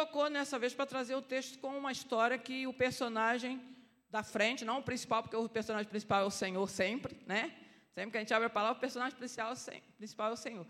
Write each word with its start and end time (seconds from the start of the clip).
tocou 0.00 0.30
nessa 0.30 0.58
vez 0.58 0.72
para 0.72 0.86
trazer 0.86 1.14
o 1.14 1.20
texto 1.20 1.58
com 1.58 1.76
uma 1.76 1.92
história 1.92 2.38
que 2.38 2.66
o 2.66 2.72
personagem 2.72 3.60
da 4.08 4.22
frente, 4.22 4.64
não 4.64 4.78
o 4.78 4.82
principal, 4.82 5.22
porque 5.22 5.36
o 5.36 5.46
personagem 5.46 5.90
principal 5.90 6.22
é 6.22 6.24
o 6.24 6.30
Senhor 6.30 6.66
sempre, 6.70 7.20
né? 7.26 7.54
Sempre 7.94 8.12
que 8.12 8.16
a 8.16 8.20
gente 8.20 8.32
abre 8.32 8.46
a 8.46 8.50
palavra, 8.50 8.78
o 8.78 8.80
personagem 8.80 9.14
principal, 9.18 9.50
é 10.30 10.32
o 10.32 10.36
Senhor. 10.36 10.66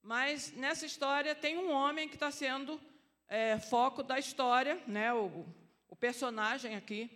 Mas 0.00 0.52
nessa 0.52 0.86
história 0.86 1.34
tem 1.34 1.58
um 1.58 1.72
homem 1.72 2.08
que 2.08 2.14
está 2.14 2.30
sendo 2.30 2.80
é, 3.28 3.58
foco 3.58 4.00
da 4.04 4.16
história, 4.16 4.80
né? 4.86 5.12
O, 5.12 5.44
o 5.88 5.96
personagem 5.96 6.76
aqui 6.76 7.10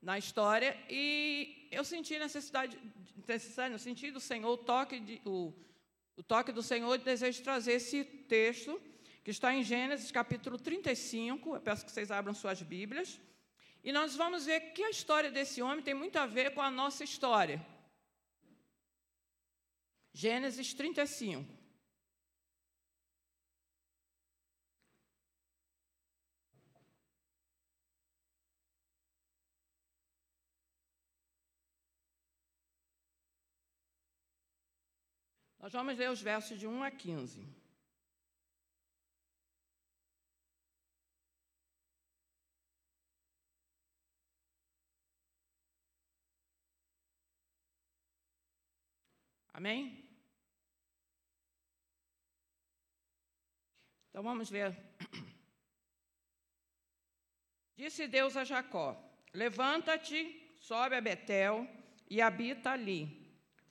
na 0.00 0.16
história, 0.16 0.74
e 0.88 1.68
eu 1.70 1.84
senti 1.84 2.18
necessidade, 2.18 2.78
necessidade 3.28 3.72
no 3.74 3.78
sentido 3.78 4.14
do 4.14 4.20
Senhor, 4.20 4.50
o 4.50 4.56
toque, 4.56 4.98
de, 5.00 5.20
o, 5.26 5.52
o 6.16 6.22
toque 6.22 6.50
do 6.50 6.62
Senhor, 6.62 6.96
de 6.96 7.04
desejo 7.04 7.38
de 7.38 7.44
trazer 7.44 7.72
esse 7.74 8.04
texto, 8.04 8.80
que 9.24 9.30
está 9.30 9.54
em 9.54 9.62
Gênesis 9.62 10.10
capítulo 10.12 10.58
35, 10.58 11.54
eu 11.54 11.60
peço 11.60 11.82
que 11.86 11.90
vocês 11.90 12.10
abram 12.10 12.34
suas 12.34 12.60
Bíblias, 12.60 13.18
e 13.82 13.90
nós 13.90 14.14
vamos 14.14 14.44
ver 14.44 14.60
que 14.74 14.82
a 14.84 14.90
história 14.90 15.30
desse 15.30 15.62
homem 15.62 15.82
tem 15.82 15.94
muito 15.94 16.18
a 16.18 16.26
ver 16.26 16.52
com 16.52 16.60
a 16.60 16.70
nossa 16.70 17.02
história. 17.02 17.66
Gênesis 20.12 20.74
35. 20.74 21.50
Nós 35.58 35.72
vamos 35.72 35.96
ler 35.96 36.10
os 36.10 36.20
versos 36.20 36.58
de 36.58 36.66
1 36.66 36.82
a 36.82 36.90
15. 36.90 37.63
Amém? 49.54 50.06
Então 54.10 54.22
vamos 54.22 54.50
ver. 54.50 54.76
Disse 57.74 58.06
Deus 58.06 58.36
a 58.36 58.44
Jacó: 58.44 58.94
Levanta-te, 59.32 60.54
sobe 60.60 60.96
a 60.96 61.00
Betel 61.00 61.66
e 62.10 62.20
habita 62.20 62.72
ali 62.72 63.24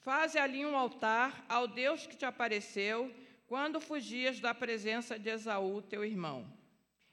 Faze 0.04 0.38
ali 0.38 0.66
um 0.66 0.76
altar 0.76 1.46
ao 1.48 1.66
Deus 1.66 2.06
que 2.06 2.18
te 2.18 2.26
apareceu 2.26 3.10
quando 3.48 3.80
fugias 3.80 4.38
da 4.38 4.54
presença 4.54 5.18
de 5.18 5.30
Esaú, 5.30 5.82
teu 5.82 6.04
irmão. 6.04 6.46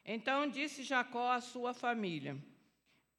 Então 0.05 0.49
disse 0.49 0.83
Jacó 0.83 1.31
à 1.31 1.41
sua 1.41 1.73
família 1.73 2.37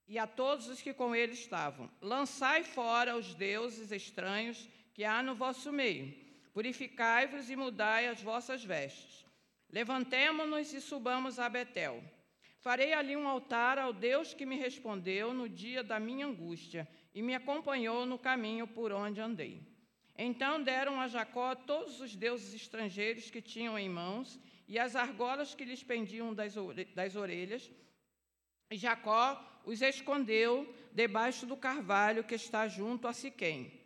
e 0.05 0.19
a 0.19 0.27
todos 0.27 0.67
os 0.67 0.81
que 0.81 0.93
com 0.93 1.15
ele 1.15 1.31
estavam: 1.31 1.89
Lançai 2.01 2.65
fora 2.65 3.15
os 3.15 3.33
deuses 3.33 3.93
estranhos 3.93 4.67
que 4.93 5.03
há 5.03 5.21
no 5.23 5.35
vosso 5.35 5.71
meio. 5.71 6.13
Purificai-vos 6.53 7.49
e 7.49 7.55
mudai 7.55 8.07
as 8.07 8.21
vossas 8.21 8.63
vestes. 8.63 9.25
Levantemo-nos 9.69 10.73
e 10.73 10.81
subamos 10.81 11.39
a 11.39 11.47
Betel. 11.47 12.03
Farei 12.59 12.93
ali 12.93 13.15
um 13.15 13.27
altar 13.27 13.79
ao 13.79 13.91
Deus 13.91 14.33
que 14.33 14.45
me 14.45 14.55
respondeu 14.55 15.33
no 15.33 15.49
dia 15.49 15.83
da 15.83 15.99
minha 15.99 16.27
angústia 16.27 16.87
e 17.15 17.21
me 17.21 17.33
acompanhou 17.33 18.05
no 18.05 18.19
caminho 18.19 18.67
por 18.67 18.91
onde 18.91 19.19
andei. 19.19 19.65
Então 20.17 20.61
deram 20.61 21.01
a 21.01 21.07
Jacó 21.07 21.55
todos 21.55 21.99
os 21.99 22.15
deuses 22.15 22.53
estrangeiros 22.53 23.31
que 23.31 23.41
tinham 23.41 23.79
em 23.79 23.89
mãos 23.89 24.39
e 24.67 24.77
as 24.77 24.95
argolas 24.95 25.55
que 25.55 25.65
lhes 25.65 25.83
pendiam 25.83 26.33
das 26.33 27.15
orelhas. 27.15 27.71
Jacó 28.69 29.61
os 29.65 29.81
escondeu 29.81 30.71
debaixo 30.93 31.45
do 31.47 31.57
carvalho 31.57 32.23
que 32.23 32.35
está 32.35 32.67
junto 32.67 33.07
a 33.07 33.13
Siquém. 33.13 33.80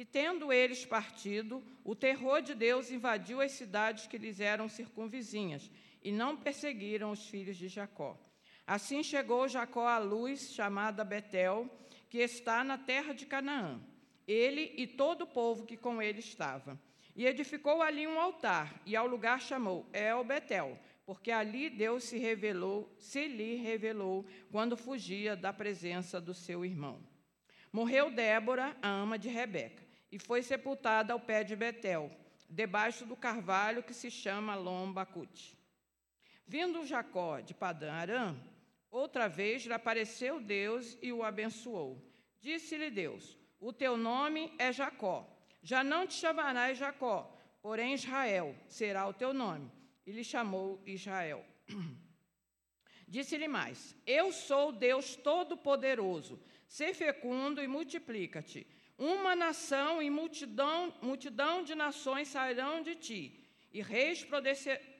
E 0.00 0.04
tendo 0.06 0.50
eles 0.50 0.86
partido, 0.86 1.62
o 1.84 1.94
terror 1.94 2.40
de 2.40 2.54
Deus 2.54 2.90
invadiu 2.90 3.38
as 3.38 3.52
cidades 3.52 4.06
que 4.06 4.16
lhes 4.16 4.40
eram 4.40 4.66
circunvizinhas, 4.66 5.70
e 6.02 6.10
não 6.10 6.38
perseguiram 6.38 7.10
os 7.10 7.26
filhos 7.26 7.58
de 7.58 7.68
Jacó. 7.68 8.18
Assim 8.66 9.02
chegou 9.02 9.46
Jacó 9.46 9.86
à 9.86 9.98
luz 9.98 10.54
chamada 10.54 11.04
Betel, 11.04 11.68
que 12.08 12.16
está 12.16 12.64
na 12.64 12.78
terra 12.78 13.12
de 13.12 13.26
Canaã, 13.26 13.78
ele 14.26 14.72
e 14.74 14.86
todo 14.86 15.24
o 15.24 15.26
povo 15.26 15.66
que 15.66 15.76
com 15.76 16.00
ele 16.00 16.20
estava. 16.20 16.80
E 17.14 17.26
edificou 17.26 17.82
ali 17.82 18.06
um 18.06 18.18
altar, 18.18 18.80
e 18.86 18.96
ao 18.96 19.06
lugar 19.06 19.38
chamou 19.38 19.86
El 19.92 20.24
Betel, 20.24 20.78
porque 21.04 21.30
ali 21.30 21.68
Deus 21.68 22.04
se 22.04 22.16
revelou, 22.16 22.90
se 22.96 23.28
lhe 23.28 23.56
revelou 23.56 24.24
quando 24.50 24.78
fugia 24.78 25.36
da 25.36 25.52
presença 25.52 26.18
do 26.18 26.32
seu 26.32 26.64
irmão. 26.64 26.98
Morreu 27.70 28.10
Débora, 28.10 28.74
a 28.80 28.88
ama 28.88 29.18
de 29.18 29.28
Rebeca, 29.28 29.89
e 30.10 30.18
foi 30.18 30.42
sepultada 30.42 31.12
ao 31.12 31.20
pé 31.20 31.44
de 31.44 31.54
Betel, 31.54 32.10
debaixo 32.48 33.04
do 33.04 33.16
carvalho 33.16 33.82
que 33.82 33.94
se 33.94 34.10
chama 34.10 34.54
Lombacute. 34.54 35.58
Vindo 36.46 36.84
Jacó 36.84 37.40
de 37.40 37.54
Padã 37.54 37.92
Arã, 37.92 38.36
Outra 38.90 39.28
vez 39.28 39.64
lhe 39.64 39.72
apareceu 39.72 40.40
Deus 40.40 40.98
e 41.00 41.12
o 41.12 41.22
abençoou. 41.22 42.02
Disse-lhe 42.40 42.90
Deus: 42.90 43.38
O 43.60 43.72
teu 43.72 43.96
nome 43.96 44.52
é 44.58 44.72
Jacó. 44.72 45.28
Já 45.62 45.84
não 45.84 46.06
te 46.06 46.14
chamarás 46.14 46.78
Jacó, 46.78 47.32
porém 47.62 47.94
Israel 47.94 48.56
será 48.66 49.06
o 49.06 49.12
teu 49.12 49.32
nome. 49.32 49.70
E 50.04 50.10
lhe 50.10 50.24
chamou 50.24 50.82
Israel. 50.84 51.44
Disse-lhe 53.06 53.46
mais: 53.46 53.94
Eu 54.04 54.32
sou 54.32 54.72
Deus 54.72 55.14
Todo-Poderoso. 55.14 56.42
Sê 56.66 56.92
fecundo 56.92 57.62
e 57.62 57.68
multiplica-te. 57.68 58.66
Uma 59.00 59.34
nação 59.34 60.02
e 60.02 60.10
multidão, 60.10 60.92
multidão 61.00 61.62
de 61.62 61.74
nações 61.74 62.28
sairão 62.28 62.82
de 62.82 62.94
ti, 62.94 63.32
e 63.72 63.80
reis 63.80 64.26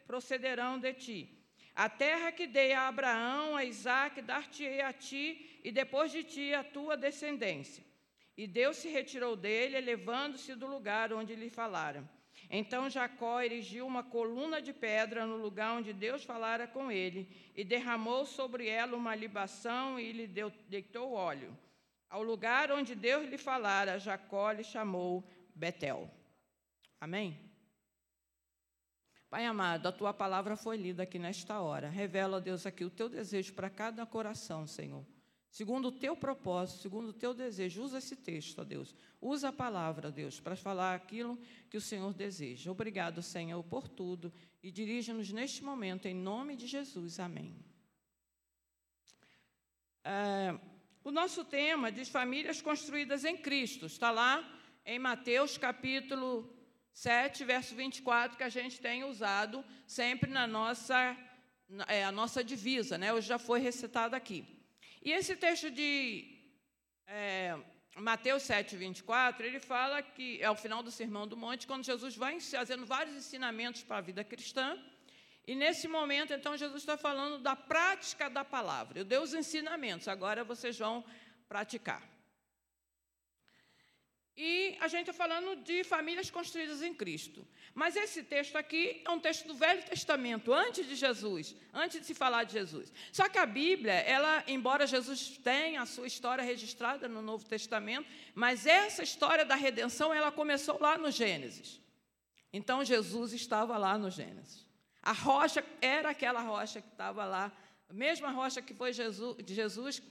procederão 0.06 0.78
de 0.78 0.94
ti. 0.94 1.38
A 1.77 1.87
terra 1.87 2.33
que 2.33 2.47
dei 2.47 2.72
a 2.72 2.88
Abraão, 2.88 3.55
a 3.55 3.62
Isaac, 3.62 4.22
dar-te-ei 4.22 4.81
a 4.81 4.91
ti, 4.91 5.61
e 5.62 5.71
depois 5.71 6.11
de 6.11 6.25
ti 6.25 6.55
a 6.55 6.65
tua 6.65 6.97
descendência. 6.97 7.84
E 8.38 8.47
Deus 8.47 8.78
se 8.78 8.88
retirou 8.88 9.37
dele, 9.37 9.77
elevando-se 9.77 10.55
do 10.55 10.67
lugar 10.67 11.12
onde 11.12 11.34
lhe 11.34 11.50
falara. 11.50 12.03
Então 12.49 12.88
Jacó 12.88 13.43
erigiu 13.43 13.87
uma 13.87 14.03
coluna 14.03 14.62
de 14.62 14.72
pedra 14.72 15.27
no 15.27 15.37
lugar 15.37 15.77
onde 15.77 15.93
Deus 15.93 16.25
falara 16.25 16.67
com 16.67 16.91
ele, 16.91 17.28
e 17.55 17.62
derramou 17.65 18.25
sobre 18.25 18.67
ela 18.67 18.97
uma 18.97 19.15
libação 19.15 20.00
e 20.00 20.11
lhe 20.11 20.27
deu, 20.27 20.50
deitou 20.71 21.12
óleo. 21.12 21.55
Ao 22.10 22.25
lugar 22.25 22.72
onde 22.72 22.97
Deus 22.97 23.31
lhe 23.31 23.38
falara, 23.38 23.98
Jacó 23.98 24.50
lhe 24.50 24.65
chamou 24.65 25.25
Betel. 25.54 26.10
Amém? 27.00 27.38
Pai 29.31 29.47
amado, 29.47 29.87
a 29.87 29.93
tua 29.93 30.12
palavra 30.12 30.56
foi 30.56 30.76
lida 30.76 31.04
aqui 31.04 31.16
nesta 31.16 31.60
hora. 31.60 31.88
Revela, 31.88 32.41
Deus, 32.41 32.66
aqui 32.66 32.84
o 32.84 32.91
teu 32.91 33.09
desejo 33.09 33.54
para 33.54 33.70
cada 33.70 34.04
coração, 34.04 34.66
Senhor. 34.66 35.06
Segundo 35.49 35.87
o 35.87 35.93
teu 35.93 36.16
propósito, 36.16 36.82
segundo 36.82 37.10
o 37.10 37.12
teu 37.12 37.32
desejo, 37.32 37.82
usa 37.82 37.99
esse 37.99 38.16
texto, 38.16 38.65
Deus. 38.65 38.93
Usa 39.20 39.50
a 39.50 39.53
palavra, 39.53 40.10
Deus, 40.10 40.41
para 40.41 40.56
falar 40.56 40.97
aquilo 40.97 41.38
que 41.69 41.76
o 41.76 41.81
Senhor 41.81 42.12
deseja. 42.12 42.72
Obrigado, 42.72 43.22
Senhor, 43.22 43.62
por 43.62 43.88
tudo. 43.88 44.32
E 44.60 44.70
dirige-nos 44.72 45.31
neste 45.32 45.62
momento, 45.62 46.06
em 46.06 46.15
nome 46.15 46.56
de 46.56 46.66
Jesus. 46.66 47.20
Amém. 47.20 47.56
É, 50.04 50.59
o 51.03 51.11
nosso 51.11 51.44
tema 51.44 51.91
diz 51.91 52.09
famílias 52.09 52.61
construídas 52.61 53.25
em 53.25 53.37
Cristo. 53.37 53.87
Está 53.87 54.11
lá 54.11 54.47
em 54.84 54.99
Mateus 54.99 55.56
capítulo 55.56 56.55
7, 56.93 57.44
verso 57.44 57.75
24, 57.75 58.37
que 58.37 58.43
a 58.43 58.49
gente 58.49 58.81
tem 58.81 59.05
usado 59.05 59.65
sempre 59.87 60.31
na 60.31 60.47
nossa, 60.47 61.16
é, 61.88 62.05
a 62.05 62.12
nossa 62.12 62.44
divisa, 62.44 62.99
né? 62.99 63.12
hoje 63.12 63.28
já 63.28 63.38
foi 63.38 63.61
recitado 63.61 64.14
aqui. 64.14 64.44
E 65.02 65.12
esse 65.12 65.35
texto 65.37 65.70
de 65.70 66.38
é, 67.06 67.56
Mateus 67.97 68.43
7, 68.43 68.76
24, 68.76 69.47
ele 69.47 69.58
fala 69.58 70.02
que 70.02 70.41
é 70.43 70.50
o 70.50 70.55
final 70.55 70.82
do 70.82 70.91
Sermão 70.91 71.26
do 71.26 71.37
Monte, 71.37 71.67
quando 71.67 71.85
Jesus 71.85 72.14
vai 72.17 72.38
fazendo 72.41 72.85
vários 72.85 73.17
ensinamentos 73.17 73.82
para 73.82 73.97
a 73.97 74.02
vida 74.02 74.23
cristã. 74.23 74.79
E 75.46 75.54
nesse 75.54 75.88
momento, 75.88 76.32
então, 76.32 76.56
Jesus 76.56 76.82
está 76.82 76.96
falando 76.96 77.38
da 77.38 77.56
prática 77.56 78.28
da 78.28 78.44
palavra. 78.44 79.00
Eu 79.00 79.04
dei 79.04 79.19
os 79.19 79.34
ensinamentos, 79.34 80.08
agora 80.08 80.44
vocês 80.44 80.78
vão 80.78 81.04
praticar. 81.48 82.02
E 84.42 84.75
a 84.81 84.88
gente 84.88 85.10
está 85.10 85.12
falando 85.12 85.62
de 85.62 85.84
famílias 85.84 86.31
construídas 86.31 86.82
em 86.82 86.94
Cristo. 86.94 87.46
Mas 87.75 87.94
esse 87.94 88.22
texto 88.22 88.56
aqui 88.56 89.02
é 89.04 89.10
um 89.10 89.20
texto 89.20 89.46
do 89.46 89.54
Velho 89.54 89.82
Testamento, 89.82 90.52
antes 90.52 90.88
de 90.88 90.94
Jesus, 90.94 91.54
antes 91.75 92.00
de 92.00 92.06
se 92.06 92.14
falar 92.14 92.44
de 92.44 92.54
Jesus. 92.54 92.90
Só 93.12 93.28
que 93.28 93.37
a 93.37 93.44
Bíblia, 93.44 93.92
ela, 93.92 94.42
embora 94.46 94.87
Jesus 94.87 95.37
tenha 95.44 95.82
a 95.82 95.87
sua 95.87 96.06
história 96.06 96.42
registrada 96.42 97.06
no 97.06 97.20
Novo 97.20 97.44
Testamento, 97.44 98.08
mas 98.34 98.66
essa 98.66 99.02
história 99.02 99.44
da 99.44 99.56
redenção, 99.56 100.12
ela 100.14 100.32
começou 100.32 100.81
lá 100.81 100.96
no 100.96 101.10
Gênesis. 101.10 101.78
Então 102.50 102.82
Jesus 102.82 103.34
estava 103.34 103.76
lá 103.76 103.98
no 103.98 104.10
Gênesis. 104.10 104.69
A 105.02 105.12
rocha 105.12 105.64
era 105.81 106.11
aquela 106.11 106.41
rocha 106.41 106.81
que 106.81 106.88
estava 106.88 107.25
lá, 107.25 107.52
a 107.88 107.93
mesma 107.93 108.31
rocha 108.31 108.61
que 108.61 108.75
foi 108.75 108.93
Jesus, 108.93 109.37
Jesus, 109.47 110.02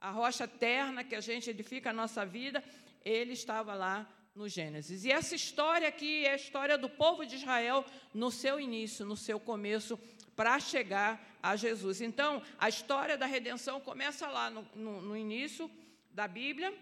a 0.00 0.10
rocha 0.10 0.44
eterna 0.44 1.02
que 1.02 1.14
a 1.14 1.20
gente 1.20 1.50
edifica 1.50 1.90
a 1.90 1.92
nossa 1.92 2.24
vida, 2.24 2.62
ele 3.04 3.32
estava 3.32 3.74
lá 3.74 4.08
no 4.34 4.48
Gênesis. 4.48 5.04
E 5.04 5.10
essa 5.10 5.34
história 5.34 5.88
aqui 5.88 6.24
é 6.24 6.32
a 6.32 6.36
história 6.36 6.78
do 6.78 6.88
povo 6.88 7.26
de 7.26 7.34
Israel 7.36 7.84
no 8.14 8.30
seu 8.30 8.60
início, 8.60 9.04
no 9.04 9.16
seu 9.16 9.40
começo, 9.40 9.98
para 10.36 10.60
chegar 10.60 11.20
a 11.42 11.56
Jesus. 11.56 12.00
Então, 12.00 12.40
a 12.58 12.68
história 12.68 13.18
da 13.18 13.26
redenção 13.26 13.80
começa 13.80 14.28
lá 14.28 14.48
no, 14.48 14.64
no, 14.74 15.00
no 15.02 15.16
início 15.16 15.68
da 16.12 16.28
Bíblia. 16.28 16.72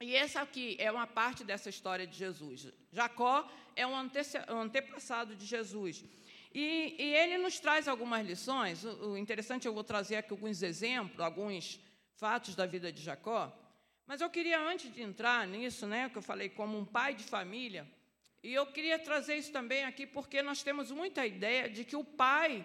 E 0.00 0.14
essa 0.14 0.40
aqui 0.42 0.76
é 0.78 0.90
uma 0.92 1.08
parte 1.08 1.42
dessa 1.42 1.68
história 1.68 2.06
de 2.06 2.16
Jesus. 2.16 2.68
Jacó 2.92 3.50
é 3.74 3.84
um 3.84 3.96
antepassado 3.96 5.34
de 5.34 5.44
Jesus. 5.44 6.04
E, 6.54 6.96
e, 6.98 7.14
ele 7.14 7.38
nos 7.38 7.60
traz 7.60 7.86
algumas 7.86 8.26
lições. 8.26 8.84
O, 8.84 9.10
o 9.10 9.18
interessante, 9.18 9.66
eu 9.66 9.74
vou 9.74 9.84
trazer 9.84 10.16
aqui 10.16 10.32
alguns 10.32 10.62
exemplos, 10.62 11.20
alguns 11.20 11.80
fatos 12.14 12.54
da 12.54 12.66
vida 12.66 12.92
de 12.92 13.02
Jacó. 13.02 13.52
Mas 14.06 14.20
eu 14.20 14.30
queria, 14.30 14.58
antes 14.60 14.92
de 14.92 15.02
entrar 15.02 15.46
nisso, 15.46 15.86
né, 15.86 16.08
que 16.08 16.16
eu 16.16 16.22
falei 16.22 16.48
como 16.48 16.78
um 16.78 16.84
pai 16.84 17.14
de 17.14 17.24
família, 17.24 17.86
e 18.42 18.54
eu 18.54 18.66
queria 18.66 18.98
trazer 18.98 19.36
isso 19.36 19.52
também 19.52 19.84
aqui, 19.84 20.06
porque 20.06 20.42
nós 20.42 20.62
temos 20.62 20.90
muita 20.90 21.26
ideia 21.26 21.68
de 21.68 21.84
que 21.84 21.96
o 21.96 22.04
pai, 22.04 22.64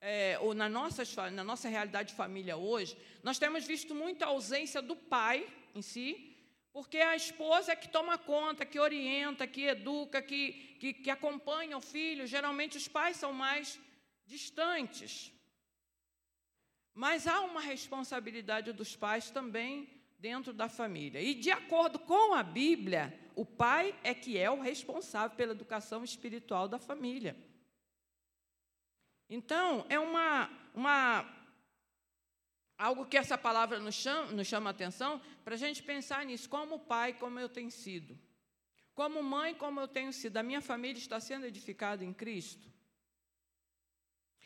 é, 0.00 0.38
ou 0.40 0.54
na 0.54 0.68
nossa, 0.68 1.04
na 1.30 1.44
nossa 1.44 1.68
realidade 1.68 2.10
de 2.10 2.14
família 2.14 2.56
hoje, 2.56 2.96
nós 3.22 3.38
temos 3.38 3.66
visto 3.66 3.94
muita 3.94 4.26
ausência 4.26 4.82
do 4.82 4.96
pai 4.96 5.46
em 5.74 5.82
si, 5.82 6.29
porque 6.72 6.98
a 6.98 7.16
esposa 7.16 7.72
é 7.72 7.76
que 7.76 7.88
toma 7.88 8.16
conta, 8.16 8.64
que 8.64 8.78
orienta, 8.78 9.46
que 9.46 9.64
educa, 9.64 10.22
que, 10.22 10.52
que, 10.78 10.92
que 10.94 11.10
acompanha 11.10 11.76
o 11.76 11.80
filho. 11.80 12.26
Geralmente 12.26 12.76
os 12.76 12.86
pais 12.86 13.16
são 13.16 13.32
mais 13.32 13.78
distantes. 14.24 15.32
Mas 16.94 17.26
há 17.26 17.40
uma 17.40 17.60
responsabilidade 17.60 18.72
dos 18.72 18.94
pais 18.94 19.30
também 19.30 19.88
dentro 20.18 20.52
da 20.52 20.68
família. 20.68 21.20
E, 21.20 21.34
de 21.34 21.50
acordo 21.50 21.98
com 21.98 22.34
a 22.34 22.42
Bíblia, 22.42 23.18
o 23.34 23.44
pai 23.44 23.98
é 24.04 24.14
que 24.14 24.38
é 24.38 24.50
o 24.50 24.60
responsável 24.60 25.36
pela 25.36 25.52
educação 25.52 26.04
espiritual 26.04 26.68
da 26.68 26.78
família. 26.78 27.36
Então, 29.28 29.86
é 29.88 29.98
uma, 29.98 30.50
uma 30.74 31.22
algo 32.80 33.04
que 33.04 33.18
essa 33.18 33.36
palavra 33.36 33.78
nos 33.78 33.94
chama, 33.94 34.32
nos 34.32 34.46
chama 34.46 34.70
a 34.70 34.72
atenção 34.72 35.20
para 35.44 35.54
a 35.54 35.58
gente 35.58 35.82
pensar 35.82 36.24
nisso. 36.24 36.48
Como 36.48 36.78
pai, 36.78 37.12
como 37.12 37.38
eu 37.38 37.48
tenho 37.48 37.70
sido. 37.70 38.18
Como 38.94 39.22
mãe, 39.22 39.54
como 39.54 39.78
eu 39.78 39.86
tenho 39.86 40.12
sido. 40.12 40.38
A 40.38 40.42
minha 40.42 40.62
família 40.62 40.98
está 40.98 41.20
sendo 41.20 41.44
edificada 41.44 42.02
em 42.02 42.12
Cristo. 42.12 42.66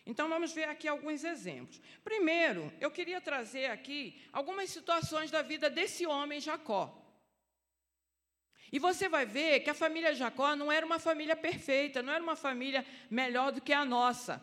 Então 0.05 0.29
vamos 0.29 0.53
ver 0.53 0.69
aqui 0.69 0.89
alguns 0.89 1.23
exemplos. 1.23 1.81
Primeiro, 2.03 2.73
eu 2.81 2.91
queria 2.91 3.21
trazer 3.21 3.67
aqui 3.67 4.21
algumas 4.33 4.69
situações 4.69 5.31
da 5.31 5.41
vida 5.41 5.71
desse 5.71 6.05
homem 6.05 6.41
Jacó. 6.41 7.01
E 8.73 8.81
você 8.81 9.09
vai 9.09 9.25
ver 9.25 9.61
que 9.61 9.71
a 9.71 9.75
família 9.75 10.13
Jacó 10.13 10.57
não 10.57 10.73
era 10.73 10.85
uma 10.85 10.99
família 10.99 11.37
perfeita, 11.37 12.03
não 12.03 12.13
era 12.13 12.23
uma 12.23 12.35
família 12.35 12.85
melhor 13.09 13.53
do 13.53 13.61
que 13.61 13.73
a 13.73 13.85
nossa. 13.85 14.43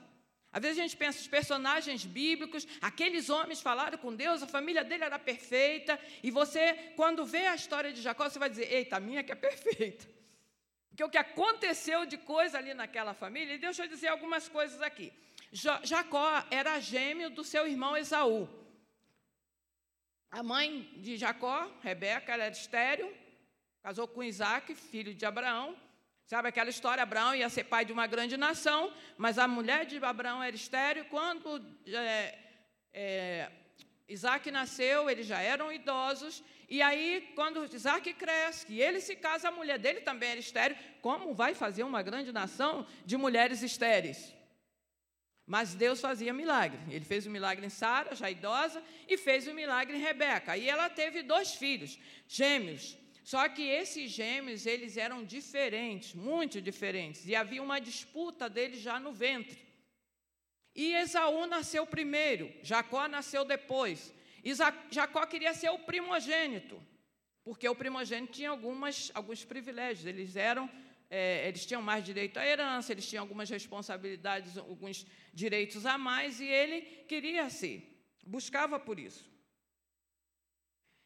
Às 0.53 0.62
vezes 0.62 0.80
a 0.80 0.81
gente 0.81 0.98
pensa 0.98 1.19
os 1.19 1.27
personagens 1.27 2.06
bíblicos, 2.06 2.68
aqueles 2.81 3.30
homens 3.30 3.62
falaram 3.62 3.98
com 3.98 4.13
Deus, 4.13 4.44
a 4.44 4.48
família 4.48 4.83
dele 4.83 5.06
era 5.06 5.18
perfeita, 5.18 5.98
e 6.21 6.30
você, 6.30 6.74
quando 6.98 7.25
vê 7.25 7.45
a 7.48 7.56
história 7.56 7.94
de 7.94 8.01
Jacó, 8.01 8.30
você 8.30 8.38
vai 8.38 8.50
dizer: 8.50 8.71
eita, 8.71 8.98
a 8.98 9.00
minha 9.00 9.24
que 9.24 9.31
é 9.31 9.36
perfeita. 9.36 10.06
Porque 10.89 11.03
o 11.06 11.09
que 11.09 11.18
aconteceu 11.18 12.06
de 12.06 12.18
coisa 12.18 12.57
ali 12.57 12.74
naquela 12.74 13.13
família, 13.13 13.53
e 13.53 13.57
deixa 13.57 13.86
eu 13.86 13.88
dizer 13.88 14.09
algumas 14.09 14.50
coisas 14.50 14.81
aqui. 14.81 15.13
Jacó 15.51 16.45
era 16.51 16.80
gêmeo 16.80 17.30
do 17.30 17.44
seu 17.44 17.65
irmão 17.65 17.95
Esaú. 17.95 18.50
A 20.30 20.44
mãe 20.44 20.89
de 20.97 21.18
Jacó, 21.18 21.69
Rebeca, 21.81 22.33
era 22.33 22.50
estéreo, 22.50 23.13
casou 23.81 24.07
com 24.07 24.24
Isaac, 24.24 24.75
filho 24.75 25.13
de 25.13 25.25
Abraão. 25.25 25.77
Sabe 26.31 26.48
aquela 26.48 26.69
história? 26.69 27.04
Abraão 27.04 27.36
ia 27.36 27.50
ser 27.50 27.66
pai 27.66 27.83
de 27.83 27.92
uma 27.92 28.07
grande 28.07 28.38
nação, 28.38 28.94
mas 29.18 29.38
a 29.38 29.50
mulher 29.50 29.86
de 29.86 29.98
Abraão 29.98 30.42
era 30.42 30.56
estéreo. 30.56 31.04
Quando 31.10 31.62
é, 31.86 32.39
é, 32.94 33.51
Isaac 34.07 34.50
nasceu, 34.50 35.10
eles 35.10 35.28
já 35.28 35.42
eram 35.42 35.74
idosos. 35.74 36.42
E 36.69 36.81
aí, 36.81 37.33
quando 37.36 37.66
Isaac 37.66 38.13
cresce, 38.13 38.66
e 38.69 38.81
ele 38.81 39.01
se 39.01 39.18
casa, 39.18 39.50
a 39.50 39.51
mulher 39.51 39.78
dele 39.78 40.00
também 40.00 40.30
era 40.30 40.39
estéreo. 40.39 40.78
Como 41.01 41.33
vai 41.33 41.54
fazer 41.54 41.83
uma 41.83 42.01
grande 42.01 42.31
nação 42.31 42.88
de 43.06 43.18
mulheres 43.18 43.62
estéreis? 43.62 44.33
Mas 45.45 45.74
Deus 45.74 46.00
fazia 46.00 46.31
milagre. 46.31 46.80
Ele 46.89 47.04
fez 47.04 47.25
o 47.25 47.30
um 47.30 47.33
milagre 47.33 47.66
em 47.66 47.69
Sara, 47.69 48.16
já 48.16 48.31
idosa, 48.31 48.81
e 49.06 49.18
fez 49.18 49.48
o 49.48 49.51
um 49.51 49.54
milagre 49.54 49.98
em 49.98 50.00
Rebeca. 50.00 50.56
E 50.56 50.69
ela 50.69 50.89
teve 50.89 51.24
dois 51.24 51.56
filhos, 51.56 52.00
gêmeos. 52.25 53.00
Só 53.23 53.47
que 53.47 53.62
esses 53.62 54.12
gêmeos, 54.12 54.65
eles 54.65 54.97
eram 54.97 55.23
diferentes, 55.23 56.13
muito 56.13 56.62
diferentes. 56.62 57.27
E 57.27 57.35
havia 57.35 57.62
uma 57.62 57.79
disputa 57.79 58.50
deles 58.50 58.79
já 58.79 59.00
no 59.00 59.12
ventre. 59.12 59.59
E 60.75 60.94
Esaú 60.94 61.45
nasceu 61.45 61.85
primeiro, 61.85 62.51
Jacó 62.63 63.07
nasceu 63.07 63.45
depois. 63.45 64.13
Jacó 64.89 65.25
queria 65.25 65.53
ser 65.53 65.69
o 65.69 65.79
primogênito, 65.79 66.81
porque 67.44 67.68
o 67.68 67.75
primogênito 67.75 68.33
tinha 68.33 68.50
algumas, 68.50 69.12
alguns 69.13 69.44
privilégios. 69.44 70.06
Eles 70.06 70.35
eram 70.35 70.69
é, 71.13 71.45
eles 71.45 71.65
tinham 71.65 71.81
mais 71.81 72.06
direito 72.06 72.38
à 72.38 72.45
herança, 72.45 72.94
eles 72.94 73.06
tinham 73.06 73.23
algumas 73.23 73.50
responsabilidades, 73.50 74.57
alguns 74.57 75.06
direitos 75.33 75.85
a 75.85 75.97
mais, 75.97 76.39
e 76.39 76.45
ele 76.45 76.81
queria 77.06 77.50
ser, 77.50 78.01
buscava 78.25 78.79
por 78.79 78.97
isso. 78.97 79.29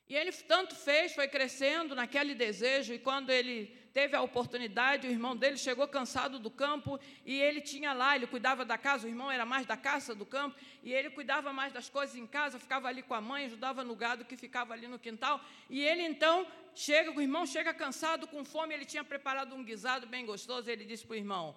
E 0.07 0.15
ele 0.15 0.31
tanto 0.31 0.75
fez, 0.75 1.13
foi 1.13 1.27
crescendo 1.27 1.95
naquele 1.95 2.35
desejo, 2.35 2.93
e 2.93 2.99
quando 2.99 3.31
ele 3.31 3.75
teve 3.91 4.15
a 4.15 4.21
oportunidade, 4.21 5.07
o 5.07 5.09
irmão 5.09 5.35
dele 5.35 5.57
chegou 5.57 5.87
cansado 5.87 6.37
do 6.37 6.51
campo, 6.51 6.99
e 7.25 7.41
ele 7.41 7.59
tinha 7.59 7.91
lá, 7.91 8.15
ele 8.15 8.27
cuidava 8.27 8.63
da 8.63 8.77
casa, 8.77 9.07
o 9.07 9.09
irmão 9.09 9.31
era 9.31 9.45
mais 9.45 9.65
da 9.65 9.75
caça 9.75 10.13
do 10.13 10.25
campo, 10.25 10.55
e 10.83 10.93
ele 10.93 11.09
cuidava 11.09 11.51
mais 11.51 11.73
das 11.73 11.89
coisas 11.89 12.15
em 12.15 12.27
casa, 12.27 12.59
ficava 12.59 12.87
ali 12.87 13.01
com 13.01 13.15
a 13.15 13.21
mãe, 13.21 13.45
ajudava 13.45 13.83
no 13.83 13.95
gado 13.95 14.25
que 14.25 14.37
ficava 14.37 14.73
ali 14.73 14.87
no 14.87 14.99
quintal, 14.99 15.41
e 15.69 15.81
ele 15.81 16.03
então 16.03 16.45
chega, 16.75 17.09
o 17.09 17.21
irmão 17.21 17.45
chega 17.47 17.73
cansado, 17.73 18.27
com 18.27 18.45
fome, 18.45 18.75
ele 18.75 18.85
tinha 18.85 19.03
preparado 19.03 19.55
um 19.55 19.63
guisado 19.63 20.05
bem 20.05 20.23
gostoso, 20.25 20.69
e 20.69 20.73
ele 20.73 20.85
disse 20.85 21.03
para 21.03 21.13
o 21.13 21.17
irmão, 21.17 21.55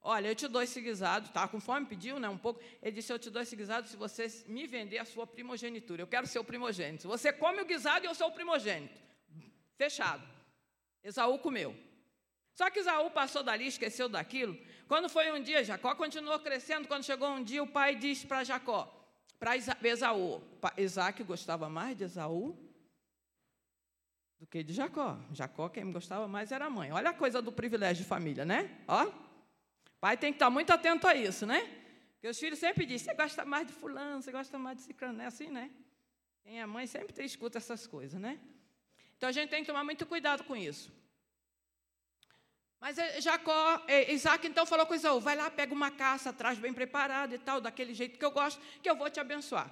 Olha, 0.00 0.28
eu 0.28 0.34
te 0.34 0.46
dou 0.46 0.62
esse 0.62 0.80
guisado, 0.80 1.28
tá 1.30 1.46
com 1.48 1.60
fome, 1.60 1.86
pediu 1.86 2.18
né, 2.18 2.28
um 2.28 2.38
pouco. 2.38 2.60
Ele 2.82 2.92
disse: 2.92 3.12
Eu 3.12 3.18
te 3.18 3.30
dou 3.30 3.42
esse 3.42 3.54
guisado 3.56 3.88
se 3.88 3.96
você 3.96 4.26
me 4.46 4.66
vender 4.66 4.98
a 4.98 5.04
sua 5.04 5.26
primogenitura. 5.26 6.02
Eu 6.02 6.06
quero 6.06 6.26
ser 6.26 6.38
o 6.38 6.44
primogênito. 6.44 7.08
Você 7.08 7.32
come 7.32 7.60
o 7.60 7.66
guisado 7.66 8.06
e 8.06 8.08
eu 8.08 8.14
sou 8.14 8.28
o 8.28 8.32
primogênito. 8.32 9.00
Fechado. 9.76 10.26
Esaú 11.02 11.38
comeu. 11.38 11.76
Só 12.54 12.70
que 12.70 12.80
Esaú 12.80 13.10
passou 13.10 13.42
dali, 13.42 13.66
esqueceu 13.66 14.08
daquilo. 14.08 14.58
Quando 14.88 15.08
foi 15.08 15.30
um 15.32 15.40
dia, 15.40 15.62
Jacó 15.62 15.94
continuou 15.94 16.38
crescendo. 16.40 16.88
Quando 16.88 17.04
chegou 17.04 17.28
um 17.28 17.42
dia, 17.42 17.62
o 17.62 17.66
pai 17.66 17.94
disse 17.94 18.26
para 18.26 18.42
Jacó, 18.44 18.92
para 19.38 19.56
Esaú: 19.56 20.42
Isaac 20.76 21.22
gostava 21.22 21.68
mais 21.68 21.96
de 21.96 22.04
Esaú 22.04 22.56
do 24.38 24.46
que 24.46 24.62
de 24.62 24.72
Jacó. 24.72 25.18
Jacó, 25.32 25.68
quem 25.68 25.90
gostava 25.92 26.28
mais 26.28 26.52
era 26.52 26.66
a 26.66 26.70
mãe. 26.70 26.92
Olha 26.92 27.10
a 27.10 27.14
coisa 27.14 27.42
do 27.42 27.50
privilégio 27.50 28.04
de 28.04 28.08
família, 28.08 28.44
né? 28.44 28.78
Ó. 28.86 29.27
Pai 30.00 30.16
tem 30.16 30.32
que 30.32 30.36
estar 30.36 30.50
muito 30.50 30.72
atento 30.72 31.06
a 31.06 31.14
isso, 31.14 31.44
né? 31.46 31.60
Porque 32.14 32.28
os 32.28 32.38
filhos 32.38 32.58
sempre 32.58 32.84
dizem, 32.84 33.06
você 33.06 33.14
gosta 33.14 33.44
mais 33.44 33.66
de 33.66 33.72
fulano, 33.72 34.22
você 34.22 34.32
gosta 34.32 34.58
mais 34.58 34.76
de 34.78 34.82
ciclano, 34.84 35.20
é 35.22 35.26
assim, 35.26 35.48
né? 35.48 35.70
Quem 36.42 36.60
é 36.60 36.66
mãe 36.66 36.86
sempre 36.86 37.24
escuta 37.24 37.58
essas 37.58 37.86
coisas, 37.86 38.20
né? 38.20 38.38
Então 39.16 39.28
a 39.28 39.32
gente 39.32 39.50
tem 39.50 39.62
que 39.62 39.66
tomar 39.66 39.84
muito 39.84 40.06
cuidado 40.06 40.44
com 40.44 40.56
isso. 40.56 40.92
Mas 42.80 42.96
eh, 42.96 43.20
Jacó, 43.20 43.84
eh, 43.88 44.12
Isaac 44.12 44.46
então 44.46 44.64
falou 44.64 44.86
com 44.86 44.94
Isaú, 44.94 45.20
vai 45.20 45.34
lá, 45.34 45.50
pega 45.50 45.74
uma 45.74 45.90
caça, 45.90 46.32
traz 46.32 46.58
bem 46.58 46.72
preparada 46.72 47.34
e 47.34 47.38
tal, 47.38 47.60
daquele 47.60 47.92
jeito 47.92 48.18
que 48.18 48.24
eu 48.24 48.30
gosto, 48.30 48.60
que 48.80 48.88
eu 48.88 48.96
vou 48.96 49.10
te 49.10 49.18
abençoar. 49.18 49.68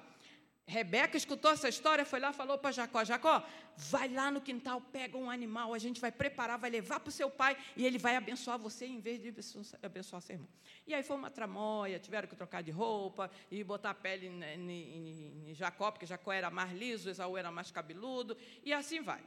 Rebeca 0.68 1.16
escutou 1.16 1.52
essa 1.52 1.68
história, 1.68 2.04
foi 2.04 2.18
lá, 2.18 2.32
falou 2.32 2.58
para 2.58 2.72
Jacó: 2.72 3.04
Jacó, 3.04 3.40
vai 3.76 4.08
lá 4.08 4.32
no 4.32 4.40
quintal, 4.40 4.80
pega 4.80 5.16
um 5.16 5.30
animal, 5.30 5.72
a 5.72 5.78
gente 5.78 6.00
vai 6.00 6.10
preparar, 6.10 6.58
vai 6.58 6.68
levar 6.68 6.98
para 6.98 7.08
o 7.08 7.12
seu 7.12 7.30
pai 7.30 7.56
e 7.76 7.86
ele 7.86 7.98
vai 7.98 8.16
abençoar 8.16 8.58
você 8.58 8.84
em 8.84 8.98
vez 8.98 9.22
de 9.22 9.32
abençoar 9.80 10.20
seu 10.20 10.34
irmão. 10.34 10.48
E 10.84 10.92
aí 10.92 11.04
foi 11.04 11.16
uma 11.16 11.30
tramóia, 11.30 12.00
tiveram 12.00 12.26
que 12.26 12.34
trocar 12.34 12.64
de 12.64 12.72
roupa 12.72 13.30
e 13.48 13.62
botar 13.62 13.90
a 13.90 13.94
pele 13.94 14.26
em, 14.26 15.54
Jacó, 15.54 15.92
porque 15.92 16.04
Jacó 16.04 16.32
era 16.32 16.50
mais 16.50 16.72
liso, 16.72 17.08
Esaú 17.08 17.36
era 17.36 17.50
mais 17.52 17.70
cabeludo, 17.70 18.36
e 18.64 18.72
assim 18.72 19.00
vai. 19.00 19.22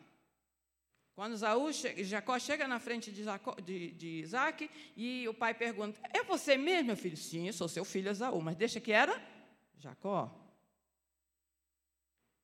Quando 1.16 1.34
Esaú, 1.34 1.72
Jacó 1.72 2.38
chega 2.38 2.68
na 2.68 2.80
frente 2.80 3.14
de, 3.14 3.24
Jacó, 3.24 3.56
de, 3.64 3.92
de 3.92 4.08
Isaac 4.20 4.70
e 4.96 5.26
o 5.26 5.34
pai 5.34 5.54
pergunta: 5.54 6.02
É 6.14 6.22
você 6.22 6.58
mesmo, 6.58 6.88
meu 6.88 6.98
filho? 6.98 7.16
Sim, 7.16 7.50
sou 7.54 7.70
seu 7.70 7.86
filho 7.86 8.10
Esaú, 8.10 8.42
mas 8.42 8.58
deixa 8.58 8.82
que 8.82 8.92
era 8.92 9.22
Jacó. 9.78 10.49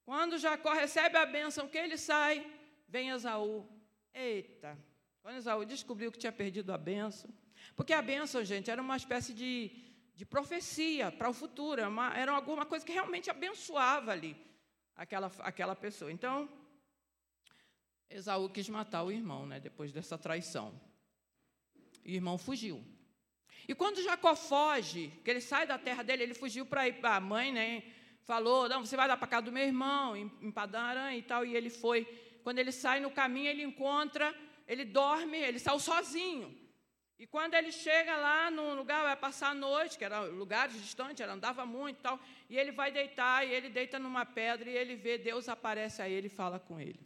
Quando 0.06 0.38
Jacó 0.38 0.72
recebe 0.74 1.18
a 1.18 1.26
bênção 1.26 1.68
que 1.68 1.78
ele 1.78 1.98
sai, 1.98 2.46
vem 2.88 3.10
Esaú. 3.10 3.68
Eita! 4.14 4.78
Quando 5.22 5.38
Esaú 5.38 5.66
descobriu 5.66 6.12
que 6.12 6.20
tinha 6.20 6.32
perdido 6.32 6.72
a 6.72 6.78
bênção, 6.78 7.30
Porque 7.76 7.94
a 7.94 8.02
bênção, 8.02 8.44
gente, 8.44 8.70
era 8.70 8.82
uma 8.82 8.96
espécie 8.96 9.34
de, 9.34 9.72
de 10.14 10.26
profecia 10.26 11.12
para 11.12 11.30
o 11.30 11.34
futuro, 11.34 11.88
uma, 11.88 12.16
era 12.16 12.32
alguma 12.32 12.66
coisa 12.66 12.86
que 12.86 12.92
realmente 12.92 13.30
abençoava 13.30 14.12
ali 14.12 14.38
aquela, 14.96 15.32
aquela 15.40 15.76
pessoa. 15.76 16.12
Então, 16.12 16.48
Esaú 18.10 18.50
quis 18.50 18.70
matar 18.70 19.04
o 19.04 19.12
irmão, 19.12 19.46
né, 19.46 19.60
depois 19.60 19.92
dessa 19.92 20.18
traição. 20.18 20.80
E 22.04 22.14
o 22.14 22.16
irmão 22.16 22.38
fugiu. 22.38 22.84
E 23.68 23.74
quando 23.74 24.04
Jacó 24.04 24.36
foge, 24.36 25.12
que 25.24 25.32
ele 25.32 25.42
sai 25.42 25.66
da 25.66 25.80
terra 25.80 26.04
dele, 26.04 26.24
ele 26.24 26.34
fugiu 26.36 26.66
para 26.68 26.88
ir 26.88 27.02
para 27.02 27.16
a 27.16 27.20
mãe, 27.20 27.52
né? 27.52 27.84
Falou, 28.26 28.68
não, 28.68 28.84
você 28.84 28.98
vai 28.98 29.08
lá 29.08 29.16
para 29.16 29.28
casa 29.28 29.44
do 29.44 29.52
meu 29.52 29.64
irmão, 29.64 30.18
em, 30.18 30.32
em 30.42 30.52
Padan 30.52 31.14
e 31.14 31.22
tal. 31.22 31.46
E 31.46 31.56
ele 31.56 31.70
foi. 31.70 32.04
Quando 32.44 32.60
ele 32.60 32.72
sai 32.72 33.00
no 33.00 33.12
caminho, 33.12 33.50
ele 33.50 33.64
encontra, 33.64 34.36
ele 34.68 34.84
dorme, 34.84 35.38
ele 35.38 35.60
saiu 35.60 35.80
sozinho. 35.80 36.66
E 37.18 37.26
quando 37.26 37.54
ele 37.54 37.72
chega 37.72 38.18
lá 38.18 38.52
no 38.52 38.74
lugar, 38.74 39.04
vai 39.04 39.16
passar 39.16 39.52
a 39.52 39.54
noite, 39.54 39.98
que 39.98 40.04
era 40.04 40.22
lugares 40.22 40.74
distantes, 40.74 41.22
ele 41.22 41.32
andava 41.32 41.66
muito 41.66 42.00
e 42.00 42.02
tal, 42.02 42.20
e 42.50 42.58
ele 42.58 42.72
vai 42.74 42.92
deitar, 42.92 43.48
e 43.48 43.54
ele 43.54 43.70
deita 43.70 43.98
numa 43.98 44.26
pedra, 44.26 44.70
e 44.70 44.76
ele 44.76 44.96
vê, 44.96 45.18
Deus 45.18 45.48
aparece 45.48 46.02
a 46.02 46.10
ele 46.10 46.28
e 46.28 46.30
fala 46.30 46.60
com 46.60 46.80
ele. 46.80 47.00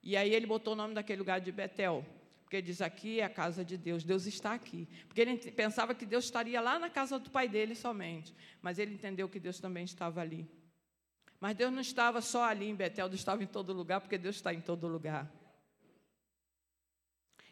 E 0.00 0.16
aí 0.16 0.32
ele 0.32 0.46
botou 0.46 0.74
o 0.74 0.76
nome 0.76 0.94
daquele 0.94 1.18
lugar 1.18 1.40
de 1.40 1.50
Betel, 1.50 2.06
porque 2.50 2.60
diz 2.60 2.82
aqui 2.82 3.20
é 3.20 3.24
a 3.24 3.30
casa 3.30 3.64
de 3.64 3.76
Deus, 3.78 4.02
Deus 4.02 4.26
está 4.26 4.54
aqui. 4.54 4.88
Porque 5.06 5.20
ele 5.20 5.36
pensava 5.52 5.94
que 5.94 6.04
Deus 6.04 6.24
estaria 6.24 6.60
lá 6.60 6.80
na 6.80 6.90
casa 6.90 7.16
do 7.16 7.30
pai 7.30 7.48
dele 7.48 7.76
somente, 7.76 8.34
mas 8.60 8.76
ele 8.76 8.92
entendeu 8.92 9.28
que 9.28 9.38
Deus 9.38 9.60
também 9.60 9.84
estava 9.84 10.20
ali. 10.20 10.50
Mas 11.38 11.54
Deus 11.54 11.72
não 11.72 11.80
estava 11.80 12.20
só 12.20 12.42
ali 12.42 12.68
em 12.68 12.74
Betel, 12.74 13.08
Deus 13.08 13.20
estava 13.20 13.40
em 13.40 13.46
todo 13.46 13.72
lugar, 13.72 14.00
porque 14.00 14.18
Deus 14.18 14.34
está 14.34 14.52
em 14.52 14.60
todo 14.60 14.88
lugar. 14.88 15.30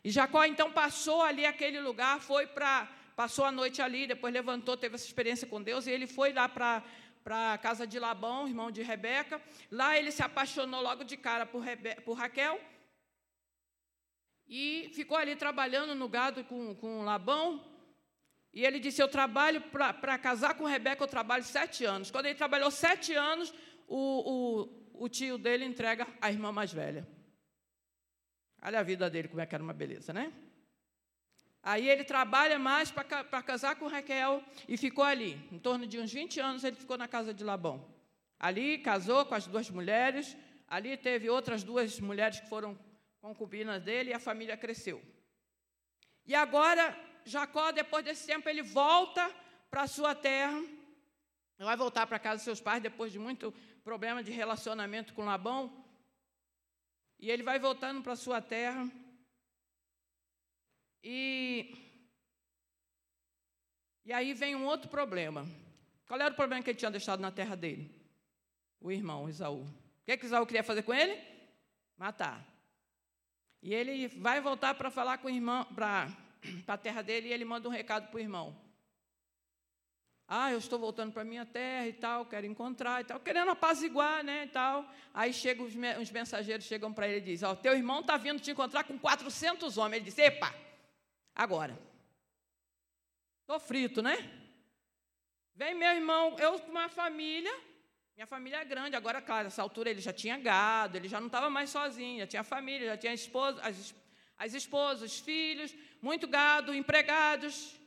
E 0.02 0.10
Jacó 0.10 0.44
então 0.44 0.72
passou 0.72 1.22
ali 1.22 1.46
aquele 1.46 1.78
lugar, 1.78 2.18
foi 2.18 2.48
para 2.48 2.88
passou 3.14 3.44
a 3.44 3.52
noite 3.52 3.80
ali, 3.80 4.04
depois 4.04 4.34
levantou, 4.34 4.76
teve 4.76 4.96
essa 4.96 5.06
experiência 5.06 5.46
com 5.46 5.62
Deus 5.62 5.86
e 5.86 5.92
ele 5.92 6.08
foi 6.08 6.32
lá 6.32 6.48
para 6.48 6.82
a 7.52 7.58
casa 7.58 7.86
de 7.86 8.00
Labão, 8.00 8.48
irmão 8.48 8.68
de 8.68 8.82
Rebeca. 8.82 9.40
Lá 9.70 9.96
ele 9.96 10.10
se 10.10 10.24
apaixonou 10.24 10.82
logo 10.82 11.04
de 11.04 11.16
cara 11.16 11.46
por, 11.46 11.60
Rebe, 11.60 11.94
por 12.00 12.14
Raquel 12.14 12.60
e 14.48 14.90
ficou 14.94 15.16
ali 15.16 15.36
trabalhando 15.36 15.94
no 15.94 16.08
gado 16.08 16.42
com, 16.44 16.74
com 16.74 17.02
Labão. 17.02 17.64
E 18.52 18.64
ele 18.64 18.80
disse: 18.80 19.02
Eu 19.02 19.08
trabalho 19.08 19.60
para 19.60 20.18
casar 20.18 20.54
com 20.54 20.64
Rebeca, 20.64 21.02
eu 21.02 21.08
trabalho 21.08 21.44
sete 21.44 21.84
anos. 21.84 22.10
Quando 22.10 22.26
ele 22.26 22.34
trabalhou 22.34 22.70
sete 22.70 23.12
anos, 23.12 23.52
o, 23.86 24.68
o, 24.96 25.04
o 25.04 25.08
tio 25.08 25.36
dele 25.36 25.64
entrega 25.64 26.06
a 26.20 26.30
irmã 26.30 26.50
mais 26.50 26.72
velha. 26.72 27.06
Olha 28.62 28.80
a 28.80 28.82
vida 28.82 29.08
dele, 29.08 29.28
como 29.28 29.40
é 29.40 29.46
que 29.46 29.54
era 29.54 29.62
uma 29.62 29.72
beleza, 29.72 30.12
né? 30.12 30.32
Aí 31.62 31.88
ele 31.88 32.02
trabalha 32.02 32.58
mais 32.58 32.90
para 32.90 33.42
casar 33.42 33.76
com 33.76 33.86
Raquel 33.86 34.42
e 34.66 34.76
ficou 34.76 35.04
ali. 35.04 35.38
Em 35.52 35.58
torno 35.58 35.86
de 35.86 35.98
uns 35.98 36.12
20 36.12 36.40
anos 36.40 36.64
ele 36.64 36.76
ficou 36.76 36.96
na 36.96 37.06
casa 37.06 37.34
de 37.34 37.44
Labão. 37.44 37.86
Ali 38.38 38.78
casou 38.78 39.26
com 39.26 39.34
as 39.34 39.46
duas 39.46 39.68
mulheres, 39.68 40.36
ali 40.66 40.96
teve 40.96 41.28
outras 41.28 41.62
duas 41.62 42.00
mulheres 42.00 42.40
que 42.40 42.48
foram 42.48 42.78
concubinas 43.20 43.82
dele 43.82 44.10
e 44.10 44.14
a 44.14 44.20
família 44.20 44.56
cresceu. 44.56 45.02
E 46.25 46.34
agora 46.34 46.96
Jacó, 47.25 47.70
depois 47.72 48.04
desse 48.04 48.26
tempo, 48.26 48.48
ele 48.48 48.62
volta 48.62 49.34
para 49.70 49.82
a 49.82 49.87
sua 49.87 50.14
terra, 50.14 50.60
vai 51.58 51.76
voltar 51.76 52.06
para 52.06 52.18
casa 52.18 52.37
dos 52.37 52.44
seus 52.44 52.60
pais 52.60 52.82
depois 52.82 53.12
de 53.12 53.18
muito 53.18 53.52
problema 53.82 54.22
de 54.22 54.30
relacionamento 54.30 55.14
com 55.14 55.25
Labão. 55.25 55.84
E 57.18 57.30
ele 57.30 57.42
vai 57.42 57.58
voltando 57.58 58.02
para 58.02 58.12
a 58.12 58.16
sua 58.16 58.40
terra. 58.40 58.88
E, 61.02 61.75
e 64.04 64.12
aí 64.12 64.32
vem 64.34 64.54
um 64.54 64.64
outro 64.64 64.88
problema. 64.88 65.46
Qual 66.06 66.20
era 66.20 66.32
o 66.32 66.37
problema 66.37 66.62
que 66.62 66.70
ele 66.70 66.78
tinha 66.78 66.90
deixado 66.90 67.20
na 67.20 67.32
terra 67.32 67.56
dele? 67.56 67.90
O 68.80 68.92
irmão 68.92 69.28
Isaú. 69.28 69.62
O 69.62 70.04
que, 70.04 70.16
que 70.16 70.26
Isaú 70.26 70.46
queria 70.46 70.62
fazer 70.62 70.82
com 70.82 70.94
ele? 70.94 71.20
Matar. 71.96 72.46
E 73.62 73.74
ele 73.74 74.08
vai 74.08 74.40
voltar 74.40 74.74
para 74.74 74.90
falar 74.90 75.18
com 75.18 75.28
o 75.28 75.30
irmão, 75.30 75.64
para 75.74 76.08
a 76.66 76.76
terra 76.76 77.02
dele, 77.02 77.28
e 77.28 77.32
ele 77.32 77.44
manda 77.44 77.68
um 77.68 77.72
recado 77.72 78.08
para 78.08 78.16
o 78.16 78.20
irmão. 78.20 78.56
Ah, 80.30 80.52
eu 80.52 80.58
estou 80.58 80.78
voltando 80.78 81.10
para 81.10 81.22
a 81.22 81.24
minha 81.24 81.46
terra 81.46 81.86
e 81.88 81.92
tal, 81.94 82.26
quero 82.26 82.44
encontrar 82.44 83.00
e 83.00 83.04
tal, 83.04 83.18
querendo 83.18 83.50
apaziguar, 83.50 84.22
né, 84.22 84.44
e 84.44 84.48
tal. 84.48 84.84
Aí 85.14 85.32
chegam 85.32 85.64
os, 85.64 85.72
os 86.02 86.10
mensageiros 86.10 86.66
chegam 86.66 86.92
para 86.92 87.08
ele 87.08 87.18
e 87.18 87.32
dizem, 87.32 87.48
ó, 87.48 87.54
teu 87.54 87.74
irmão 87.74 88.00
está 88.00 88.18
vindo 88.18 88.38
te 88.38 88.50
encontrar 88.50 88.84
com 88.84 88.98
400 88.98 89.78
homens. 89.78 90.02
Ele 90.02 90.04
diz, 90.04 90.18
epa, 90.18 90.54
agora. 91.34 91.78
Estou 93.40 93.58
frito, 93.58 94.02
né? 94.02 94.16
Vem 95.54 95.74
meu 95.74 95.90
irmão, 95.90 96.36
eu 96.38 96.60
com 96.60 96.70
uma 96.70 96.90
família, 96.90 97.52
minha 98.18 98.26
família 98.26 98.56
é 98.56 98.64
grande, 98.64 98.96
agora, 98.96 99.22
claro, 99.22 99.44
nessa 99.44 99.62
altura 99.62 99.90
ele 99.90 100.00
já 100.00 100.12
tinha 100.12 100.37
gado, 100.37 100.96
ele 100.96 101.06
já 101.06 101.20
não 101.20 101.28
estava 101.28 101.48
mais 101.48 101.70
sozinho, 101.70 102.18
já 102.18 102.26
tinha 102.26 102.42
família, 102.42 102.88
já 102.88 102.96
tinha 102.96 103.14
esposa, 103.14 103.62
as, 103.62 103.94
as 104.37 104.54
esposas, 104.54 105.12
os 105.12 105.20
filhos, 105.20 105.72
muito 106.02 106.26
gado, 106.26 106.75
empregados. 106.75 107.78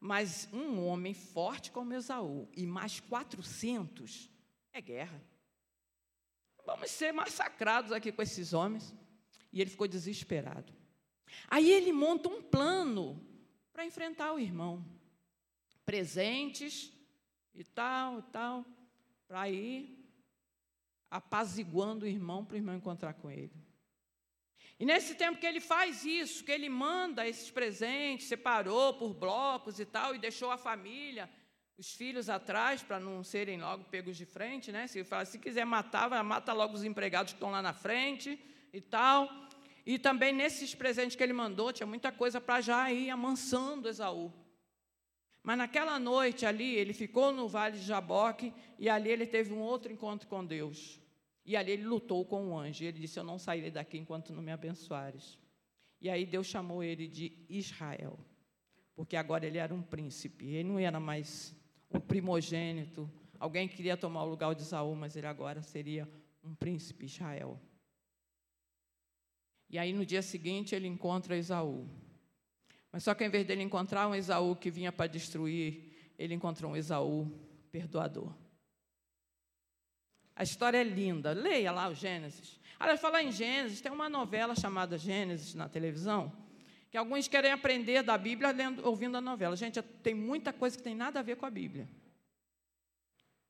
Mas 0.00 0.48
um 0.50 0.82
homem 0.86 1.12
forte 1.12 1.70
como 1.70 1.92
Esaú 1.92 2.48
e 2.56 2.64
mais 2.64 3.00
400 3.00 4.30
é 4.72 4.80
guerra. 4.80 5.22
Vamos 6.64 6.90
ser 6.90 7.12
massacrados 7.12 7.92
aqui 7.92 8.10
com 8.10 8.22
esses 8.22 8.54
homens. 8.54 8.94
E 9.52 9.60
ele 9.60 9.68
ficou 9.68 9.86
desesperado. 9.86 10.72
Aí 11.48 11.70
ele 11.70 11.92
monta 11.92 12.30
um 12.30 12.40
plano 12.40 13.22
para 13.74 13.84
enfrentar 13.84 14.32
o 14.32 14.38
irmão. 14.38 14.82
Presentes 15.84 16.90
e 17.54 17.64
tal, 17.64 18.18
e 18.18 18.22
tal, 18.22 18.64
para 19.26 19.48
ir 19.48 19.98
apaziguando 21.10 22.06
o 22.06 22.08
irmão 22.08 22.44
para 22.44 22.54
o 22.54 22.56
irmão 22.56 22.76
encontrar 22.76 23.12
com 23.14 23.30
ele. 23.30 23.52
E 24.80 24.86
nesse 24.86 25.14
tempo 25.14 25.38
que 25.38 25.46
ele 25.46 25.60
faz 25.60 26.04
isso, 26.04 26.42
que 26.42 26.50
ele 26.50 26.68
manda 26.68 27.28
esses 27.28 27.50
presentes, 27.50 28.26
separou 28.26 28.94
por 28.94 29.14
blocos 29.14 29.78
e 29.78 29.84
tal, 29.84 30.14
e 30.14 30.18
deixou 30.18 30.50
a 30.50 30.56
família, 30.58 31.30
os 31.78 31.92
filhos 31.94 32.28
atrás, 32.28 32.82
para 32.82 32.98
não 32.98 33.22
serem 33.22 33.60
logo 33.60 33.84
pegos 33.84 34.16
de 34.16 34.24
frente, 34.24 34.72
né? 34.72 34.86
Se, 34.86 35.04
fala, 35.04 35.24
se 35.24 35.38
quiser 35.38 35.64
matar, 35.64 36.10
mata 36.24 36.52
logo 36.52 36.74
os 36.74 36.84
empregados 36.84 37.32
que 37.32 37.36
estão 37.36 37.50
lá 37.50 37.62
na 37.62 37.72
frente 37.72 38.38
e 38.72 38.80
tal. 38.80 39.30
E 39.84 39.98
também 39.98 40.32
nesses 40.32 40.74
presentes 40.74 41.14
que 41.14 41.22
ele 41.22 41.32
mandou, 41.32 41.72
tinha 41.72 41.86
muita 41.86 42.10
coisa 42.10 42.40
para 42.40 42.60
já 42.60 42.90
ir 42.90 43.10
amansando 43.10 43.88
Esaú. 43.88 44.32
Mas 45.42 45.58
naquela 45.58 45.98
noite 45.98 46.46
ali, 46.46 46.76
ele 46.76 46.92
ficou 46.92 47.32
no 47.32 47.48
vale 47.48 47.78
de 47.78 47.84
Jaboque 47.84 48.52
e 48.78 48.88
ali 48.88 49.10
ele 49.10 49.26
teve 49.26 49.52
um 49.52 49.60
outro 49.60 49.92
encontro 49.92 50.28
com 50.28 50.44
Deus. 50.44 51.00
E 51.44 51.56
ali 51.56 51.72
ele 51.72 51.84
lutou 51.84 52.24
com 52.24 52.50
o 52.50 52.58
anjo. 52.58 52.84
Ele 52.84 53.00
disse: 53.00 53.18
Eu 53.18 53.24
não 53.24 53.38
sairei 53.38 53.70
daqui 53.70 53.98
enquanto 53.98 54.32
não 54.32 54.42
me 54.42 54.52
abençoares. 54.52 55.38
E 56.00 56.08
aí 56.08 56.24
Deus 56.24 56.46
chamou 56.46 56.82
ele 56.82 57.06
de 57.06 57.32
Israel, 57.48 58.18
porque 58.94 59.16
agora 59.16 59.46
ele 59.46 59.58
era 59.58 59.72
um 59.74 59.82
príncipe. 59.82 60.46
Ele 60.46 60.68
não 60.68 60.78
era 60.78 60.98
mais 60.98 61.54
um 61.92 62.00
primogênito, 62.00 63.10
alguém 63.38 63.68
que 63.68 63.76
queria 63.76 63.96
tomar 63.96 64.24
o 64.24 64.28
lugar 64.28 64.54
de 64.54 64.64
Saul, 64.64 64.94
mas 64.94 65.16
ele 65.16 65.26
agora 65.26 65.62
seria 65.62 66.08
um 66.42 66.54
príncipe 66.54 67.04
Israel. 67.04 67.60
E 69.68 69.78
aí 69.78 69.92
no 69.92 70.04
dia 70.04 70.22
seguinte 70.22 70.74
ele 70.74 70.86
encontra 70.86 71.36
Esaú. 71.36 71.88
Mas 72.92 73.04
só 73.04 73.14
que 73.14 73.24
em 73.24 73.30
vez 73.30 73.46
dele 73.46 73.62
encontrar 73.62 74.06
um 74.06 74.14
Esaú 74.14 74.54
que 74.54 74.70
vinha 74.70 74.92
para 74.92 75.06
destruir, 75.06 76.12
ele 76.18 76.34
encontrou 76.34 76.72
um 76.72 76.76
Esaú 76.76 77.32
perdoador. 77.70 78.32
A 80.36 80.42
história 80.42 80.78
é 80.78 80.84
linda. 80.84 81.32
Leia 81.32 81.72
lá 81.72 81.88
o 81.88 81.94
Gênesis. 81.94 82.60
Aliás, 82.78 83.00
falar 83.00 83.22
em 83.22 83.32
Gênesis, 83.32 83.80
tem 83.80 83.90
uma 83.90 84.08
novela 84.08 84.54
chamada 84.54 84.98
Gênesis 84.98 85.54
na 85.54 85.68
televisão, 85.68 86.32
que 86.90 86.96
alguns 86.96 87.28
querem 87.28 87.52
aprender 87.52 88.02
da 88.02 88.18
Bíblia 88.18 88.50
lendo, 88.50 88.86
ouvindo 88.86 89.16
a 89.16 89.20
novela. 89.20 89.56
Gente, 89.56 89.80
tem 89.80 90.14
muita 90.14 90.52
coisa 90.52 90.76
que 90.76 90.82
tem 90.82 90.94
nada 90.94 91.20
a 91.20 91.22
ver 91.22 91.36
com 91.36 91.46
a 91.46 91.50
Bíblia. 91.50 91.88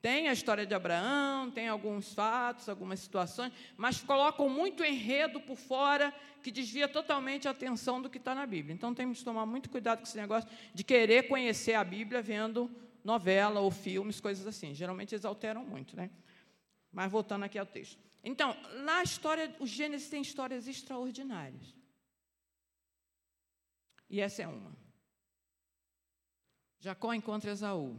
Tem 0.02 0.28
a 0.28 0.32
história 0.32 0.66
de 0.66 0.74
Abraão, 0.74 1.48
tem 1.52 1.68
alguns 1.68 2.12
fatos, 2.12 2.68
algumas 2.68 2.98
situações, 2.98 3.52
mas 3.76 4.00
colocam 4.02 4.48
muito 4.48 4.84
enredo 4.84 5.40
por 5.40 5.56
fora 5.56 6.12
que 6.42 6.50
desvia 6.50 6.88
totalmente 6.88 7.46
a 7.46 7.52
atenção 7.52 8.02
do 8.02 8.10
que 8.10 8.18
está 8.18 8.34
na 8.34 8.44
Bíblia. 8.44 8.74
Então 8.74 8.92
temos 8.92 9.20
que 9.20 9.24
tomar 9.24 9.46
muito 9.46 9.70
cuidado 9.70 9.98
com 9.98 10.04
esse 10.04 10.16
negócio 10.16 10.50
de 10.74 10.82
querer 10.82 11.28
conhecer 11.28 11.74
a 11.74 11.84
Bíblia 11.84 12.20
vendo 12.20 12.68
novela 13.04 13.60
ou 13.60 13.70
filmes, 13.70 14.20
coisas 14.20 14.44
assim. 14.44 14.74
Geralmente 14.74 15.14
eles 15.14 15.24
alteram 15.24 15.64
muito, 15.64 15.96
né? 15.96 16.10
Mas 16.90 17.10
voltando 17.10 17.44
aqui 17.44 17.56
ao 17.56 17.64
texto. 17.64 17.96
Então, 18.24 18.56
na 18.82 19.04
história, 19.04 19.54
o 19.60 19.66
Gênesis 19.66 20.08
tem 20.08 20.20
histórias 20.20 20.66
extraordinárias. 20.66 21.76
E 24.10 24.20
essa 24.20 24.42
é 24.42 24.48
uma. 24.48 24.76
Jacó 26.80 27.14
encontra 27.14 27.52
Esaú. 27.52 27.96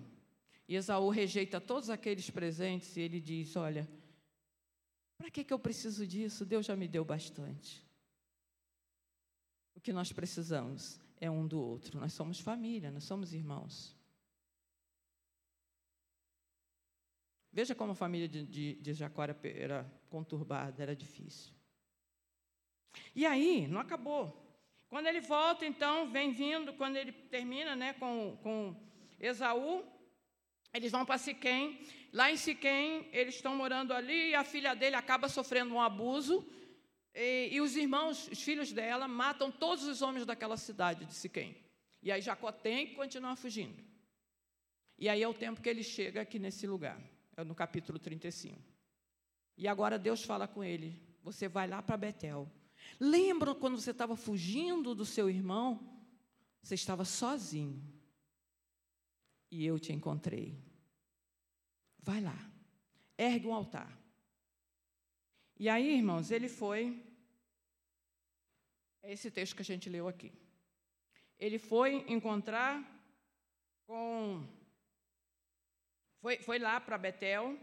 E 0.68 0.76
Esaú 0.76 1.10
rejeita 1.10 1.60
todos 1.60 1.90
aqueles 1.90 2.30
presentes 2.30 2.96
e 2.96 3.02
ele 3.02 3.20
diz: 3.20 3.56
Olha, 3.56 3.88
para 5.18 5.30
que, 5.30 5.44
que 5.44 5.54
eu 5.54 5.60
preciso 5.60 6.06
disso? 6.08 6.46
Deus 6.46 6.66
já 6.66 6.76
me 6.76 6.88
deu 6.88 7.04
bastante. 7.04 7.86
O 9.76 9.82
que 9.82 9.92
nós 9.92 10.12
precisamos 10.12 11.00
é 11.20 11.30
um 11.30 11.48
do 11.48 11.60
outro. 11.60 12.00
Nós 12.00 12.14
somos 12.14 12.40
família, 12.40 12.92
nós 12.92 13.04
somos 13.04 13.34
irmãos. 13.34 13.96
Veja 17.52 17.76
como 17.76 17.92
a 17.92 17.96
família 17.96 18.28
de, 18.28 18.46
de, 18.46 18.74
de 18.76 18.94
Jacó 18.94 19.24
era, 19.24 19.40
era 19.44 19.94
conturbada, 20.10 20.82
era 20.82 20.96
difícil. 20.96 21.54
E 23.16 23.26
aí, 23.26 23.68
não 23.68 23.80
acabou. 23.80 24.42
Quando 24.90 25.08
ele 25.08 25.22
volta, 25.22 25.66
então, 25.66 26.12
vem 26.12 26.32
vindo, 26.32 26.74
quando 26.74 26.98
ele 26.98 27.12
termina 27.12 27.76
né, 27.76 27.94
com, 27.94 28.38
com 28.42 28.76
Esaú, 29.20 29.86
eles 30.74 30.92
vão 30.92 31.06
para 31.06 31.18
Siquém. 31.18 31.80
Lá 32.12 32.32
em 32.32 32.38
Siquém, 32.38 33.08
eles 33.12 33.36
estão 33.36 33.56
morando 33.56 33.94
ali 33.94 34.30
e 34.30 34.36
a 34.36 34.44
filha 34.44 34.74
dele 34.74 34.96
acaba 34.96 35.30
sofrendo 35.30 35.74
um 35.74 35.82
abuso. 35.82 36.46
E, 37.14 37.50
e, 37.52 37.62
os 37.62 37.76
irmãos, 37.76 38.28
os 38.28 38.42
filhos 38.42 38.72
dela, 38.72 39.08
matam 39.08 39.52
todos 39.52 39.86
os 39.86 40.02
homens 40.02 40.26
daquela 40.26 40.58
cidade 40.58 41.06
de 41.06 41.14
Siquém. 41.14 41.56
E 42.02 42.12
aí 42.12 42.22
Jacó 42.22 42.52
tem 42.52 42.88
que 42.88 42.96
continuar 42.96 43.36
fugindo. 43.36 43.82
E 44.98 45.08
aí 45.08 45.22
é 45.22 45.28
o 45.28 45.34
tempo 45.34 45.62
que 45.62 45.70
ele 45.70 45.84
chega 45.84 46.22
aqui 46.22 46.40
nesse 46.40 46.66
lugar, 46.66 47.00
é 47.36 47.44
no 47.44 47.56
capítulo 47.56 48.00
35. 48.00 48.60
E 49.58 49.68
agora 49.68 50.00
Deus 50.00 50.24
fala 50.24 50.48
com 50.48 50.64
ele: 50.64 51.00
você 51.22 51.48
vai 51.48 51.68
lá 51.68 51.82
para 51.82 51.98
Betel. 51.98 52.52
Lembra 53.00 53.56
quando 53.56 53.80
você 53.80 53.92
estava 53.92 54.16
fugindo 54.16 54.94
do 54.94 55.06
seu 55.06 55.30
irmão? 55.30 55.80
Você 56.62 56.76
estava 56.76 57.06
sozinho. 57.06 57.82
E 59.54 59.68
eu 59.68 59.78
te 59.80 59.94
encontrei. 59.94 60.48
Vai 62.00 62.20
lá, 62.20 62.38
ergue 63.16 63.46
um 63.46 63.54
altar. 63.54 63.92
E 65.60 65.70
aí, 65.70 65.96
irmãos, 65.96 66.32
ele 66.32 66.50
foi. 66.50 66.82
É 69.04 69.14
esse 69.14 69.30
texto 69.30 69.56
que 69.56 69.62
a 69.62 69.70
gente 69.72 69.88
leu 69.96 70.08
aqui. 70.08 70.32
Ele 71.38 71.60
foi 71.60 72.04
encontrar 72.16 72.74
com. 73.86 74.44
Foi, 76.20 76.38
foi 76.40 76.58
lá 76.58 76.82
para 76.82 76.98
Betel. 76.98 77.56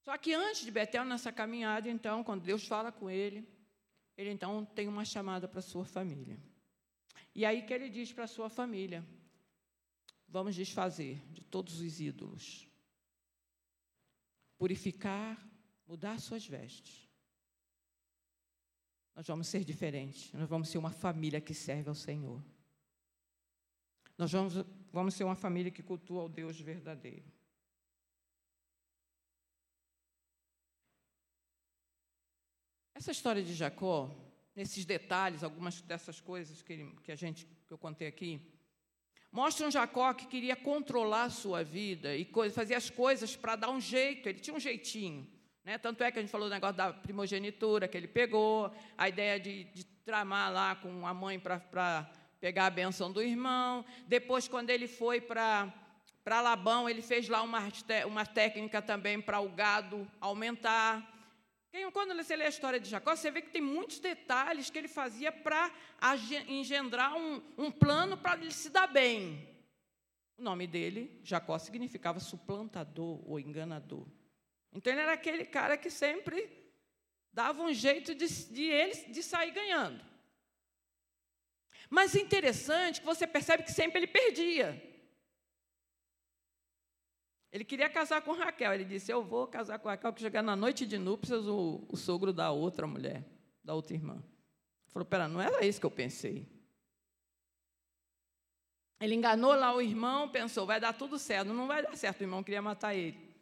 Só 0.00 0.18
que 0.18 0.34
antes 0.34 0.64
de 0.64 0.72
Betel, 0.72 1.04
nessa 1.04 1.30
caminhada, 1.30 1.88
então, 1.88 2.24
quando 2.24 2.42
Deus 2.42 2.66
fala 2.66 2.90
com 2.90 3.08
ele, 3.08 3.48
ele 4.16 4.30
então 4.30 4.64
tem 4.64 4.88
uma 4.88 5.04
chamada 5.04 5.46
para 5.46 5.62
sua 5.62 5.84
família. 5.84 6.36
E 7.32 7.44
aí 7.44 7.62
que 7.62 7.72
ele 7.72 7.88
diz 7.88 8.12
para 8.12 8.26
sua 8.26 8.50
família: 8.50 9.06
vamos 10.32 10.56
desfazer 10.56 11.22
de 11.30 11.44
todos 11.44 11.80
os 11.80 12.00
ídolos, 12.00 12.68
purificar 14.58 15.52
mudar 15.92 16.18
suas 16.18 16.46
vestes. 16.46 17.06
Nós 19.14 19.26
vamos 19.26 19.46
ser 19.46 19.62
diferentes. 19.62 20.32
Nós 20.32 20.48
vamos 20.48 20.70
ser 20.70 20.78
uma 20.78 20.90
família 20.90 21.38
que 21.38 21.52
serve 21.52 21.90
ao 21.90 21.94
Senhor. 21.94 22.42
Nós 24.16 24.32
vamos, 24.32 24.54
vamos 24.90 25.12
ser 25.12 25.24
uma 25.24 25.34
família 25.34 25.70
que 25.70 25.82
cultua 25.82 26.22
ao 26.22 26.28
Deus 26.30 26.58
verdadeiro. 26.58 27.30
Essa 32.94 33.10
história 33.10 33.42
de 33.42 33.52
Jacó, 33.52 34.10
nesses 34.56 34.86
detalhes, 34.86 35.42
algumas 35.42 35.82
dessas 35.82 36.20
coisas 36.20 36.62
que, 36.62 36.90
que 37.02 37.12
a 37.12 37.16
gente 37.16 37.46
que 37.66 37.72
eu 37.72 37.76
contei 37.76 38.08
aqui, 38.08 38.40
mostra 39.32 39.66
um 39.66 39.70
Jacó 39.70 40.12
que 40.12 40.26
queria 40.26 40.54
controlar 40.54 41.24
a 41.24 41.30
sua 41.30 41.64
vida 41.64 42.14
e 42.14 42.28
fazer 42.52 42.74
as 42.74 42.90
coisas 42.90 43.34
para 43.34 43.56
dar 43.56 43.70
um 43.70 43.80
jeito. 43.80 44.28
Ele 44.28 44.38
tinha 44.38 44.54
um 44.54 44.60
jeitinho. 44.60 45.26
Né? 45.64 45.78
Tanto 45.78 46.04
é 46.04 46.12
que 46.12 46.18
a 46.18 46.22
gente 46.22 46.30
falou 46.30 46.48
do 46.48 46.52
negócio 46.52 46.76
da 46.76 46.92
primogenitura 46.92 47.88
que 47.88 47.96
ele 47.96 48.08
pegou, 48.08 48.70
a 48.98 49.08
ideia 49.08 49.40
de, 49.40 49.64
de 49.64 49.84
tramar 50.04 50.52
lá 50.52 50.74
com 50.74 51.06
a 51.06 51.14
mãe 51.14 51.38
para 51.38 52.10
pegar 52.40 52.66
a 52.66 52.70
benção 52.70 53.10
do 53.10 53.22
irmão. 53.22 53.84
Depois, 54.06 54.48
quando 54.48 54.70
ele 54.70 54.86
foi 54.86 55.20
para 55.20 55.72
Labão, 56.26 56.88
ele 56.88 57.00
fez 57.00 57.28
lá 57.28 57.42
uma, 57.42 57.60
uma 58.06 58.26
técnica 58.26 58.82
também 58.82 59.20
para 59.20 59.40
o 59.40 59.48
gado 59.48 60.06
aumentar. 60.20 61.11
Quando 61.92 62.14
você 62.14 62.36
lê 62.36 62.44
a 62.44 62.48
história 62.50 62.78
de 62.78 62.88
Jacó, 62.88 63.16
você 63.16 63.30
vê 63.30 63.40
que 63.40 63.50
tem 63.50 63.62
muitos 63.62 63.98
detalhes 63.98 64.68
que 64.68 64.76
ele 64.76 64.88
fazia 64.88 65.32
para 65.32 65.72
engendrar 66.46 67.16
um, 67.16 67.42
um 67.56 67.70
plano 67.70 68.16
para 68.16 68.38
ele 68.38 68.52
se 68.52 68.68
dar 68.68 68.86
bem. 68.86 69.48
O 70.36 70.42
nome 70.42 70.66
dele, 70.66 71.18
Jacó, 71.22 71.58
significava 71.58 72.20
suplantador 72.20 73.22
ou 73.26 73.40
enganador. 73.40 74.06
Então 74.72 74.92
ele 74.92 75.02
era 75.02 75.12
aquele 75.12 75.44
cara 75.46 75.78
que 75.78 75.88
sempre 75.88 76.50
dava 77.32 77.62
um 77.62 77.72
jeito 77.72 78.14
de, 78.14 78.26
de 78.26 78.64
ele 78.64 78.94
de 79.10 79.22
sair 79.22 79.50
ganhando. 79.50 80.04
Mas 81.88 82.14
é 82.14 82.20
interessante 82.20 83.00
que 83.00 83.06
você 83.06 83.26
percebe 83.26 83.62
que 83.62 83.72
sempre 83.72 84.00
ele 84.00 84.06
perdia. 84.06 84.91
Ele 87.52 87.64
queria 87.64 87.88
casar 87.88 88.22
com 88.22 88.32
Raquel. 88.32 88.72
Ele 88.72 88.84
disse: 88.84 89.12
Eu 89.12 89.22
vou 89.22 89.46
casar 89.46 89.78
com 89.78 89.88
Raquel, 89.88 90.12
que 90.12 90.20
chegar 90.22 90.42
na 90.42 90.56
noite 90.56 90.86
de 90.86 90.96
núpcias 90.96 91.46
o, 91.46 91.84
o 91.88 91.96
sogro 91.96 92.32
da 92.32 92.50
outra 92.50 92.86
mulher, 92.86 93.22
da 93.62 93.74
outra 93.74 93.94
irmã. 93.94 94.14
Ele 94.14 94.90
falou: 94.90 95.04
Pera, 95.06 95.28
não 95.28 95.40
era 95.40 95.64
isso 95.64 95.78
que 95.78 95.86
eu 95.86 95.90
pensei. 95.90 96.46
Ele 98.98 99.14
enganou 99.14 99.54
lá 99.54 99.74
o 99.74 99.82
irmão, 99.82 100.30
pensou: 100.30 100.64
Vai 100.64 100.80
dar 100.80 100.94
tudo 100.94 101.18
certo. 101.18 101.52
Não 101.52 101.66
vai 101.66 101.82
dar 101.82 101.94
certo, 101.94 102.20
o 102.20 102.24
irmão 102.24 102.42
queria 102.42 102.62
matar 102.62 102.94
ele. 102.94 103.32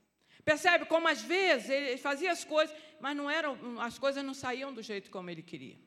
Percebe 0.45 0.87
como 0.87 1.07
às 1.07 1.23
vezes 1.23 1.69
ele 1.71 1.97
fazia 1.97 2.33
as 2.33 2.43
coisas, 2.43 2.75
mas 2.99 3.17
não 3.17 3.31
eram, 3.31 3.79
as 3.81 3.99
coisas 3.99 4.25
não 4.25 4.35
saíam 4.35 4.73
do 4.73 4.83
jeito 4.83 5.11
como 5.11 5.31
ele 5.31 5.43
queria. 5.43 5.79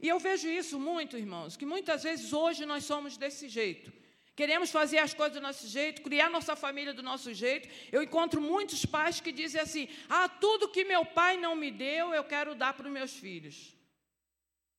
E 0.00 0.08
eu 0.08 0.18
vejo 0.18 0.48
isso 0.48 0.78
muito, 0.78 1.16
irmãos, 1.16 1.56
que 1.56 1.64
muitas 1.64 2.02
vezes 2.02 2.32
hoje 2.32 2.66
nós 2.66 2.84
somos 2.84 3.16
desse 3.16 3.48
jeito. 3.48 3.92
Queremos 4.38 4.70
fazer 4.70 4.98
as 4.98 5.12
coisas 5.12 5.34
do 5.34 5.40
nosso 5.40 5.66
jeito, 5.66 6.00
criar 6.00 6.30
nossa 6.30 6.54
família 6.54 6.94
do 6.94 7.02
nosso 7.02 7.34
jeito. 7.34 7.68
Eu 7.90 8.00
encontro 8.04 8.40
muitos 8.40 8.86
pais 8.86 9.20
que 9.20 9.32
dizem 9.32 9.60
assim: 9.60 9.88
ah, 10.08 10.28
tudo 10.28 10.68
que 10.68 10.84
meu 10.84 11.04
pai 11.04 11.36
não 11.36 11.56
me 11.56 11.72
deu, 11.72 12.14
eu 12.14 12.22
quero 12.22 12.54
dar 12.54 12.72
para 12.74 12.86
os 12.86 12.92
meus 12.92 13.12
filhos. 13.12 13.76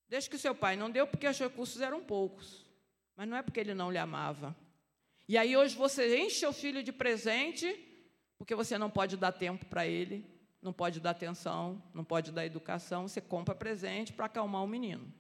Desde 0.08 0.30
que 0.30 0.38
seu 0.38 0.56
pai 0.56 0.78
não 0.78 0.90
deu, 0.90 1.06
porque 1.06 1.28
os 1.28 1.38
recursos 1.38 1.82
eram 1.82 2.02
poucos. 2.02 2.66
Mas 3.18 3.28
não 3.28 3.36
é 3.36 3.42
porque 3.42 3.60
ele 3.60 3.74
não 3.74 3.92
lhe 3.92 3.98
amava. 3.98 4.56
E 5.28 5.38
aí 5.38 5.58
hoje 5.58 5.76
você 5.76 6.18
enche 6.18 6.46
o 6.46 6.54
filho 6.54 6.82
de 6.82 6.94
presente 6.94 7.68
porque 8.38 8.56
você 8.56 8.78
não 8.78 8.90
pode 8.90 9.18
dar 9.18 9.34
tempo 9.34 9.66
para 9.66 9.86
ele, 9.86 10.26
não 10.62 10.72
pode 10.72 11.02
dar 11.02 11.10
atenção, 11.10 11.84
não 11.94 12.06
pode 12.06 12.32
dar 12.32 12.46
educação, 12.46 13.10
você 13.10 13.20
compra 13.20 13.54
presente 13.54 14.14
para 14.14 14.28
acalmar 14.28 14.64
o 14.64 14.68
menino. 14.68 15.14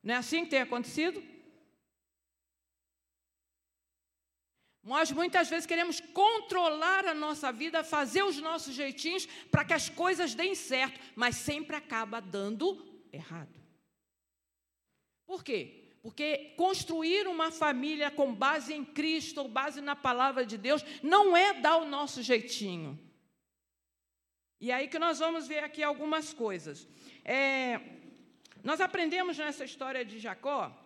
Não 0.00 0.14
é 0.14 0.16
assim 0.16 0.44
que 0.44 0.50
tem 0.50 0.60
acontecido? 0.60 1.20
Nós 4.90 5.12
muitas 5.12 5.48
vezes 5.48 5.66
queremos 5.66 6.00
controlar 6.00 7.06
a 7.06 7.14
nossa 7.14 7.52
vida, 7.52 7.84
fazer 7.84 8.24
os 8.24 8.38
nossos 8.38 8.74
jeitinhos 8.74 9.24
para 9.48 9.64
que 9.64 9.72
as 9.72 9.88
coisas 9.88 10.34
deem 10.34 10.56
certo, 10.56 10.98
mas 11.14 11.36
sempre 11.36 11.76
acaba 11.76 12.20
dando 12.20 12.66
errado. 13.12 13.56
Por 15.24 15.44
quê? 15.44 15.94
Porque 16.02 16.54
construir 16.56 17.28
uma 17.28 17.52
família 17.52 18.10
com 18.10 18.34
base 18.34 18.74
em 18.74 18.84
Cristo, 18.84 19.42
ou 19.42 19.48
base 19.48 19.80
na 19.80 19.94
palavra 19.94 20.44
de 20.44 20.58
Deus, 20.58 20.84
não 21.04 21.36
é 21.36 21.54
dar 21.54 21.76
o 21.76 21.84
nosso 21.84 22.20
jeitinho. 22.20 22.98
E 24.60 24.72
aí 24.72 24.88
que 24.88 24.98
nós 24.98 25.20
vamos 25.20 25.46
ver 25.46 25.62
aqui 25.62 25.84
algumas 25.84 26.32
coisas. 26.32 26.88
É, 27.24 27.80
nós 28.64 28.80
aprendemos 28.80 29.38
nessa 29.38 29.64
história 29.64 30.04
de 30.04 30.18
Jacó 30.18 30.76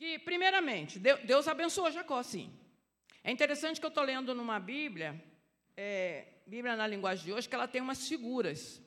que, 0.00 0.18
primeiramente, 0.18 0.98
Deus 0.98 1.46
abençoou 1.46 1.90
Jacó, 1.90 2.22
sim. 2.22 2.50
É 3.22 3.30
interessante 3.30 3.78
que 3.78 3.84
eu 3.84 3.90
estou 3.90 4.02
lendo 4.02 4.34
numa 4.34 4.58
Bíblia, 4.58 5.22
é, 5.76 6.24
Bíblia 6.46 6.74
na 6.74 6.86
linguagem 6.86 7.26
de 7.26 7.32
hoje, 7.34 7.46
que 7.46 7.54
ela 7.54 7.68
tem 7.68 7.82
umas 7.82 8.08
figuras. 8.08 8.80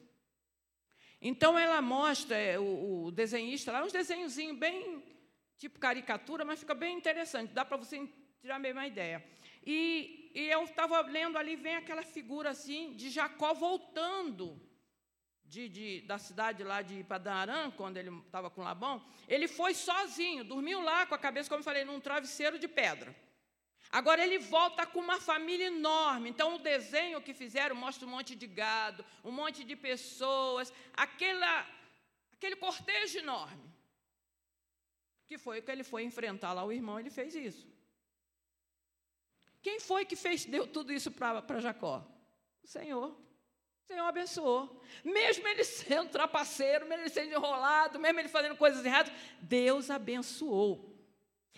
Então 1.22 1.58
ela 1.58 1.80
mostra 1.84 2.36
é, 2.36 2.58
o, 2.58 3.04
o 3.06 3.12
desenhista 3.12 3.72
lá, 3.72 3.84
uns 3.84 3.94
desenhozinhos 3.94 4.58
bem 4.58 5.04
tipo 5.56 5.78
caricatura, 5.78 6.44
mas 6.44 6.62
fica 6.62 6.74
bem 6.74 6.98
interessante, 6.98 7.54
dá 7.54 7.64
para 7.64 7.78
você 7.78 8.10
tirar 8.42 8.56
a 8.56 8.60
mesma 8.60 8.88
ideia. 8.88 9.24
E, 9.64 10.32
e 10.34 10.50
eu 10.50 10.64
estava 10.64 11.00
lendo 11.02 11.38
ali, 11.38 11.56
vem 11.56 11.76
aquela 11.76 12.02
figura 12.02 12.50
assim 12.50 12.96
de 12.96 13.12
Jacó 13.12 13.54
voltando 13.54 14.60
de, 15.54 15.70
de, 15.70 16.02
da 16.02 16.18
cidade 16.18 16.64
lá 16.64 16.82
de 16.82 17.04
Padarã, 17.04 17.70
quando 17.80 17.98
ele 17.98 18.12
estava 18.26 18.50
com 18.50 18.64
Labão, 18.64 18.96
ele 19.28 19.48
foi 19.48 19.74
sozinho, 19.76 20.44
dormiu 20.44 20.82
lá 20.82 21.06
com 21.06 21.14
a 21.14 21.18
cabeça, 21.26 21.48
como 21.48 21.60
eu 21.60 21.64
falei, 21.64 21.84
num 21.86 22.00
travesseiro 22.00 22.58
de 22.58 22.68
pedra. 22.68 23.16
Agora 23.92 24.24
ele 24.26 24.40
volta 24.40 24.88
com 24.88 25.00
uma 25.00 25.20
família 25.22 25.68
enorme. 25.68 26.28
Então 26.32 26.56
o 26.56 26.60
desenho 26.60 27.22
que 27.22 27.36
fizeram 27.42 27.76
mostra 27.76 28.08
um 28.08 28.10
monte 28.10 28.36
de 28.36 28.48
gado, 28.48 29.06
um 29.24 29.32
monte 29.32 29.64
de 29.64 29.76
pessoas, 29.76 30.74
aquela, 31.06 31.68
aquele 32.36 32.56
cortejo 32.56 33.20
enorme. 33.20 33.72
Que 35.28 35.38
foi 35.38 35.62
que 35.62 35.72
ele 35.72 35.84
foi 35.84 36.02
enfrentar 36.04 36.54
lá 36.54 36.64
o 36.64 36.72
irmão, 36.72 37.00
ele 37.00 37.12
fez 37.12 37.36
isso. 37.36 37.68
Quem 39.62 39.80
foi 39.80 40.04
que 40.04 40.16
fez, 40.16 40.46
deu 40.46 40.66
tudo 40.66 40.92
isso 40.92 41.12
para 41.12 41.60
Jacó? 41.60 42.04
O 42.64 42.68
Senhor. 42.68 43.24
O 43.84 43.88
Senhor 43.88 44.06
abençoou. 44.06 44.82
Mesmo 45.04 45.46
ele 45.48 45.64
sendo 45.66 46.10
trapaceiro, 46.10 46.88
mesmo 46.88 47.04
ele 47.04 47.10
sendo 47.10 47.34
enrolado, 47.34 48.00
mesmo 48.00 48.20
ele 48.20 48.30
fazendo 48.30 48.56
coisas 48.56 48.86
erradas, 48.86 49.12
Deus 49.42 49.90
abençoou. 49.90 50.90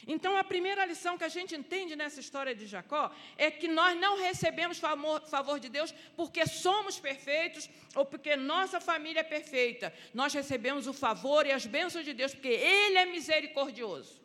Então, 0.07 0.35
a 0.35 0.43
primeira 0.43 0.85
lição 0.85 1.17
que 1.17 1.23
a 1.23 1.29
gente 1.29 1.55
entende 1.55 1.95
nessa 1.95 2.19
história 2.19 2.53
de 2.53 2.67
Jacó 2.67 3.11
é 3.37 3.49
que 3.49 3.67
nós 3.67 3.97
não 3.97 4.17
recebemos 4.17 4.77
favor, 4.77 5.21
favor, 5.27 5.59
de 5.59 5.69
Deus 5.69 5.93
porque 6.17 6.45
somos 6.45 6.99
perfeitos 6.99 7.69
ou 7.95 8.05
porque 8.05 8.35
nossa 8.35 8.81
família 8.81 9.21
é 9.21 9.23
perfeita. 9.23 9.93
Nós 10.13 10.33
recebemos 10.33 10.85
o 10.85 10.93
favor 10.93 11.45
e 11.45 11.51
as 11.51 11.65
bênçãos 11.65 12.03
de 12.03 12.13
Deus 12.13 12.33
porque 12.33 12.49
Ele 12.49 12.97
é 12.97 13.05
misericordioso. 13.05 14.24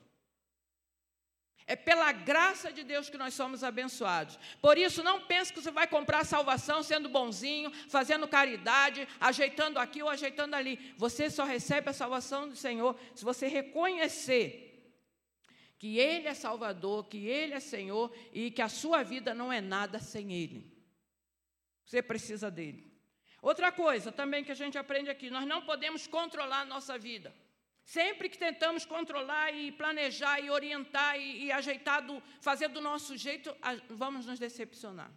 É 1.66 1.77
pela 1.77 2.11
graça 2.12 2.73
de 2.73 2.83
Deus 2.83 3.09
que 3.09 3.16
nós 3.16 3.35
somos 3.35 3.62
abençoados. 3.62 4.38
Por 4.61 4.77
isso, 4.77 5.03
não 5.03 5.20
pense 5.20 5.53
que 5.53 5.61
você 5.61 5.70
vai 5.70 5.87
comprar 5.87 6.25
salvação 6.25 6.83
sendo 6.83 7.09
bonzinho, 7.09 7.70
fazendo 7.88 8.27
caridade, 8.27 9.07
ajeitando 9.20 9.79
aqui 9.79 10.03
ou 10.03 10.09
ajeitando 10.09 10.57
ali. 10.57 10.94
Você 10.96 11.31
só 11.31 11.44
recebe 11.44 11.90
a 11.90 11.92
salvação 11.92 12.49
do 12.49 12.57
Senhor 12.57 12.99
se 13.14 13.25
você 13.25 13.46
reconhecer 13.46 14.66
que 15.79 15.99
Ele 15.99 16.29
é 16.29 16.35
Salvador, 16.35 17.09
que 17.09 17.27
Ele 17.27 17.55
é 17.55 17.61
Senhor 17.61 18.12
e 18.33 18.51
que 18.51 18.61
a 18.61 18.68
sua 18.68 19.03
vida 19.03 19.33
não 19.33 19.53
é 19.53 19.61
nada 19.61 19.99
sem 19.99 20.33
Ele. 20.33 20.70
Você 21.87 22.03
precisa 22.03 22.51
dele. 22.51 22.90
Outra 23.42 23.73
coisa 23.73 24.12
também 24.12 24.44
que 24.44 24.53
a 24.53 24.55
gente 24.55 24.77
aprende 24.77 25.09
aqui: 25.09 25.31
nós 25.31 25.46
não 25.46 25.62
podemos 25.62 26.07
controlar 26.07 26.61
a 26.61 26.64
nossa 26.64 26.99
vida. 26.99 27.35
Sempre 27.90 28.29
que 28.29 28.38
tentamos 28.38 28.85
controlar 28.85 29.50
e 29.50 29.72
planejar 29.72 30.38
e 30.38 30.48
orientar 30.48 31.18
e, 31.18 31.46
e 31.46 31.50
ajeitar, 31.50 32.07
do, 32.07 32.22
fazer 32.40 32.68
do 32.68 32.81
nosso 32.81 33.16
jeito, 33.16 33.53
vamos 33.88 34.26
nos 34.26 34.38
decepcionar. 34.38 35.12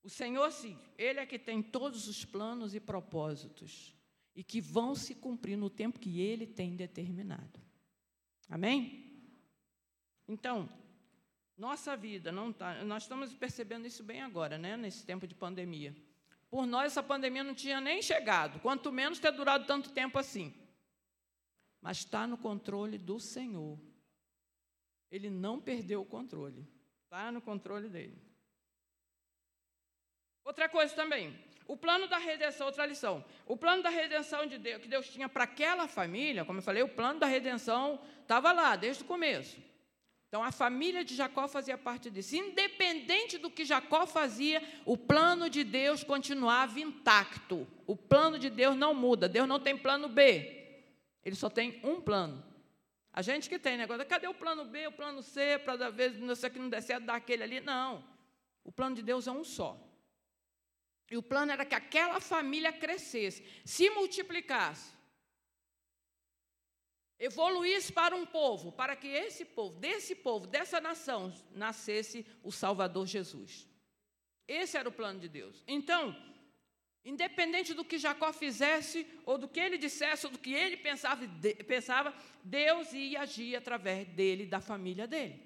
O 0.00 0.08
Senhor, 0.08 0.48
sim, 0.52 0.78
Ele 0.96 1.18
é 1.18 1.26
que 1.26 1.40
tem 1.40 1.60
todos 1.60 2.06
os 2.06 2.24
planos 2.24 2.72
e 2.72 2.78
propósitos 2.78 3.92
e 4.32 4.44
que 4.44 4.60
vão 4.60 4.94
se 4.94 5.16
cumprir 5.16 5.56
no 5.58 5.68
tempo 5.68 5.98
que 5.98 6.20
Ele 6.20 6.46
tem 6.46 6.76
determinado. 6.76 7.60
Amém? 8.48 9.34
Então, 10.28 10.68
nossa 11.56 11.96
vida 11.96 12.30
não 12.30 12.50
está. 12.50 12.84
Nós 12.84 13.02
estamos 13.02 13.34
percebendo 13.34 13.88
isso 13.88 14.04
bem 14.04 14.22
agora, 14.22 14.56
né? 14.56 14.76
Nesse 14.76 15.04
tempo 15.04 15.26
de 15.26 15.34
pandemia. 15.34 15.96
Por 16.50 16.66
nós, 16.66 16.92
essa 16.92 17.02
pandemia 17.02 17.44
não 17.44 17.54
tinha 17.54 17.80
nem 17.80 18.00
chegado, 18.00 18.60
quanto 18.60 18.90
menos 18.90 19.18
ter 19.18 19.32
durado 19.32 19.66
tanto 19.66 19.90
tempo 19.90 20.18
assim. 20.18 20.54
Mas 21.80 21.98
está 21.98 22.26
no 22.26 22.38
controle 22.38 22.98
do 22.98 23.20
Senhor. 23.20 23.78
Ele 25.10 25.30
não 25.30 25.60
perdeu 25.60 26.02
o 26.02 26.06
controle. 26.06 26.66
Está 27.04 27.30
no 27.30 27.40
controle 27.40 27.88
dele. 27.88 28.20
Outra 30.44 30.68
coisa 30.68 30.94
também, 30.94 31.38
o 31.66 31.76
plano 31.76 32.08
da 32.08 32.16
redenção, 32.16 32.66
outra 32.66 32.86
lição. 32.86 33.22
O 33.46 33.54
plano 33.54 33.82
da 33.82 33.90
redenção 33.90 34.46
de 34.46 34.58
Deus, 34.58 34.80
que 34.80 34.88
Deus 34.88 35.08
tinha 35.10 35.28
para 35.28 35.44
aquela 35.44 35.86
família, 35.86 36.44
como 36.44 36.58
eu 36.58 36.62
falei, 36.62 36.82
o 36.82 36.88
plano 36.88 37.20
da 37.20 37.26
redenção 37.26 38.02
estava 38.22 38.52
lá 38.52 38.74
desde 38.74 39.02
o 39.02 39.06
começo. 39.06 39.62
Então, 40.28 40.44
a 40.44 40.52
família 40.52 41.02
de 41.02 41.16
Jacó 41.16 41.48
fazia 41.48 41.78
parte 41.78 42.10
disso. 42.10 42.36
Independente 42.36 43.38
do 43.38 43.50
que 43.50 43.64
Jacó 43.64 44.06
fazia, 44.06 44.62
o 44.84 44.94
plano 44.94 45.48
de 45.48 45.64
Deus 45.64 46.04
continuava 46.04 46.78
intacto. 46.78 47.66
O 47.86 47.96
plano 47.96 48.38
de 48.38 48.50
Deus 48.50 48.76
não 48.76 48.92
muda. 48.92 49.26
Deus 49.26 49.48
não 49.48 49.58
tem 49.58 49.76
plano 49.76 50.06
B. 50.06 50.84
Ele 51.24 51.34
só 51.34 51.48
tem 51.48 51.80
um 51.82 51.98
plano. 51.98 52.44
A 53.10 53.22
gente 53.22 53.48
que 53.48 53.58
tem 53.58 53.78
negócio, 53.78 54.04
cadê 54.04 54.28
o 54.28 54.34
plano 54.34 54.66
B, 54.66 54.86
o 54.86 54.92
plano 54.92 55.22
C, 55.22 55.58
para 55.58 55.76
da 55.76 55.90
vez 55.90 56.18
não 56.18 56.34
sei 56.34 56.50
que 56.50 56.58
não 56.58 56.68
der 56.68 56.82
certo, 56.82 57.04
dar 57.04 57.16
aquele 57.16 57.42
ali? 57.42 57.60
Não. 57.60 58.04
O 58.62 58.70
plano 58.70 58.94
de 58.94 59.02
Deus 59.02 59.26
é 59.26 59.32
um 59.32 59.42
só. 59.42 59.80
E 61.10 61.16
o 61.16 61.22
plano 61.22 61.50
era 61.50 61.64
que 61.64 61.74
aquela 61.74 62.20
família 62.20 62.70
crescesse, 62.70 63.42
se 63.64 63.88
multiplicasse 63.90 64.97
evoluísse 67.18 67.92
para 67.92 68.14
um 68.14 68.24
povo, 68.24 68.70
para 68.70 68.94
que 68.94 69.08
esse 69.08 69.44
povo, 69.44 69.78
desse 69.78 70.14
povo, 70.14 70.46
dessa 70.46 70.80
nação, 70.80 71.32
nascesse 71.50 72.24
o 72.42 72.52
Salvador 72.52 73.06
Jesus. 73.06 73.66
Esse 74.46 74.76
era 74.76 74.88
o 74.88 74.92
plano 74.92 75.20
de 75.20 75.28
Deus. 75.28 75.62
Então, 75.66 76.16
independente 77.04 77.74
do 77.74 77.84
que 77.84 77.98
Jacó 77.98 78.32
fizesse, 78.32 79.06
ou 79.26 79.36
do 79.36 79.48
que 79.48 79.58
ele 79.60 79.76
dissesse, 79.76 80.26
ou 80.26 80.32
do 80.32 80.38
que 80.38 80.54
ele 80.54 80.76
pensava, 80.76 81.26
pensava 81.66 82.14
Deus 82.44 82.92
ia 82.92 83.22
agir 83.22 83.56
através 83.56 84.06
dele, 84.08 84.46
da 84.46 84.60
família 84.60 85.06
dele. 85.06 85.42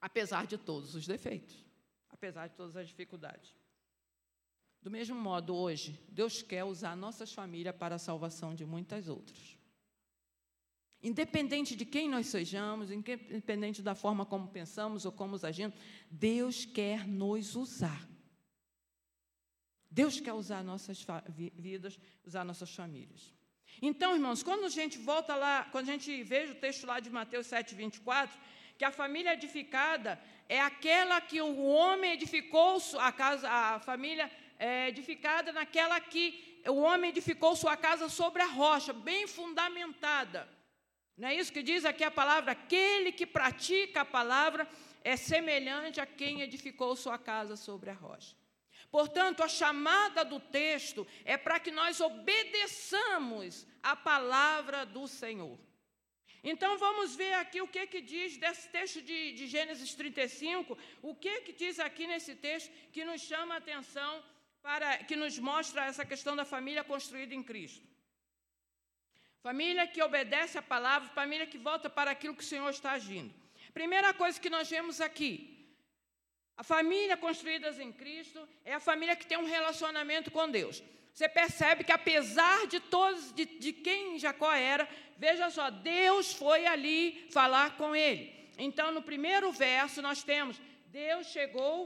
Apesar 0.00 0.46
de 0.46 0.56
todos 0.56 0.94
os 0.94 1.06
defeitos, 1.06 1.64
apesar 2.08 2.48
de 2.48 2.54
todas 2.54 2.76
as 2.76 2.88
dificuldades. 2.88 3.56
Do 4.80 4.90
mesmo 4.90 5.14
modo, 5.14 5.54
hoje, 5.54 6.00
Deus 6.08 6.42
quer 6.42 6.64
usar 6.64 6.96
nossas 6.96 7.32
famílias 7.32 7.76
para 7.76 7.94
a 7.94 8.00
salvação 8.00 8.52
de 8.52 8.64
muitas 8.64 9.08
outras. 9.08 9.61
Independente 11.02 11.74
de 11.74 11.84
quem 11.84 12.08
nós 12.08 12.28
sejamos, 12.28 12.90
independente 12.90 13.82
da 13.82 13.94
forma 13.94 14.24
como 14.24 14.46
pensamos 14.48 15.04
ou 15.04 15.10
como 15.10 15.38
agimos, 15.44 15.74
Deus 16.08 16.64
quer 16.64 17.08
nos 17.08 17.56
usar. 17.56 18.08
Deus 19.90 20.20
quer 20.20 20.32
usar 20.32 20.62
nossas 20.62 21.04
vidas, 21.56 21.98
usar 22.24 22.44
nossas 22.44 22.72
famílias. 22.74 23.34
Então, 23.80 24.14
irmãos, 24.14 24.42
quando 24.42 24.64
a 24.64 24.68
gente 24.68 24.96
volta 24.96 25.34
lá, 25.34 25.68
quando 25.72 25.88
a 25.88 25.92
gente 25.92 26.22
vê 26.22 26.44
o 26.44 26.54
texto 26.54 26.86
lá 26.86 27.00
de 27.00 27.10
Mateus 27.10 27.48
7, 27.48 27.74
24, 27.74 28.38
que 28.78 28.84
a 28.84 28.92
família 28.92 29.34
edificada 29.34 30.20
é 30.48 30.60
aquela 30.60 31.20
que 31.20 31.40
o 31.42 31.64
homem 31.64 32.12
edificou 32.12 32.78
a 32.98 33.10
casa, 33.10 33.50
a 33.50 33.80
família 33.80 34.30
é 34.58 34.88
edificada 34.88 35.52
naquela 35.52 36.00
que 36.00 36.62
o 36.66 36.76
homem 36.76 37.10
edificou 37.10 37.56
sua 37.56 37.76
casa 37.76 38.08
sobre 38.08 38.40
a 38.42 38.46
rocha, 38.46 38.92
bem 38.92 39.26
fundamentada. 39.26 40.48
Não 41.16 41.28
é 41.28 41.34
isso 41.34 41.52
que 41.52 41.62
diz 41.62 41.84
aqui 41.84 42.04
a 42.04 42.10
palavra? 42.10 42.52
Aquele 42.52 43.12
que 43.12 43.26
pratica 43.26 44.00
a 44.00 44.04
palavra 44.04 44.68
é 45.04 45.16
semelhante 45.16 46.00
a 46.00 46.06
quem 46.06 46.40
edificou 46.40 46.96
sua 46.96 47.18
casa 47.18 47.56
sobre 47.56 47.90
a 47.90 47.94
rocha. 47.94 48.34
Portanto, 48.90 49.42
a 49.42 49.48
chamada 49.48 50.24
do 50.24 50.38
texto 50.38 51.06
é 51.24 51.36
para 51.36 51.58
que 51.58 51.70
nós 51.70 52.00
obedeçamos 52.00 53.66
a 53.82 53.96
palavra 53.96 54.84
do 54.84 55.08
Senhor. 55.08 55.58
Então 56.44 56.76
vamos 56.76 57.14
ver 57.14 57.34
aqui 57.34 57.62
o 57.62 57.68
que, 57.68 57.86
que 57.86 58.00
diz 58.00 58.36
desse 58.36 58.68
texto 58.68 59.00
de, 59.00 59.32
de 59.32 59.46
Gênesis 59.46 59.94
35, 59.94 60.76
o 61.00 61.14
que, 61.14 61.40
que 61.42 61.52
diz 61.52 61.78
aqui 61.78 62.06
nesse 62.06 62.34
texto 62.34 62.70
que 62.90 63.04
nos 63.04 63.20
chama 63.20 63.54
a 63.54 63.58
atenção, 63.58 64.22
para, 64.60 64.98
que 64.98 65.16
nos 65.16 65.38
mostra 65.38 65.86
essa 65.86 66.04
questão 66.04 66.34
da 66.34 66.44
família 66.44 66.84
construída 66.84 67.34
em 67.34 67.42
Cristo. 67.42 67.86
Família 69.42 69.88
que 69.88 70.00
obedece 70.00 70.56
a 70.56 70.62
palavra, 70.62 71.08
família 71.08 71.46
que 71.46 71.58
volta 71.58 71.90
para 71.90 72.12
aquilo 72.12 72.34
que 72.34 72.44
o 72.44 72.46
Senhor 72.46 72.70
está 72.70 72.92
agindo. 72.92 73.34
Primeira 73.74 74.14
coisa 74.14 74.40
que 74.40 74.48
nós 74.48 74.70
vemos 74.70 75.00
aqui: 75.00 75.32
a 76.56 76.62
família 76.62 77.16
construída 77.16 77.70
em 77.82 77.92
Cristo 77.92 78.48
é 78.64 78.74
a 78.74 78.80
família 78.80 79.16
que 79.16 79.26
tem 79.26 79.36
um 79.36 79.44
relacionamento 79.44 80.30
com 80.30 80.48
Deus. 80.48 80.80
Você 81.12 81.28
percebe 81.28 81.82
que 81.82 81.90
apesar 81.90 82.68
de 82.68 82.78
todos, 82.78 83.32
de, 83.32 83.44
de 83.44 83.72
quem 83.72 84.18
Jacó 84.18 84.52
era, 84.52 84.88
veja 85.18 85.50
só, 85.50 85.70
Deus 85.70 86.32
foi 86.32 86.64
ali 86.64 87.26
falar 87.30 87.76
com 87.76 87.96
ele. 87.96 88.32
Então, 88.56 88.92
no 88.92 89.02
primeiro 89.02 89.50
verso, 89.50 90.00
nós 90.00 90.22
temos: 90.22 90.60
Deus 90.86 91.26
chegou, 91.26 91.76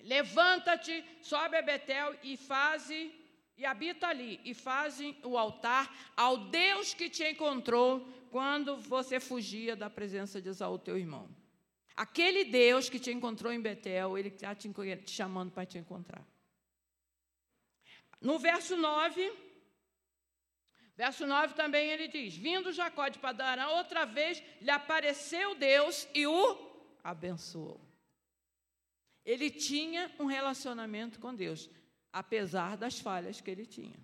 levanta-te, 0.00 1.04
sobe 1.20 1.58
a 1.58 1.62
Betel 1.62 2.16
e 2.22 2.38
faze 2.38 3.12
e 3.60 3.66
habita 3.66 4.06
ali 4.06 4.40
e 4.42 4.54
fazem 4.54 5.14
o 5.22 5.36
altar 5.36 5.94
ao 6.16 6.48
Deus 6.48 6.94
que 6.94 7.10
te 7.10 7.22
encontrou 7.22 8.08
quando 8.30 8.80
você 8.80 9.20
fugia 9.20 9.76
da 9.76 9.90
presença 9.90 10.40
de 10.40 10.48
Esaú, 10.48 10.78
teu 10.78 10.96
irmão. 10.96 11.28
Aquele 11.94 12.42
Deus 12.44 12.88
que 12.88 12.98
te 12.98 13.10
encontrou 13.10 13.52
em 13.52 13.60
Betel, 13.60 14.16
ele 14.16 14.28
está 14.28 14.54
te, 14.54 14.72
chamando 15.06 15.52
para 15.52 15.66
te 15.66 15.76
encontrar. 15.76 16.26
No 18.18 18.38
verso 18.38 18.78
9, 18.78 19.30
verso 20.96 21.26
9 21.26 21.52
também 21.52 21.90
ele 21.90 22.08
diz: 22.08 22.34
Vindo 22.34 22.72
Jacó 22.72 23.08
de 23.08 23.18
Padarã, 23.18 23.66
outra 23.66 24.06
vez 24.06 24.42
lhe 24.62 24.70
apareceu 24.70 25.54
Deus 25.54 26.08
e 26.14 26.26
o 26.26 26.96
abençoou. 27.04 27.78
Ele 29.22 29.50
tinha 29.50 30.10
um 30.18 30.24
relacionamento 30.24 31.20
com 31.20 31.34
Deus 31.34 31.68
apesar 32.12 32.76
das 32.76 32.98
falhas 32.98 33.40
que 33.40 33.50
ele 33.50 33.66
tinha. 33.66 33.98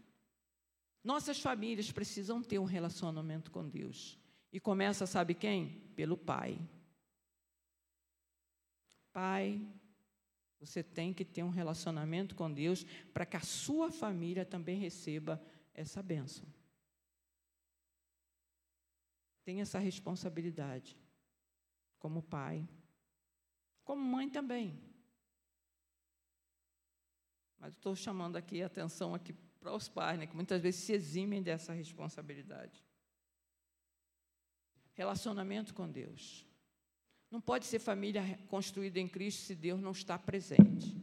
Nossas 1.02 1.40
famílias 1.40 1.92
precisam 1.92 2.42
ter 2.42 2.58
um 2.58 2.64
relacionamento 2.64 3.50
com 3.50 3.68
Deus. 3.68 4.18
E 4.52 4.58
começa, 4.58 5.06
sabe 5.06 5.34
quem? 5.34 5.80
Pelo 5.94 6.16
pai. 6.16 6.58
Pai, 9.12 9.64
você 10.58 10.82
tem 10.82 11.12
que 11.12 11.24
ter 11.24 11.42
um 11.42 11.50
relacionamento 11.50 12.34
com 12.34 12.52
Deus 12.52 12.84
para 13.12 13.26
que 13.26 13.36
a 13.36 13.40
sua 13.40 13.90
família 13.90 14.44
também 14.44 14.78
receba 14.78 15.42
essa 15.74 16.02
bênção. 16.02 16.46
Tem 19.44 19.60
essa 19.60 19.78
responsabilidade, 19.78 20.98
como 21.98 22.20
pai, 22.20 22.66
como 23.84 24.02
mãe 24.02 24.28
também. 24.28 24.76
Mas 27.58 27.72
estou 27.74 27.94
chamando 27.96 28.36
aqui 28.36 28.62
a 28.62 28.66
atenção 28.66 29.14
aqui 29.14 29.32
para 29.60 29.74
os 29.74 29.88
pais, 29.88 30.18
né, 30.18 30.26
que 30.26 30.36
muitas 30.36 30.60
vezes 30.62 30.80
se 30.82 30.92
eximem 30.92 31.42
dessa 31.42 31.72
responsabilidade. 31.72 32.84
Relacionamento 34.94 35.74
com 35.74 35.90
Deus. 35.90 36.46
Não 37.30 37.40
pode 37.40 37.66
ser 37.66 37.78
família 37.78 38.38
construída 38.48 39.00
em 39.00 39.08
Cristo 39.08 39.42
se 39.42 39.54
Deus 39.54 39.80
não 39.80 39.90
está 39.90 40.18
presente. 40.18 40.94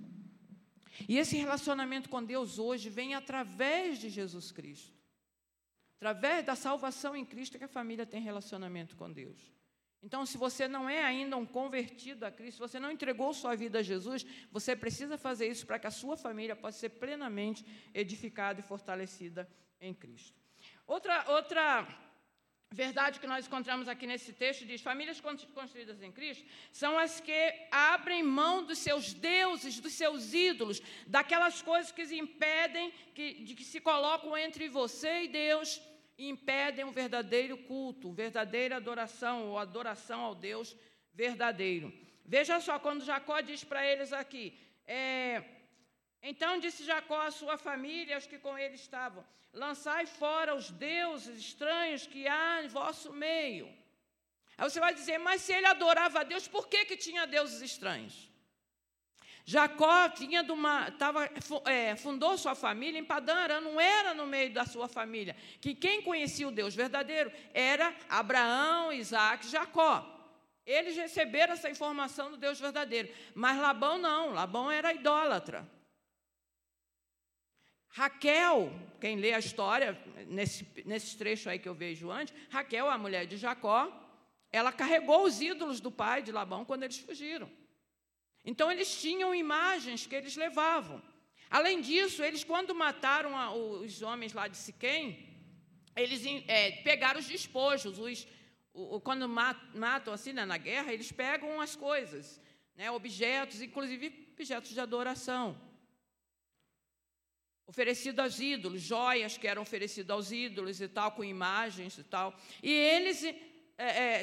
E 1.08 1.18
esse 1.18 1.36
relacionamento 1.38 2.10
com 2.10 2.24
Deus 2.24 2.60
hoje 2.60 2.90
vem 2.90 3.14
através 3.14 4.00
de 4.00 4.10
Jesus 4.10 4.52
Cristo. 4.52 4.94
Através 5.98 6.46
da 6.46 6.56
salvação 6.56 7.16
em 7.16 7.26
Cristo 7.26 7.58
que 7.58 7.64
a 7.64 7.68
família 7.68 8.06
tem 8.06 8.22
relacionamento 8.22 8.96
com 8.96 9.12
Deus. 9.12 9.54
Então, 10.04 10.26
se 10.26 10.38
você 10.38 10.68
não 10.68 10.90
é 10.90 11.02
ainda 11.02 11.38
um 11.38 11.46
convertido 11.46 12.26
a 12.26 12.32
Cristo, 12.32 12.58
se 12.58 12.68
você 12.68 12.80
não 12.80 12.92
entregou 12.92 13.34
sua 13.34 13.56
vida 13.56 13.80
a 13.80 13.82
Jesus, 13.82 14.26
você 14.52 14.76
precisa 14.76 15.18
fazer 15.18 15.48
isso 15.48 15.66
para 15.66 15.80
que 15.80 15.88
a 15.88 15.92
sua 15.92 16.18
família 16.18 16.58
possa 16.58 16.78
ser 16.78 16.90
plenamente 16.90 17.66
edificada 17.94 18.60
e 18.60 18.64
fortalecida 18.64 19.50
em 19.80 19.94
Cristo. 19.94 20.38
Outra, 20.86 21.24
outra 21.32 21.88
verdade 22.70 23.20
que 23.20 23.28
nós 23.28 23.48
encontramos 23.48 23.88
aqui 23.88 24.06
nesse 24.06 24.34
texto 24.34 24.66
diz: 24.66 24.82
famílias 24.82 25.22
construídas 25.22 26.02
em 26.02 26.12
Cristo 26.12 26.46
são 26.74 26.98
as 26.98 27.22
que 27.22 27.42
abrem 27.72 28.22
mão 28.24 28.66
dos 28.66 28.80
seus 28.80 29.14
deuses, 29.14 29.80
dos 29.80 29.94
seus 29.94 30.34
ídolos, 30.34 30.82
daquelas 31.08 31.62
coisas 31.62 31.94
que 31.94 32.04
impedem, 32.14 32.92
que, 33.16 33.36
de 33.46 33.56
que 33.56 33.64
se 33.64 33.80
colocam 33.80 34.38
entre 34.38 34.68
você 34.68 35.24
e 35.24 35.28
Deus 35.30 35.82
impedem 36.30 36.86
o 36.86 36.92
verdadeiro 36.92 37.58
culto, 37.58 38.12
verdadeira 38.12 38.78
adoração 38.78 39.50
ou 39.50 39.58
adoração 39.58 40.22
ao 40.22 40.36
Deus 40.36 40.76
verdadeiro. 41.14 41.94
Veja 42.26 42.60
só, 42.60 42.80
quando 42.80 43.04
Jacó 43.04 43.42
diz 43.42 43.64
para 43.64 43.86
eles 43.86 44.12
aqui, 44.14 44.58
é, 44.86 45.44
então 46.22 46.60
disse 46.60 46.84
Jacó 46.84 47.22
à 47.22 47.32
sua 47.32 47.58
família, 47.58 48.16
aos 48.16 48.26
que 48.26 48.40
com 48.40 48.58
ele 48.58 48.76
estavam: 48.76 49.24
Lançai 49.52 50.06
fora 50.06 50.56
os 50.56 50.72
deuses 50.72 51.38
estranhos 51.38 52.08
que 52.08 52.28
há 52.28 52.64
em 52.64 52.68
vosso 52.68 53.12
meio. 53.12 53.68
Aí 54.58 54.70
você 54.70 54.80
vai 54.80 54.94
dizer, 54.94 55.18
mas 55.18 55.42
se 55.42 55.52
ele 55.52 55.66
adorava 55.66 56.20
a 56.22 56.24
Deus, 56.24 56.48
por 56.48 56.68
que, 56.68 56.86
que 56.86 56.96
tinha 56.96 57.26
deuses 57.26 57.62
estranhos? 57.62 58.30
Jacó 59.46 60.08
tinha 60.10 60.42
de 60.42 60.52
uma, 60.52 60.90
tava, 60.92 61.30
é, 61.66 61.96
fundou 61.98 62.38
sua 62.38 62.56
família 62.56 62.98
em 62.98 63.04
Padã 63.04 63.36
Aram, 63.36 63.62
não 63.62 63.80
era 63.80 64.14
no 64.14 64.26
meio 64.26 64.54
da 64.54 64.66
sua 64.66 64.88
família. 64.88 65.36
Que 65.60 65.76
quem 65.76 66.02
conhecia 66.02 66.48
o 66.48 66.52
Deus 66.52 66.74
verdadeiro 66.74 67.32
era 67.54 67.94
Abraão, 68.08 68.94
Isaac, 68.94 69.48
Jacó. 69.48 70.10
Eles 70.66 70.96
receberam 70.96 71.54
essa 71.54 71.70
informação 71.70 72.32
do 72.32 72.38
Deus 72.38 72.58
verdadeiro. 72.58 73.10
Mas 73.36 73.60
Labão 73.60 73.98
não, 73.98 74.30
Labão 74.30 74.72
era 74.72 74.94
idólatra. 74.94 75.70
Raquel, 77.90 78.72
quem 79.00 79.18
lê 79.18 79.34
a 79.34 79.40
história, 79.40 80.02
nesse, 80.26 80.66
nesse 80.86 81.18
trecho 81.18 81.50
aí 81.50 81.60
que 81.60 81.68
eu 81.68 81.76
vejo 81.76 82.10
antes, 82.10 82.34
Raquel, 82.50 82.90
a 82.90 82.98
mulher 82.98 83.28
de 83.28 83.36
Jacó, 83.36 83.92
ela 84.52 84.72
carregou 84.72 85.26
os 85.26 85.42
ídolos 85.42 85.82
do 85.82 85.92
pai 85.92 86.24
de 86.24 86.32
Labão 86.32 86.64
quando 86.64 86.84
eles 86.84 86.98
fugiram. 86.98 87.52
Então, 88.44 88.72
eles 88.72 89.02
tinham 89.02 89.34
imagens 89.34 90.06
que 90.06 90.16
eles 90.16 90.36
levavam. 90.36 91.02
Além 91.50 91.82
disso, 91.82 92.24
eles, 92.24 92.44
quando 92.44 92.74
mataram 92.74 93.38
a, 93.38 93.54
os 93.54 94.02
homens 94.02 94.34
lá 94.34 94.48
de 94.48 94.58
Siquém, 94.58 95.34
eles 95.96 96.22
é, 96.48 96.72
pegaram 96.84 97.20
os 97.20 97.28
despojos. 97.28 98.00
Os, 98.00 98.28
o, 98.74 99.00
quando 99.00 99.30
matam 99.30 100.14
assim 100.14 100.34
né, 100.34 100.46
na 100.46 100.58
guerra, 100.58 100.92
eles 100.92 101.12
pegam 101.12 101.62
as 101.62 101.76
coisas, 101.76 102.42
né, 102.76 102.90
objetos, 102.92 103.62
inclusive 103.62 104.30
objetos 104.34 104.72
de 104.72 104.80
adoração. 104.80 105.56
Oferecido 107.66 108.20
aos 108.20 108.40
ídolos, 108.40 108.82
joias 108.82 109.38
que 109.38 109.48
eram 109.48 109.62
oferecidas 109.62 110.10
aos 110.10 110.32
ídolos 110.32 110.82
e 110.82 110.88
tal, 110.88 111.12
com 111.14 111.24
imagens 111.24 111.98
e 111.98 112.04
tal. 112.04 112.36
E 112.62 112.70
eles 112.70 113.24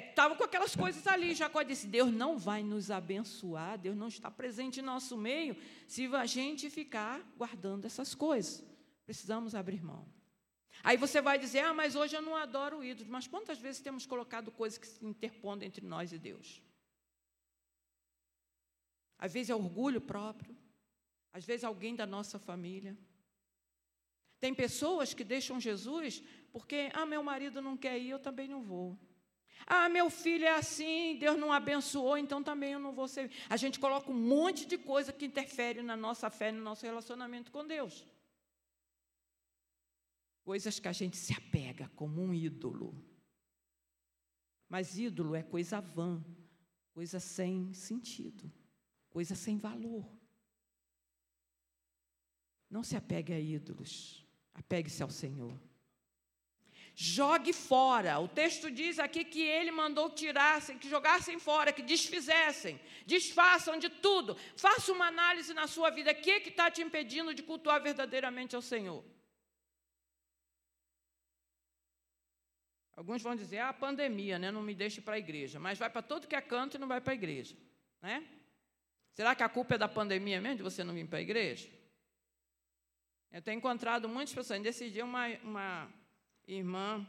estavam 0.09 0.33
é, 0.33 0.35
é, 0.35 0.38
com 0.38 0.44
aquelas 0.44 0.75
coisas 0.75 1.07
ali. 1.07 1.35
Jacó 1.35 1.62
disse: 1.62 1.87
Deus 1.87 2.12
não 2.12 2.38
vai 2.38 2.62
nos 2.62 2.90
abençoar, 2.90 3.79
Deus 3.79 3.96
não 3.96 4.09
está 4.09 4.31
presente 4.31 4.81
em 4.81 4.83
nosso 4.83 5.16
meio 5.16 5.57
se 5.87 6.07
a 6.14 6.27
gente 6.27 6.70
ficar 6.70 7.20
guardando 7.37 7.85
essas 7.85 8.14
coisas. 8.14 8.64
Precisamos 9.05 9.55
abrir 9.55 9.83
mão. 9.83 10.07
Aí 10.83 10.96
você 10.96 11.20
vai 11.20 11.38
dizer: 11.38 11.61
Ah, 11.61 11.75
mas 11.75 11.94
hoje 11.94 12.16
eu 12.16 12.23
não 12.23 12.37
adoro 12.37 12.83
ídolos. 12.83 13.11
Mas 13.11 13.27
quantas 13.27 13.59
vezes 13.59 13.83
temos 13.83 14.07
colocado 14.07 14.51
coisas 14.51 14.79
que 14.79 14.87
se 14.87 15.05
interpondem 15.05 15.66
entre 15.66 15.85
nós 15.85 16.12
e 16.12 16.18
Deus? 16.18 16.62
Às 19.18 19.35
vezes 19.35 19.51
é 19.51 19.55
orgulho 19.55 20.01
próprio, 20.01 20.57
às 21.33 21.44
vezes 21.44 21.64
alguém 21.64 21.94
da 21.94 22.07
nossa 22.07 22.38
família. 22.38 22.96
Tem 24.38 24.55
pessoas 24.55 25.12
que 25.12 25.23
deixam 25.23 25.61
Jesus 25.61 26.23
porque, 26.51 26.90
ah, 26.94 27.05
meu 27.05 27.23
marido 27.23 27.61
não 27.61 27.77
quer 27.77 27.99
ir, 27.99 28.09
eu 28.09 28.18
também 28.18 28.49
não 28.49 28.62
vou. 28.62 28.99
Ah, 29.66 29.88
meu 29.88 30.11
filho 30.11 30.44
é 30.44 30.55
assim, 30.55 31.16
Deus 31.18 31.38
não 31.38 31.53
abençoou, 31.53 32.16
então 32.16 32.42
também 32.42 32.73
eu 32.73 32.81
não 32.81 32.92
vou 32.92 33.07
ser. 33.07 33.31
A 33.49 33.57
gente 33.57 33.79
coloca 33.79 34.11
um 34.11 34.14
monte 34.14 34.66
de 34.66 34.77
coisa 34.77 35.12
que 35.12 35.27
interfere 35.27 35.83
na 35.83 35.96
nossa 35.96 36.29
fé, 36.31 36.51
no 36.51 36.62
nosso 36.62 36.85
relacionamento 36.85 37.53
com 37.53 37.66
Deus. 37.66 38.07
Coisas 40.42 40.79
que 40.79 40.88
a 40.88 40.92
gente 40.92 41.16
se 41.16 41.33
apega 41.33 41.88
como 41.94 42.20
um 42.20 42.35
ídolo. 42.35 42.94
Mas 44.68 44.99
ídolo 44.99 45.35
é 45.35 45.42
coisa 45.42 45.81
vã, 45.81 46.25
coisa 46.92 47.20
sem 47.20 47.73
sentido, 47.73 48.51
coisa 49.09 49.35
sem 49.35 49.59
valor. 49.59 50.09
Não 52.68 52.85
se 52.85 52.96
apegue 52.96 53.33
a 53.33 53.40
ídolos, 53.40 54.25
apegue-se 54.55 55.03
ao 55.03 55.11
Senhor. 55.11 55.61
Jogue 57.03 57.55
fora. 57.55 58.19
O 58.19 58.29
texto 58.29 58.71
diz 58.71 58.99
aqui 58.99 59.25
que 59.25 59.41
ele 59.41 59.71
mandou 59.71 60.11
tirassem, 60.11 60.77
que 60.77 60.87
jogassem 60.87 61.39
fora, 61.39 61.73
que 61.73 61.81
desfizessem, 61.81 62.79
desfaçam 63.07 63.79
de 63.79 63.89
tudo. 63.89 64.37
Faça 64.55 64.93
uma 64.93 65.07
análise 65.07 65.55
na 65.55 65.67
sua 65.67 65.89
vida. 65.89 66.11
O 66.11 66.15
que 66.15 66.31
está 66.31 66.71
te 66.71 66.83
impedindo 66.83 67.33
de 67.33 67.43
cultuar 67.43 67.81
verdadeiramente 67.83 68.55
ao 68.55 68.61
Senhor? 68.61 69.03
Alguns 72.95 73.23
vão 73.23 73.35
dizer, 73.35 73.61
ah, 73.61 73.71
a 73.71 73.73
pandemia, 73.73 74.39
né? 74.39 74.51
não 74.51 74.61
me 74.61 74.75
deixe 74.75 75.01
para 75.01 75.15
a 75.15 75.19
igreja. 75.19 75.59
Mas 75.59 75.79
vai 75.79 75.89
para 75.89 76.03
todo 76.03 76.29
que 76.29 76.37
é 76.37 76.43
canto 76.43 76.77
e 76.77 76.79
não 76.79 76.87
vai 76.87 77.01
para 77.01 77.15
a 77.15 77.21
igreja. 77.23 77.57
Né? 78.03 78.29
Será 79.15 79.35
que 79.35 79.43
a 79.43 79.49
culpa 79.49 79.77
é 79.77 79.79
da 79.79 79.89
pandemia 79.89 80.39
mesmo, 80.39 80.59
de 80.59 80.63
você 80.63 80.85
não 80.85 80.93
vir 80.93 81.09
para 81.09 81.21
a 81.21 81.23
igreja? 81.23 81.67
Eu 83.33 83.41
tenho 83.41 83.57
encontrado 83.57 84.07
muitas 84.07 84.35
pessoas. 84.35 84.61
Nesse 84.61 85.01
uma, 85.01 85.29
uma 85.39 86.00
irmã 86.59 87.09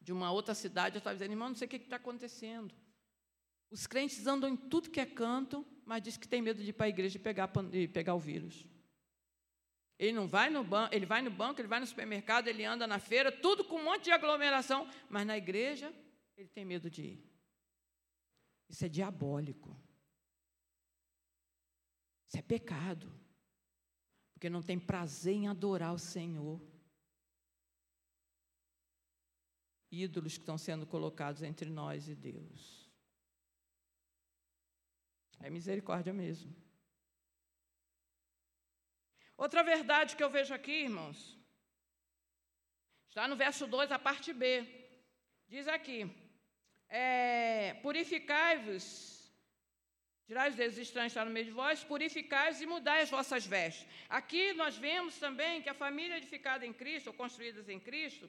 de 0.00 0.12
uma 0.12 0.30
outra 0.30 0.54
cidade, 0.54 0.96
eu 0.96 0.98
estava 0.98 1.14
dizendo, 1.14 1.32
irmã, 1.32 1.48
não 1.48 1.56
sei 1.56 1.66
o 1.66 1.68
que 1.68 1.76
está 1.76 1.96
acontecendo. 1.96 2.74
Os 3.70 3.86
crentes 3.86 4.26
andam 4.26 4.48
em 4.48 4.56
tudo 4.56 4.90
que 4.90 5.00
é 5.00 5.06
canto, 5.06 5.66
mas 5.84 6.02
diz 6.02 6.16
que 6.16 6.26
tem 6.26 6.40
medo 6.40 6.62
de 6.62 6.70
ir 6.70 6.72
para 6.72 6.86
a 6.86 6.88
igreja 6.88 7.16
e 7.16 7.20
pegar, 7.20 7.50
e 7.72 7.86
pegar 7.86 8.14
o 8.14 8.18
vírus. 8.18 8.66
Ele 9.98 10.12
não 10.12 10.28
vai 10.28 10.48
no 10.48 10.62
banco, 10.62 10.94
ele 10.94 11.04
vai 11.04 11.20
no 11.20 11.30
banco, 11.30 11.60
ele 11.60 11.68
vai 11.68 11.80
no 11.80 11.86
supermercado, 11.86 12.48
ele 12.48 12.64
anda 12.64 12.86
na 12.86 12.98
feira, 12.98 13.32
tudo 13.32 13.64
com 13.64 13.76
um 13.76 13.84
monte 13.84 14.04
de 14.04 14.12
aglomeração, 14.12 14.88
mas 15.10 15.26
na 15.26 15.36
igreja 15.36 15.92
ele 16.36 16.48
tem 16.48 16.64
medo 16.64 16.88
de 16.88 17.02
ir. 17.02 17.28
Isso 18.68 18.84
é 18.84 18.88
diabólico. 18.88 19.76
Isso 22.28 22.38
é 22.38 22.42
pecado. 22.42 23.12
Porque 24.32 24.48
não 24.48 24.62
tem 24.62 24.78
prazer 24.78 25.34
em 25.34 25.48
adorar 25.48 25.92
o 25.92 25.98
Senhor. 25.98 26.60
Ídolos 29.90 30.34
que 30.34 30.42
estão 30.42 30.58
sendo 30.58 30.86
colocados 30.86 31.42
entre 31.42 31.70
nós 31.70 32.08
e 32.08 32.14
Deus. 32.14 32.88
É 35.40 35.48
misericórdia 35.48 36.12
mesmo. 36.12 36.54
Outra 39.36 39.62
verdade 39.62 40.16
que 40.16 40.22
eu 40.22 40.30
vejo 40.30 40.52
aqui, 40.52 40.72
irmãos, 40.88 41.38
está 43.08 43.28
no 43.28 43.36
verso 43.36 43.66
2, 43.66 43.92
a 43.92 43.98
parte 43.98 44.32
B. 44.32 44.66
Diz 45.46 45.68
aqui: 45.68 46.10
é, 46.88 47.74
Purificai-vos, 47.82 48.84
tirai 50.26 50.50
os 50.50 50.56
dedos 50.56 50.76
estranhos 50.76 51.12
está 51.12 51.24
no 51.24 51.30
meio 51.30 51.46
de 51.46 51.52
vós, 51.52 51.84
purificai-vos 51.84 52.60
e 52.60 52.66
mudai 52.66 53.02
as 53.02 53.10
vossas 53.10 53.46
vestes. 53.46 53.86
Aqui 54.08 54.52
nós 54.54 54.76
vemos 54.76 55.16
também 55.18 55.62
que 55.62 55.68
a 55.68 55.74
família 55.74 56.16
edificada 56.16 56.66
em 56.66 56.72
Cristo, 56.72 57.06
ou 57.06 57.14
construídas 57.14 57.68
em 57.68 57.78
Cristo, 57.78 58.28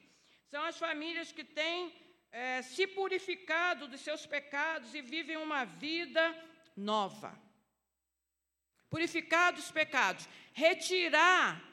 são 0.50 0.62
as 0.64 0.76
famílias 0.76 1.30
que 1.30 1.44
têm 1.44 1.94
é, 2.32 2.62
se 2.62 2.86
purificado 2.86 3.86
dos 3.86 4.00
seus 4.00 4.26
pecados 4.26 4.94
e 4.94 5.00
vivem 5.00 5.36
uma 5.36 5.64
vida 5.64 6.24
nova. 6.76 7.38
Purificar 8.88 9.52
dos 9.52 9.70
pecados, 9.70 10.28
retirar 10.52 11.69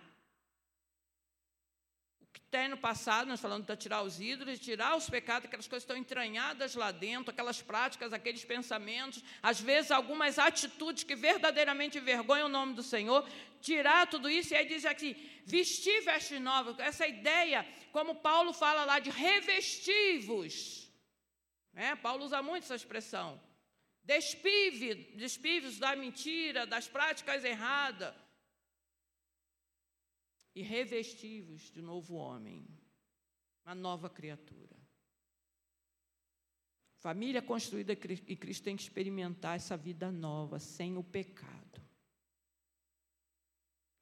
tem 2.50 2.70
no 2.70 2.78
passado, 2.78 3.28
nós 3.28 3.42
falamos 3.42 3.68
de 3.68 3.76
tirar 3.76 4.02
os 4.04 4.20
ídolos, 4.20 4.60
tirar 4.60 4.96
os 4.96 5.10
pecados, 5.10 5.48
aquelas 5.48 5.68
coisas 5.68 5.84
estão 5.84 5.98
entranhadas 5.98 6.76
lá 6.76 6.92
dentro, 6.92 7.32
aquelas 7.32 7.62
práticas, 7.62 8.14
aqueles 8.14 8.46
pensamentos, 8.46 9.22
às 9.44 9.60
vezes 9.60 9.92
algumas 9.92 10.40
atitudes 10.40 11.04
que 11.04 11.16
verdadeiramente 11.16 11.98
envergonham 11.98 12.48
o 12.48 12.50
nome 12.50 12.74
do 12.74 12.84
Senhor, 12.84 13.28
tirar 13.62 14.08
tudo 14.08 14.30
isso, 14.30 14.54
e 14.54 14.58
aí 14.58 14.66
diz 14.66 14.86
aqui, 14.86 15.42
vestir 15.46 16.02
vestes 16.06 16.40
novas, 16.40 16.80
essa 16.80 17.06
ideia, 17.06 17.68
como 17.92 18.16
Paulo 18.16 18.54
fala 18.54 18.86
lá, 18.86 19.00
de 19.00 19.10
revestivos. 19.10 20.90
É, 21.76 21.96
Paulo 21.96 22.24
usa 22.24 22.42
muito 22.42 22.64
essa 22.64 22.76
expressão. 22.76 23.42
Despive, 24.04 24.96
despive 25.16 25.70
da 25.80 25.96
mentira, 25.98 26.66
das 26.66 26.88
práticas 26.88 27.44
erradas 27.44 28.16
e 30.58 30.64
revestivos 30.64 31.70
de 31.70 31.84
novo 31.84 32.16
homem, 32.16 32.68
uma 33.64 33.76
nova 33.76 34.10
criatura. 34.10 34.76
Família 36.98 37.44
construída 37.44 37.94
e 37.94 38.36
Cristo 38.36 38.64
tem 38.64 38.76
que 38.76 38.82
experimentar 38.82 39.56
essa 39.56 39.78
vida 39.78 40.12
nova, 40.12 40.58
sem 40.58 40.98
o 40.98 41.04
pecado, 41.04 41.80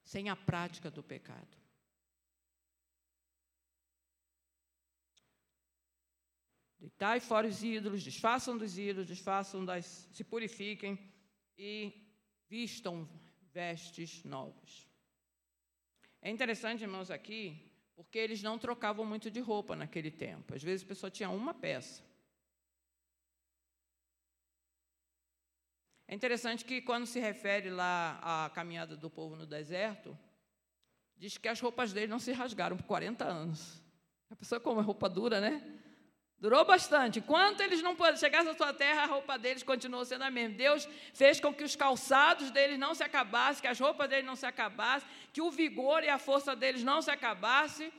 sem 0.01 0.29
a 0.29 0.35
prática 0.35 0.89
do 0.89 1.03
pecado. 1.03 1.57
Deitai 6.79 7.19
fora 7.19 7.47
os 7.47 7.61
ídolos, 7.65 8.01
desfaçam 8.01 8.57
dos 8.57 8.77
ídolos, 8.77 9.07
desfaçam 9.09 9.65
das. 9.65 10.07
se 10.13 10.23
purifiquem 10.23 10.97
e 11.57 11.91
vistam 12.47 13.09
vestes 13.51 14.23
novas. 14.23 14.84
É 16.25 16.29
interessante, 16.31 16.81
irmãos, 16.81 17.11
aqui, 17.11 17.71
porque 17.95 18.17
eles 18.17 18.41
não 18.41 18.57
trocavam 18.57 19.05
muito 19.05 19.29
de 19.29 19.39
roupa 19.39 19.75
naquele 19.75 20.09
tempo. 20.09 20.55
Às 20.55 20.63
vezes 20.63 20.83
a 20.83 20.87
pessoa 20.87 21.11
tinha 21.11 21.29
uma 21.29 21.53
peça. 21.53 22.03
É 26.07 26.15
interessante 26.15 26.65
que, 26.65 26.81
quando 26.81 27.05
se 27.05 27.19
refere 27.19 27.69
lá 27.69 28.19
à 28.23 28.49
caminhada 28.49 28.97
do 28.97 29.07
povo 29.07 29.35
no 29.35 29.45
deserto, 29.45 30.17
diz 31.15 31.37
que 31.37 31.47
as 31.47 31.59
roupas 31.59 31.93
dele 31.93 32.07
não 32.07 32.17
se 32.17 32.31
rasgaram 32.31 32.75
por 32.75 32.87
40 32.87 33.23
anos. 33.23 33.79
A 34.27 34.35
pessoa 34.35 34.59
com 34.59 34.71
uma 34.71 34.81
roupa 34.81 35.07
dura, 35.07 35.39
né? 35.39 35.61
Durou 36.45 36.63
bastante. 36.63 37.17
Enquanto 37.17 37.61
eles 37.61 37.81
não 37.81 37.97
chegassem 38.15 38.51
à 38.51 38.53
sua 38.53 38.71
terra, 38.71 39.01
a 39.01 39.07
roupa 39.07 39.35
deles 39.35 39.63
continuou 39.63 40.05
sendo 40.05 40.25
a 40.25 40.29
mesma. 40.29 40.55
Deus 40.55 40.87
fez 41.11 41.39
com 41.39 41.51
que 41.51 41.63
os 41.63 41.75
calçados 41.75 42.51
deles 42.51 42.77
não 42.77 42.93
se 42.93 43.03
acabassem, 43.03 43.63
que 43.63 43.67
as 43.67 43.79
roupas 43.79 44.07
deles 44.07 44.23
não 44.23 44.35
se 44.35 44.45
acabassem, 44.45 45.09
que 45.33 45.41
o 45.41 45.49
vigor 45.49 46.03
e 46.03 46.07
a 46.07 46.19
força 46.19 46.55
deles 46.55 46.83
não 46.83 47.01
se 47.01 47.09
acabassem, 47.09 47.91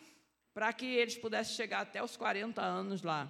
para 0.54 0.72
que 0.72 0.86
eles 0.86 1.18
pudessem 1.18 1.56
chegar 1.56 1.80
até 1.80 2.00
os 2.00 2.16
40 2.16 2.62
anos 2.62 3.02
lá. 3.02 3.28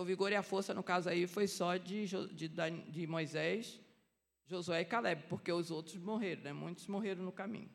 O 0.00 0.04
vigor 0.06 0.32
e 0.32 0.36
a 0.36 0.42
força, 0.42 0.72
no 0.72 0.82
caso 0.82 1.10
aí, 1.10 1.26
foi 1.26 1.46
só 1.46 1.76
de, 1.76 2.06
de, 2.32 2.48
de 2.48 3.06
Moisés, 3.06 3.78
Josué 4.46 4.80
e 4.80 4.86
Caleb, 4.86 5.24
porque 5.28 5.52
os 5.52 5.70
outros 5.70 5.98
morreram, 5.98 6.42
né? 6.42 6.54
muitos 6.54 6.86
morreram 6.86 7.22
no 7.22 7.32
caminho. 7.32 7.70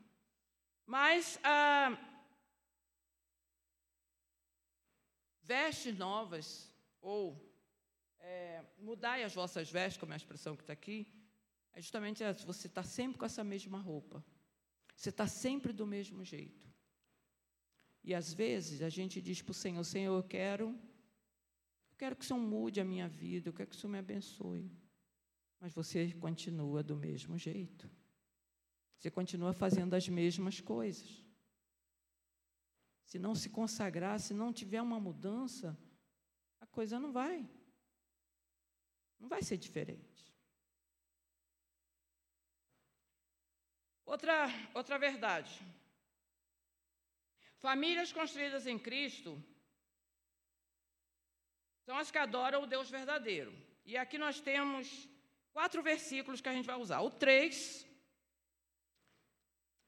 Mas. 0.88 1.40
Ah, 1.44 1.96
vestes 5.50 5.98
novas, 5.98 6.72
ou 7.02 7.22
é, 8.20 8.64
mudai 8.78 9.24
as 9.24 9.34
vossas 9.34 9.68
vestes, 9.72 10.00
como 10.00 10.14
é 10.14 10.16
a 10.16 10.24
expressão 10.24 10.56
que 10.56 10.62
está 10.62 10.74
aqui, 10.74 11.00
é 11.74 11.82
justamente 11.82 12.24
essa, 12.24 12.46
você 12.46 12.68
está 12.68 12.84
sempre 12.84 13.18
com 13.18 13.26
essa 13.26 13.44
mesma 13.44 13.80
roupa. 13.80 14.24
Você 14.96 15.10
está 15.10 15.28
sempre 15.28 15.72
do 15.74 15.88
mesmo 15.88 16.24
jeito. 16.24 16.68
E 18.04 18.14
às 18.14 18.32
vezes 18.32 18.82
a 18.82 18.90
gente 18.90 19.20
diz 19.22 19.42
para 19.42 19.52
o 19.52 19.62
Senhor, 19.64 19.84
Senhor, 19.84 20.16
eu 20.16 20.24
quero, 20.24 20.68
eu 21.92 21.98
quero 21.98 22.16
que 22.16 22.24
o 22.24 22.28
Senhor 22.28 22.40
mude 22.40 22.80
a 22.80 22.86
minha 22.86 23.08
vida, 23.08 23.50
eu 23.50 23.54
quero 23.54 23.70
que 23.70 23.76
o 23.76 23.80
Senhor 23.80 23.92
me 23.92 24.00
abençoe. 24.00 24.72
Mas 25.60 25.74
você 25.74 26.12
continua 26.14 26.84
do 26.84 26.96
mesmo 26.96 27.38
jeito. 27.38 27.90
Você 28.98 29.10
continua 29.10 29.54
fazendo 29.54 29.94
as 29.96 30.08
mesmas 30.08 30.60
coisas 30.60 31.29
se 33.10 33.18
não 33.18 33.34
se 33.34 33.50
consagrar, 33.50 34.20
se 34.20 34.36
não 34.36 34.54
tiver 34.54 34.80
uma 34.84 35.00
mudança, 35.00 35.76
a 36.62 36.68
coisa 36.68 37.00
não 37.00 37.12
vai. 37.12 37.38
Não 39.20 39.28
vai 39.28 39.42
ser 39.42 39.58
diferente. 39.58 40.32
Outra, 44.06 44.48
outra 44.76 45.00
verdade. 45.00 45.60
Famílias 47.58 48.14
construídas 48.14 48.68
em 48.68 48.78
Cristo 48.78 49.44
são 51.82 51.98
as 51.98 52.12
que 52.12 52.20
adoram 52.20 52.62
o 52.62 52.68
Deus 52.68 52.92
verdadeiro. 52.92 53.52
E 53.86 53.98
aqui 53.98 54.20
nós 54.20 54.40
temos 54.40 55.10
quatro 55.52 55.82
versículos 55.82 56.42
que 56.42 56.50
a 56.50 56.54
gente 56.54 56.68
vai 56.68 56.76
usar. 56.76 57.00
O 57.02 57.10
3, 57.10 57.88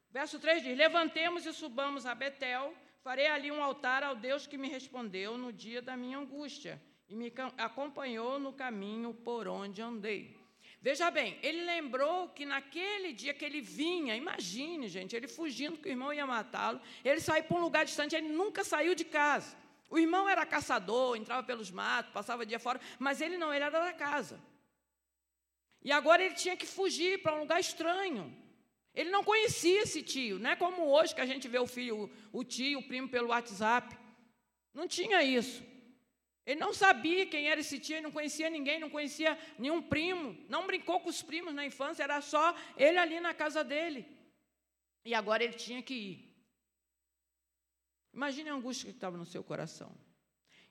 verso 0.09 0.39
3 0.39 0.63
diz: 0.63 0.75
Levantemos 0.75 1.45
e 1.45 1.53
subamos 1.53 2.07
a 2.07 2.15
Betel 2.15 2.75
Farei 3.03 3.27
ali 3.27 3.51
um 3.51 3.63
altar 3.63 4.03
ao 4.03 4.15
Deus 4.15 4.45
que 4.45 4.57
me 4.57 4.67
respondeu 4.67 5.37
no 5.37 5.51
dia 5.51 5.81
da 5.81 5.97
minha 5.97 6.19
angústia 6.19 6.81
e 7.09 7.15
me 7.15 7.33
acompanhou 7.57 8.39
no 8.39 8.53
caminho 8.53 9.13
por 9.13 9.47
onde 9.47 9.81
andei. 9.81 10.39
Veja 10.79 11.11
bem, 11.11 11.37
ele 11.43 11.63
lembrou 11.63 12.29
que 12.29 12.45
naquele 12.45 13.13
dia 13.13 13.33
que 13.33 13.45
ele 13.45 13.61
vinha, 13.61 14.15
imagine, 14.15 14.87
gente, 14.87 15.15
ele 15.15 15.27
fugindo 15.27 15.77
que 15.77 15.89
o 15.89 15.91
irmão 15.91 16.13
ia 16.13 16.25
matá-lo, 16.25 16.81
ele 17.03 17.19
saiu 17.19 17.43
para 17.43 17.57
um 17.57 17.61
lugar 17.61 17.85
distante, 17.85 18.15
ele 18.15 18.29
nunca 18.29 18.63
saiu 18.63 18.95
de 18.95 19.05
casa. 19.05 19.55
O 19.89 19.99
irmão 19.99 20.27
era 20.27 20.45
caçador, 20.45 21.17
entrava 21.17 21.43
pelos 21.43 21.69
matos, 21.69 22.13
passava 22.13 22.45
dia 22.45 22.59
fora, 22.59 22.79
mas 22.97 23.19
ele 23.19 23.37
não, 23.37 23.53
ele 23.53 23.63
era 23.63 23.79
da 23.79 23.93
casa. 23.93 24.39
E 25.83 25.91
agora 25.91 26.23
ele 26.23 26.35
tinha 26.35 26.55
que 26.55 26.65
fugir 26.65 27.21
para 27.21 27.35
um 27.35 27.41
lugar 27.41 27.59
estranho. 27.59 28.35
Ele 28.93 29.09
não 29.09 29.23
conhecia 29.23 29.81
esse 29.83 30.03
tio, 30.03 30.37
não 30.37 30.49
é 30.49 30.55
como 30.55 30.83
hoje 30.87 31.15
que 31.15 31.21
a 31.21 31.25
gente 31.25 31.47
vê 31.47 31.57
o 31.59 31.67
filho, 31.67 32.09
o 32.31 32.43
tio, 32.43 32.79
o 32.79 32.87
primo 32.87 33.07
pelo 33.07 33.29
WhatsApp. 33.29 33.97
Não 34.73 34.87
tinha 34.87 35.23
isso. 35.23 35.63
Ele 36.45 36.59
não 36.59 36.73
sabia 36.73 37.25
quem 37.25 37.49
era 37.49 37.61
esse 37.61 37.79
tio, 37.79 37.95
ele 37.95 38.01
não 38.01 38.11
conhecia 38.11 38.49
ninguém, 38.49 38.79
não 38.79 38.89
conhecia 38.89 39.37
nenhum 39.57 39.81
primo, 39.81 40.37
não 40.49 40.67
brincou 40.67 40.99
com 40.99 41.09
os 41.09 41.21
primos 41.21 41.53
na 41.53 41.65
infância, 41.65 42.03
era 42.03 42.19
só 42.19 42.55
ele 42.75 42.97
ali 42.97 43.19
na 43.19 43.33
casa 43.33 43.63
dele. 43.63 44.05
E 45.05 45.13
agora 45.13 45.43
ele 45.43 45.53
tinha 45.53 45.81
que 45.81 45.93
ir. 45.93 46.31
Imagine 48.13 48.49
a 48.49 48.53
angústia 48.55 48.89
que 48.89 48.97
estava 48.97 49.17
no 49.17 49.25
seu 49.25 49.43
coração. 49.43 49.95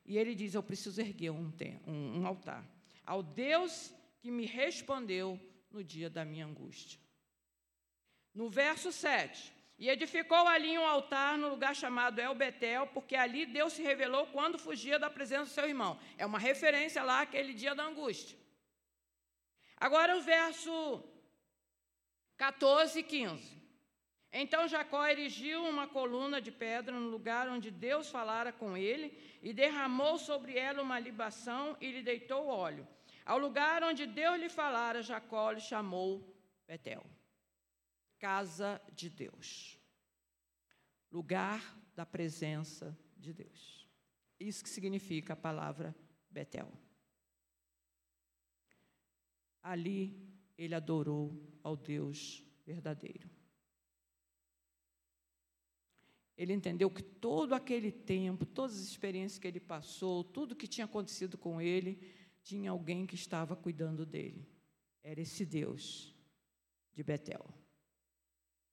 E 0.04 0.18
ele 0.18 0.34
diz: 0.34 0.54
Eu 0.54 0.62
preciso 0.62 1.00
erguer 1.00 1.30
um, 1.30 1.52
um, 1.86 2.20
um 2.20 2.26
altar 2.26 2.68
ao 3.06 3.22
Deus 3.22 3.92
que 4.20 4.30
me 4.30 4.46
respondeu 4.46 5.40
no 5.70 5.82
dia 5.82 6.10
da 6.10 6.24
minha 6.24 6.46
angústia. 6.46 7.00
No 8.34 8.48
verso 8.48 8.92
7, 8.92 9.52
e 9.80 9.88
edificou 9.88 10.46
ali 10.46 10.78
um 10.78 10.86
altar 10.86 11.38
no 11.38 11.48
lugar 11.48 11.74
chamado 11.74 12.20
El 12.20 12.34
Betel, 12.34 12.86
porque 12.88 13.16
ali 13.16 13.46
Deus 13.46 13.72
se 13.72 13.82
revelou 13.82 14.26
quando 14.26 14.58
fugia 14.58 14.98
da 14.98 15.08
presença 15.08 15.44
do 15.44 15.50
seu 15.50 15.66
irmão. 15.66 15.98
É 16.18 16.26
uma 16.26 16.38
referência 16.38 17.02
lá 17.02 17.22
àquele 17.22 17.54
dia 17.54 17.74
da 17.74 17.84
angústia. 17.84 18.38
Agora 19.78 20.18
o 20.18 20.20
verso 20.20 21.02
14 22.36 22.98
e 22.98 23.02
15. 23.02 23.58
Então 24.30 24.68
Jacó 24.68 25.06
erigiu 25.06 25.64
uma 25.64 25.88
coluna 25.88 26.42
de 26.42 26.52
pedra 26.52 26.94
no 26.94 27.08
lugar 27.08 27.48
onde 27.48 27.70
Deus 27.70 28.10
falara 28.10 28.52
com 28.52 28.76
ele 28.76 29.18
e 29.42 29.54
derramou 29.54 30.18
sobre 30.18 30.58
ela 30.58 30.82
uma 30.82 31.00
libação 31.00 31.74
e 31.80 31.90
lhe 31.90 32.02
deitou 32.02 32.46
óleo. 32.48 32.86
Ao 33.24 33.38
lugar 33.38 33.82
onde 33.82 34.04
Deus 34.04 34.38
lhe 34.38 34.50
falara, 34.50 35.02
Jacó 35.02 35.52
lhe 35.52 35.60
chamou 35.60 36.22
Betel 36.66 37.02
casa 38.20 38.80
de 38.94 39.08
Deus. 39.08 39.78
Lugar 41.10 41.76
da 41.96 42.04
presença 42.04 42.96
de 43.16 43.32
Deus. 43.32 43.88
Isso 44.38 44.62
que 44.62 44.68
significa 44.68 45.32
a 45.32 45.36
palavra 45.36 45.96
Betel. 46.30 46.70
Ali 49.62 50.16
ele 50.56 50.74
adorou 50.74 51.58
ao 51.62 51.76
Deus 51.76 52.44
verdadeiro. 52.64 53.28
Ele 56.36 56.52
entendeu 56.52 56.90
que 56.90 57.02
todo 57.02 57.54
aquele 57.54 57.90
tempo, 57.90 58.46
todas 58.46 58.76
as 58.76 58.86
experiências 58.86 59.38
que 59.38 59.48
ele 59.48 59.60
passou, 59.60 60.24
tudo 60.24 60.56
que 60.56 60.66
tinha 60.66 60.84
acontecido 60.84 61.36
com 61.36 61.60
ele, 61.60 62.00
tinha 62.42 62.70
alguém 62.70 63.06
que 63.06 63.14
estava 63.14 63.56
cuidando 63.56 64.06
dele. 64.06 64.48
Era 65.02 65.20
esse 65.20 65.44
Deus 65.44 66.14
de 66.94 67.02
Betel 67.02 67.60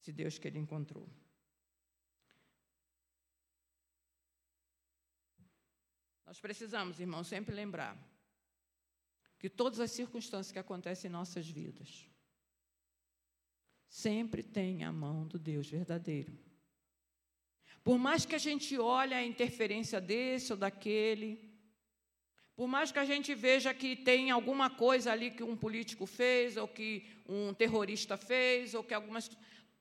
esse 0.08 0.14
Deus 0.14 0.38
que 0.40 0.48
ele 0.48 0.58
encontrou. 0.58 1.06
Nós 6.26 6.40
precisamos, 6.40 7.00
irmãos, 7.00 7.28
sempre 7.28 7.54
lembrar 7.54 7.98
que 9.38 9.50
todas 9.50 9.80
as 9.82 9.92
circunstâncias 9.92 10.52
que 10.52 10.60
acontecem 10.60 11.10
em 11.10 11.12
nossas 11.12 11.48
vidas, 11.48 12.10
sempre 13.88 14.42
tem 14.42 14.84
a 14.84 14.92
mão 14.92 15.28
do 15.28 15.38
Deus 15.38 15.70
verdadeiro. 15.70 16.38
Por 17.84 17.98
mais 17.98 18.26
que 18.26 18.36
a 18.36 18.40
gente 18.40 18.78
olhe 18.78 19.14
a 19.14 19.26
interferência 19.26 20.00
desse 20.02 20.52
ou 20.54 20.58
daquele, 20.58 21.48
por 22.58 22.68
mais 22.68 22.92
que 22.92 22.98
a 22.98 23.06
gente 23.06 23.36
veja 23.36 23.72
que 23.72 23.96
tem 23.96 24.32
alguma 24.32 24.68
coisa 24.68 25.12
ali 25.12 25.30
que 25.30 25.44
um 25.44 25.56
político 25.56 26.08
fez, 26.08 26.58
ou 26.58 26.68
que 26.68 27.06
um 27.30 27.54
terrorista 27.54 28.18
fez, 28.18 28.74
ou 28.74 28.84
que 28.84 28.96
algumas. 28.96 29.30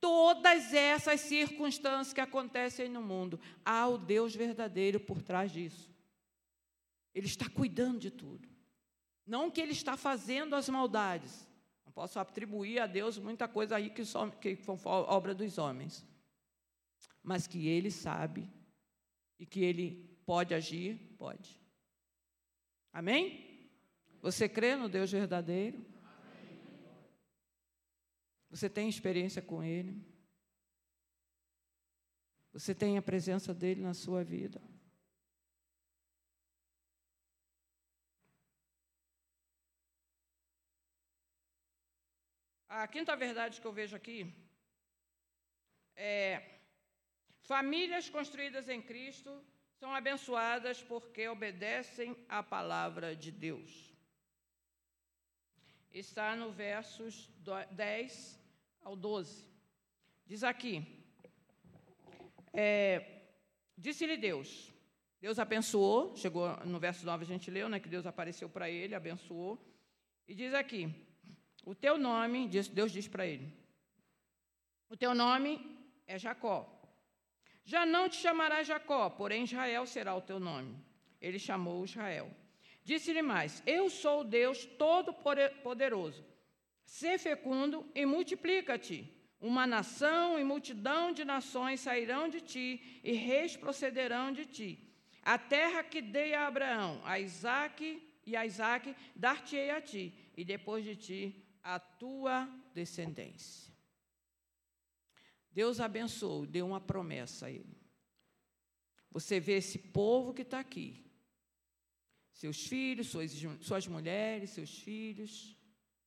Todas 0.01 0.73
essas 0.73 1.21
circunstâncias 1.21 2.13
que 2.13 2.21
acontecem 2.21 2.89
no 2.89 3.03
mundo, 3.03 3.41
há 3.65 3.87
o 3.89 3.99
Deus 3.99 4.35
verdadeiro 4.35 5.01
por 5.01 5.23
trás 5.23 5.51
disso. 5.51 5.91
Ele 7.15 7.27
está 7.27 7.49
cuidando 7.49 7.99
de 7.99 8.11
tudo. 8.11 8.49
Não 9.27 9.51
que 9.51 9.61
ele 9.61 9.73
está 9.73 9.97
fazendo 9.97 10.55
as 10.55 10.69
maldades. 10.69 11.49
Não 11.85 11.93
posso 11.93 12.19
atribuir 12.19 12.79
a 12.79 12.87
Deus 12.87 13.19
muita 13.19 13.49
coisa 13.49 13.77
aí 13.77 13.91
que, 13.91 14.05
só, 14.05 14.29
que 14.29 14.59
obra 14.85 15.35
dos 15.35 15.59
homens 15.59 16.05
mas 17.27 17.49
que 17.49 17.67
ele 17.67 17.91
sabe 17.91 18.49
e 19.37 19.45
que 19.45 19.65
ele 19.65 20.17
pode 20.25 20.55
agir, 20.55 20.97
pode. 21.19 21.61
Amém? 22.93 23.69
Você 24.23 24.49
crê 24.49 24.77
no 24.77 24.89
Deus 24.89 25.11
verdadeiro? 25.11 25.85
Você 28.57 28.71
tem 28.71 28.89
experiência 28.89 29.43
com 29.43 29.63
Ele? 29.63 30.03
Você 32.55 32.75
tem 32.75 32.97
a 32.97 33.03
presença 33.03 33.53
dele 33.53 33.83
na 33.83 33.93
sua 33.93 34.25
vida? 34.25 34.63
A 42.67 42.89
quinta 42.89 43.15
verdade 43.15 43.61
que 43.61 43.67
eu 43.67 43.75
vejo 43.75 43.95
aqui 43.95 44.35
é 45.95 46.63
Famílias 47.43 48.09
construídas 48.09 48.71
em 48.71 48.81
Cristo 48.81 49.45
são 49.75 49.95
abençoadas 49.95 50.83
porque 50.83 51.29
obedecem 51.29 52.17
à 52.27 52.43
palavra 52.43 53.15
de 53.15 53.31
Deus. 53.31 53.95
Está 55.93 56.35
no 56.35 56.51
versos 56.51 57.31
10 57.73 58.46
ao 58.87 58.95
12. 58.95 59.45
Diz 60.25 60.45
aqui: 60.45 60.75
é, 62.53 63.23
Disse-lhe 63.77 64.17
Deus, 64.17 64.73
Deus 65.21 65.41
abençoou, 65.41 66.15
chegou 66.17 66.57
no 66.65 66.79
verso 66.79 67.05
9 67.05 67.25
a 67.25 67.27
gente 67.27 67.51
leu, 67.51 67.69
né, 67.69 67.81
que 67.81 67.89
Deus 67.89 68.07
apareceu 68.07 68.49
para 68.49 68.71
ele, 68.71 68.95
abençoou, 68.95 69.53
e 70.29 70.35
diz 70.37 70.55
aqui: 70.55 70.83
O 71.65 71.75
teu 71.75 71.99
nome, 71.99 72.47
Deus 72.49 72.93
diz 72.93 73.09
para 73.09 73.27
ele, 73.27 73.53
o 74.89 74.97
teu 74.97 75.13
nome 75.15 75.53
é 76.07 76.17
Jacó. 76.17 76.73
Já 77.65 77.85
não 77.85 78.09
te 78.09 78.19
chamarás 78.19 78.69
Jacó, 78.69 79.11
porém 79.11 79.43
Israel 79.43 79.85
será 79.85 80.15
o 80.15 80.21
teu 80.21 80.39
nome. 80.39 80.73
Ele 81.21 81.41
chamou 81.41 81.85
Israel. 81.85 82.31
Disse-lhe 82.85 83.21
mais: 83.21 83.65
Eu 83.67 83.91
sou 83.91 84.21
o 84.21 84.25
Deus 84.25 84.65
Todo-Poderoso. 84.65 86.25
Sê 86.87 87.19
fecundo 87.19 87.85
e 87.95 88.07
multiplica-te. 88.07 89.13
Uma 89.41 89.67
nação 89.67 90.39
e 90.39 90.45
multidão 90.45 91.13
de 91.13 91.25
nações 91.25 91.81
sairão 91.81 92.29
de 92.29 92.41
ti 92.41 93.01
e 93.05 93.13
reis 93.13 93.57
procederão 93.57 94.33
de 94.33 94.47
ti. 94.47 94.71
A 95.23 95.37
terra 95.37 95.83
que 95.83 96.01
dei 96.01 96.33
a 96.33 96.47
Abraão, 96.47 97.03
a 97.05 97.19
Isaque 97.19 98.03
e 98.25 98.37
a 98.37 98.47
Isaque, 98.47 98.95
dar-te-ei 99.15 99.71
a 99.71 99.81
ti, 99.81 100.15
e 100.37 100.45
depois 100.45 100.85
de 100.85 100.97
ti 100.97 101.45
a 101.63 101.79
tua 101.79 102.49
descendência. 102.73 103.75
Deus 105.51 105.81
abençoou, 105.81 106.47
deu 106.47 106.67
uma 106.67 106.81
promessa 106.81 107.47
a 107.47 107.51
ele. 107.51 107.77
Você 109.11 109.41
vê 109.41 109.55
esse 109.55 109.79
povo 109.79 110.33
que 110.33 110.43
está 110.43 110.61
aqui. 110.61 111.05
Seus 112.33 112.67
filhos, 112.67 113.09
suas, 113.09 113.33
suas 113.61 113.87
mulheres, 113.87 114.51
seus 114.51 114.79
filhos, 114.79 115.56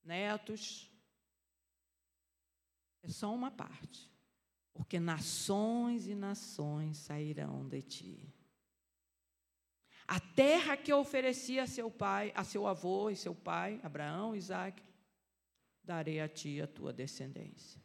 netos. 0.04 0.90
É 3.04 3.08
só 3.10 3.34
uma 3.34 3.52
parte. 3.52 4.10
Porque 4.74 5.00
nações 5.00 6.08
e 6.08 6.16
nações 6.16 6.98
sairão 6.98 7.68
de 7.68 7.82
ti. 7.82 8.34
A 10.08 10.20
terra 10.20 10.76
que 10.76 10.92
oferecia 10.92 11.64
a 11.64 11.68
seu 11.68 11.92
pai, 11.92 12.32
a 12.36 12.44
seu 12.44 12.66
avô 12.66 13.10
e 13.10 13.16
seu 13.16 13.36
pai, 13.36 13.80
Abraão, 13.84 14.36
Isaac, 14.36 14.82
darei 15.84 16.20
a 16.20 16.28
ti 16.28 16.62
a 16.62 16.68
tua 16.68 16.92
descendência. 16.92 17.80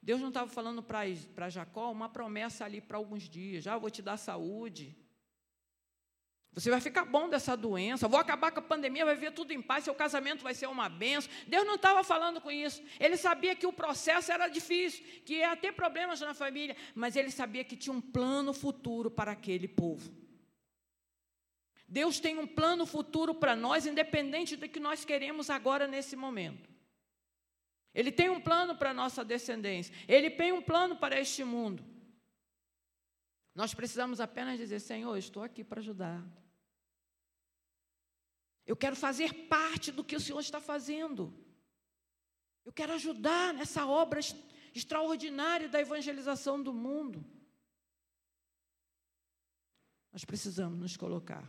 Deus 0.00 0.20
não 0.20 0.28
estava 0.28 0.48
falando 0.48 0.82
para 0.82 1.48
Jacó 1.48 1.90
uma 1.90 2.08
promessa 2.08 2.64
ali 2.64 2.80
para 2.80 2.96
alguns 2.96 3.24
dias. 3.24 3.64
Já 3.64 3.74
ah, 3.74 3.78
vou 3.78 3.90
te 3.90 4.00
dar 4.00 4.16
saúde. 4.16 4.96
Você 6.56 6.70
vai 6.70 6.80
ficar 6.80 7.04
bom 7.04 7.28
dessa 7.28 7.54
doença. 7.54 8.08
Vou 8.08 8.18
acabar 8.18 8.50
com 8.50 8.60
a 8.60 8.62
pandemia, 8.62 9.04
vai 9.04 9.14
ver 9.14 9.30
tudo 9.30 9.52
em 9.52 9.60
paz. 9.60 9.84
Seu 9.84 9.94
casamento 9.94 10.42
vai 10.42 10.54
ser 10.54 10.66
uma 10.66 10.88
benção. 10.88 11.30
Deus 11.46 11.66
não 11.66 11.74
estava 11.74 12.02
falando 12.02 12.40
com 12.40 12.50
isso. 12.50 12.82
Ele 12.98 13.18
sabia 13.18 13.54
que 13.54 13.66
o 13.66 13.72
processo 13.74 14.32
era 14.32 14.48
difícil, 14.48 15.04
que 15.26 15.34
ia 15.34 15.54
ter 15.54 15.72
problemas 15.72 16.18
na 16.22 16.32
família, 16.32 16.74
mas 16.94 17.14
ele 17.14 17.30
sabia 17.30 17.62
que 17.62 17.76
tinha 17.76 17.92
um 17.92 18.00
plano 18.00 18.54
futuro 18.54 19.10
para 19.10 19.32
aquele 19.32 19.68
povo. 19.68 20.10
Deus 21.86 22.18
tem 22.18 22.38
um 22.38 22.46
plano 22.46 22.86
futuro 22.86 23.34
para 23.34 23.54
nós, 23.54 23.84
independente 23.84 24.56
do 24.56 24.66
que 24.66 24.80
nós 24.80 25.04
queremos 25.04 25.50
agora 25.50 25.86
nesse 25.86 26.16
momento. 26.16 26.70
Ele 27.94 28.10
tem 28.10 28.30
um 28.30 28.40
plano 28.40 28.74
para 28.74 28.90
a 28.90 28.94
nossa 28.94 29.22
descendência. 29.22 29.94
Ele 30.08 30.30
tem 30.30 30.52
um 30.52 30.62
plano 30.62 30.96
para 30.96 31.20
este 31.20 31.44
mundo. 31.44 31.84
Nós 33.54 33.74
precisamos 33.74 34.22
apenas 34.22 34.56
dizer: 34.58 34.80
Senhor, 34.80 35.14
estou 35.18 35.42
aqui 35.42 35.62
para 35.62 35.80
ajudar. 35.80 36.24
Eu 38.66 38.76
quero 38.76 38.96
fazer 38.96 39.32
parte 39.48 39.92
do 39.92 40.02
que 40.02 40.16
o 40.16 40.20
Senhor 40.20 40.40
está 40.40 40.60
fazendo. 40.60 41.32
Eu 42.64 42.72
quero 42.72 42.92
ajudar 42.94 43.54
nessa 43.54 43.86
obra 43.86 44.18
extraordinária 44.74 45.68
da 45.68 45.80
evangelização 45.80 46.60
do 46.60 46.74
mundo. 46.74 47.24
Nós 50.12 50.24
precisamos 50.24 50.78
nos 50.78 50.96
colocar 50.96 51.48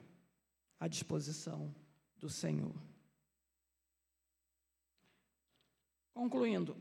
à 0.80 0.88
disposição 0.88 1.74
do 2.18 2.30
Senhor. 2.30 2.76
Concluindo, 6.14 6.76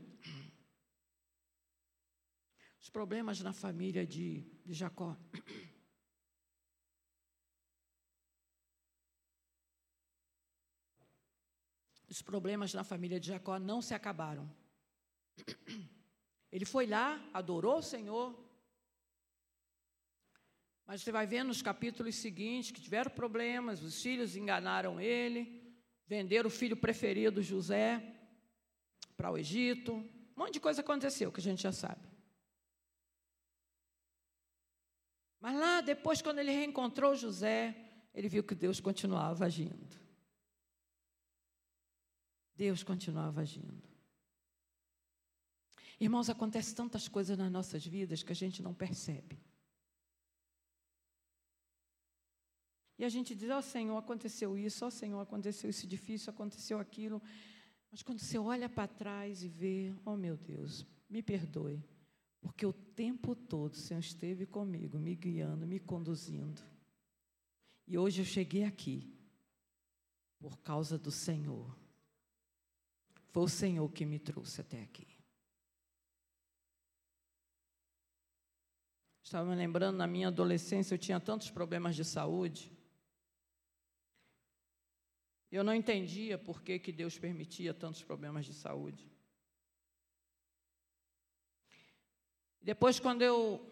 os 2.79 2.89
problemas 2.89 3.39
na 3.41 3.53
família 3.53 4.05
de, 4.05 4.41
de 4.65 4.73
Jacó. 4.73 5.17
Os 12.09 12.21
problemas 12.21 12.73
na 12.73 12.83
família 12.83 13.19
de 13.19 13.27
Jacó 13.27 13.59
não 13.59 13.81
se 13.81 13.93
acabaram. 13.93 14.49
Ele 16.51 16.65
foi 16.65 16.87
lá, 16.87 17.21
adorou 17.33 17.79
o 17.79 17.83
Senhor, 17.83 18.35
mas 20.85 21.01
você 21.01 21.11
vai 21.11 21.27
ver 21.27 21.43
nos 21.43 21.61
capítulos 21.61 22.15
seguintes 22.15 22.71
que 22.71 22.79
tiveram 22.79 23.11
problemas, 23.11 23.83
os 23.83 24.01
filhos 24.01 24.37
enganaram 24.37 25.01
ele, 25.01 25.61
venderam 26.07 26.47
o 26.47 26.51
filho 26.51 26.77
preferido, 26.77 27.43
José 27.43 28.13
para 29.17 29.31
o 29.31 29.37
Egito. 29.37 29.93
Um 29.93 30.39
monte 30.43 30.53
de 30.53 30.59
coisa 30.61 30.81
aconteceu 30.81 31.31
que 31.31 31.41
a 31.41 31.43
gente 31.43 31.61
já 31.63 31.73
sabe. 31.73 32.07
Mas 35.39 35.57
lá, 35.57 35.81
depois, 35.81 36.21
quando 36.21 36.39
ele 36.39 36.51
reencontrou 36.51 37.15
José, 37.15 37.75
ele 38.13 38.29
viu 38.29 38.43
que 38.43 38.55
Deus 38.55 38.79
continuava 38.79 39.45
agindo. 39.45 40.06
Deus 42.57 42.83
continuava 42.83 43.41
agindo. 43.41 43.87
Irmãos, 45.99 46.29
acontece 46.29 46.75
tantas 46.75 47.07
coisas 47.07 47.37
nas 47.37 47.51
nossas 47.51 47.85
vidas 47.85 48.23
que 48.23 48.31
a 48.31 48.35
gente 48.35 48.61
não 48.61 48.73
percebe. 48.73 49.39
E 52.97 53.05
a 53.05 53.09
gente 53.09 53.35
diz: 53.35 53.49
Ó 53.51 53.59
oh, 53.59 53.61
Senhor, 53.61 53.97
aconteceu 53.97 54.57
isso, 54.57 54.83
ó 54.83 54.87
oh, 54.87 54.91
Senhor, 54.91 55.21
aconteceu 55.21 55.69
isso 55.69 55.85
difícil, 55.85 56.31
aconteceu 56.31 56.79
aquilo. 56.79 57.21
Mas 57.91 58.01
quando 58.01 58.19
você 58.19 58.37
olha 58.39 58.67
para 58.67 58.87
trás 58.87 59.43
e 59.43 59.47
vê, 59.47 59.93
oh 60.03 60.17
meu 60.17 60.35
Deus, 60.35 60.85
me 61.09 61.21
perdoe, 61.21 61.81
porque 62.41 62.65
o 62.65 62.73
tempo 62.73 63.35
todo 63.35 63.73
o 63.73 63.77
Senhor 63.77 63.99
esteve 63.99 64.45
comigo, 64.45 64.99
me 64.99 65.15
guiando, 65.15 65.65
me 65.65 65.79
conduzindo. 65.79 66.61
E 67.87 67.97
hoje 67.97 68.21
eu 68.21 68.25
cheguei 68.25 68.65
aqui 68.65 69.15
por 70.39 70.57
causa 70.59 70.97
do 70.97 71.11
Senhor. 71.11 71.86
Foi 73.29 73.43
o 73.43 73.47
Senhor 73.47 73.91
que 73.91 74.05
me 74.05 74.19
trouxe 74.19 74.61
até 74.61 74.81
aqui. 74.81 75.07
Estava 79.21 79.49
me 79.49 79.55
lembrando, 79.55 79.97
na 79.97 80.07
minha 80.07 80.29
adolescência, 80.29 80.93
eu 80.93 80.97
tinha 80.97 81.19
tantos 81.19 81.51
problemas 81.51 81.95
de 81.95 82.05
saúde. 82.05 82.71
Eu 85.51 85.63
não 85.63 85.75
entendia 85.75 86.37
por 86.37 86.61
que, 86.61 86.79
que 86.79 86.91
Deus 86.91 87.19
permitia 87.19 87.73
tantos 87.73 88.01
problemas 88.03 88.45
de 88.45 88.53
saúde. 88.53 89.11
Depois, 92.61 92.99
quando 92.99 93.21
eu 93.21 93.69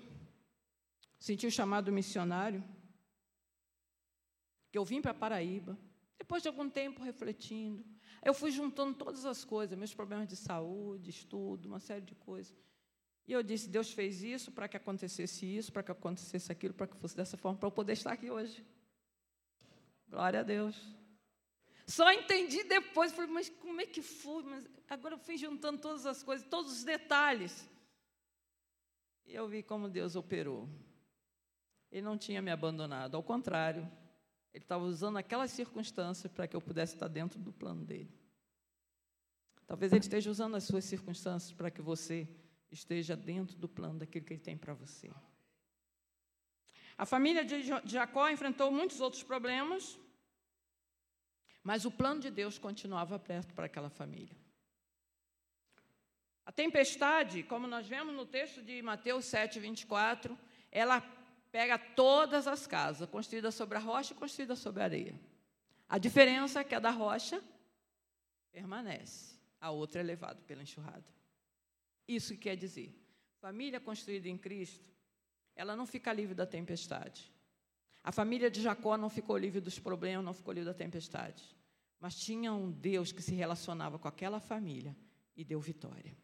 senti 1.18 1.48
o 1.48 1.52
chamado 1.52 1.92
missionário, 1.92 2.64
que 4.72 4.78
eu 4.78 4.86
vim 4.86 5.02
para 5.02 5.14
Paraíba, 5.14 5.78
depois 6.18 6.42
de 6.42 6.48
algum 6.48 6.70
tempo 6.70 7.04
refletindo, 7.04 7.86
eu 8.24 8.34
fui 8.34 8.52
juntando 8.52 8.96
todas 8.96 9.26
as 9.26 9.44
coisas, 9.44 9.78
meus 9.78 9.94
problemas 9.94 10.28
de 10.28 10.36
saúde, 10.36 11.10
estudo, 11.10 11.68
uma 11.68 11.80
série 11.80 12.02
de 12.02 12.16
coisas. 12.16 12.56
E 13.28 13.34
eu 13.34 13.44
disse: 13.44 13.70
Deus 13.70 13.92
fez 13.92 14.24
isso 14.24 14.52
para 14.52 14.68
que 14.68 14.78
acontecesse 14.78 15.46
isso, 15.46 15.72
para 15.72 15.84
que 15.84 15.92
acontecesse 15.92 16.52
aquilo, 16.52 16.74
para 16.74 16.88
que 16.88 16.96
fosse 16.98 17.16
dessa 17.16 17.38
forma, 17.38 17.58
para 17.58 17.68
eu 17.68 17.72
poder 17.72 17.94
estar 17.94 18.12
aqui 18.12 18.30
hoje. 18.30 18.66
Glória 20.08 20.40
a 20.40 20.44
Deus. 20.44 20.76
Só 21.88 22.12
entendi 22.12 22.64
depois, 22.64 23.12
falei, 23.12 23.30
mas 23.30 23.50
como 23.50 23.80
é 23.80 23.86
que 23.86 24.02
foi? 24.02 24.44
Mas 24.44 24.68
agora 24.90 25.16
eu 25.16 25.20
fui 25.20 25.38
juntando 25.38 25.80
todas 25.80 26.06
as 26.06 26.24
coisas, 26.24 26.48
todos 26.48 26.72
os 26.72 26.84
detalhes. 26.84 27.70
E 29.26 29.36
eu 29.36 29.48
vi 29.48 29.62
como 29.62 29.90
Deus 29.90 30.16
operou. 30.16 30.68
Ele 31.92 32.02
não 32.02 32.18
tinha 32.18 32.42
me 32.42 32.52
abandonado, 32.52 33.16
ao 33.16 33.24
contrário, 33.24 33.90
ele 34.56 34.64
estava 34.64 34.86
usando 34.86 35.18
aquelas 35.18 35.52
circunstâncias 35.52 36.32
para 36.32 36.48
que 36.48 36.56
eu 36.56 36.62
pudesse 36.62 36.94
estar 36.94 37.10
dentro 37.10 37.38
do 37.38 37.52
plano 37.52 37.84
dele. 37.84 38.10
Talvez 39.68 39.92
ele 39.92 40.00
esteja 40.00 40.32
usando 40.32 40.56
as 40.56 40.64
suas 40.64 40.86
circunstâncias 40.86 41.52
para 41.52 41.70
que 41.70 41.82
você 41.82 42.26
esteja 42.72 43.18
dentro 43.18 43.58
do 43.58 43.68
plano 43.68 44.00
daquilo 44.00 44.26
que 44.26 44.32
ele 44.32 44.42
tem 44.42 44.58
para 44.58 44.74
você. 44.74 45.12
A 46.98 47.06
família 47.06 47.44
de 47.44 47.64
Jacó 47.84 48.30
enfrentou 48.30 48.72
muitos 48.72 49.02
outros 49.02 49.24
problemas, 49.24 50.00
mas 51.62 51.84
o 51.84 51.92
plano 51.92 52.22
de 52.22 52.32
Deus 52.32 52.58
continuava 52.58 53.16
aberto 53.16 53.54
para 53.54 53.66
aquela 53.66 53.90
família. 53.90 54.38
A 56.46 56.52
tempestade, 56.54 57.44
como 57.44 57.68
nós 57.68 57.86
vemos 57.86 58.16
no 58.16 58.26
texto 58.26 58.62
de 58.62 58.82
Mateus 58.82 59.26
7, 59.26 59.60
24, 59.60 60.40
ela 60.72 61.02
pega 61.56 61.80
todas 61.80 62.48
as 62.48 62.68
casas, 62.68 63.10
construídas 63.10 63.56
sobre 63.56 63.78
a 63.78 63.80
rocha 63.80 64.12
e 64.12 64.18
construídas 64.18 64.60
sobre 64.60 64.82
a 64.82 64.84
areia. 64.84 65.18
A 65.88 65.98
diferença 65.98 66.60
é 66.60 66.66
que 66.66 66.76
a 66.76 66.82
da 66.82 66.90
rocha 66.90 67.42
permanece, 68.52 69.40
a 69.62 69.72
outra 69.72 70.02
é 70.02 70.04
levada 70.04 70.42
pela 70.42 70.64
enxurrada. 70.64 71.06
Isso 72.06 72.38
quer 72.38 72.58
dizer, 72.58 72.94
família 73.40 73.80
construída 73.80 74.28
em 74.28 74.38
Cristo, 74.38 74.90
ela 75.56 75.78
não 75.78 75.86
fica 75.86 76.12
livre 76.12 76.36
da 76.36 76.46
tempestade. 76.46 77.32
A 78.04 78.12
família 78.12 78.52
de 78.52 78.62
Jacó 78.62 78.98
não 78.98 79.10
ficou 79.10 79.38
livre 79.38 79.62
dos 79.62 79.80
problemas, 79.80 80.26
não 80.26 80.34
ficou 80.34 80.54
livre 80.54 80.70
da 80.70 80.78
tempestade. 80.78 81.42
Mas 82.02 82.20
tinha 82.20 82.52
um 82.52 82.70
Deus 82.70 83.14
que 83.14 83.22
se 83.22 83.34
relacionava 83.34 83.98
com 83.98 84.10
aquela 84.10 84.42
família 84.42 84.94
e 85.38 85.46
deu 85.46 85.62
vitória. 85.62 86.18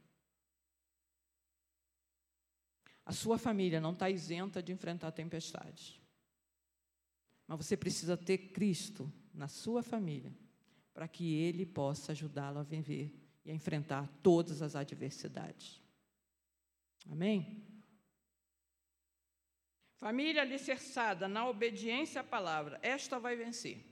A 3.06 3.12
sua 3.12 3.38
família 3.38 3.82
não 3.82 3.94
está 3.94 4.10
isenta 4.10 4.62
de 4.62 4.72
enfrentar 4.72 5.12
tempestades. 5.12 6.00
Mas 7.48 7.66
você 7.66 7.76
precisa 7.76 8.16
ter 8.16 8.38
Cristo 8.54 9.12
na 9.34 9.48
sua 9.48 9.82
família 9.84 10.34
para 10.94 11.08
que 11.08 11.36
Ele 11.36 11.66
possa 11.66 12.12
ajudá-lo 12.12 12.60
a 12.60 12.64
viver 12.64 13.14
e 13.44 13.52
a 13.52 13.54
enfrentar 13.54 14.08
todas 14.22 14.62
as 14.62 14.76
adversidades. 14.76 15.82
Amém? 17.10 17.66
Família 19.98 20.42
alicerçada 20.42 21.28
na 21.28 21.48
obediência 21.48 22.22
à 22.22 22.24
palavra, 22.24 22.80
esta 22.82 23.20
vai 23.20 23.36
vencer. 23.36 23.86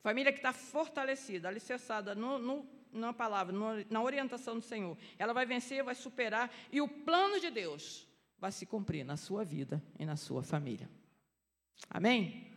Família 0.00 0.32
que 0.32 0.38
está 0.38 0.52
fortalecida, 0.52 1.48
alicerçada 1.48 2.14
no, 2.14 2.38
no, 2.38 2.75
na 2.96 3.12
palavra, 3.12 3.54
na 3.90 4.02
orientação 4.02 4.58
do 4.58 4.64
Senhor, 4.64 4.96
ela 5.18 5.32
vai 5.32 5.46
vencer, 5.46 5.82
vai 5.82 5.94
superar, 5.94 6.52
e 6.72 6.80
o 6.80 6.88
plano 6.88 7.40
de 7.40 7.50
Deus 7.50 8.06
vai 8.38 8.52
se 8.52 8.66
cumprir 8.66 9.04
na 9.04 9.16
sua 9.16 9.44
vida 9.44 9.82
e 9.98 10.04
na 10.04 10.16
sua 10.16 10.42
família. 10.42 10.88
Amém? 11.88 12.50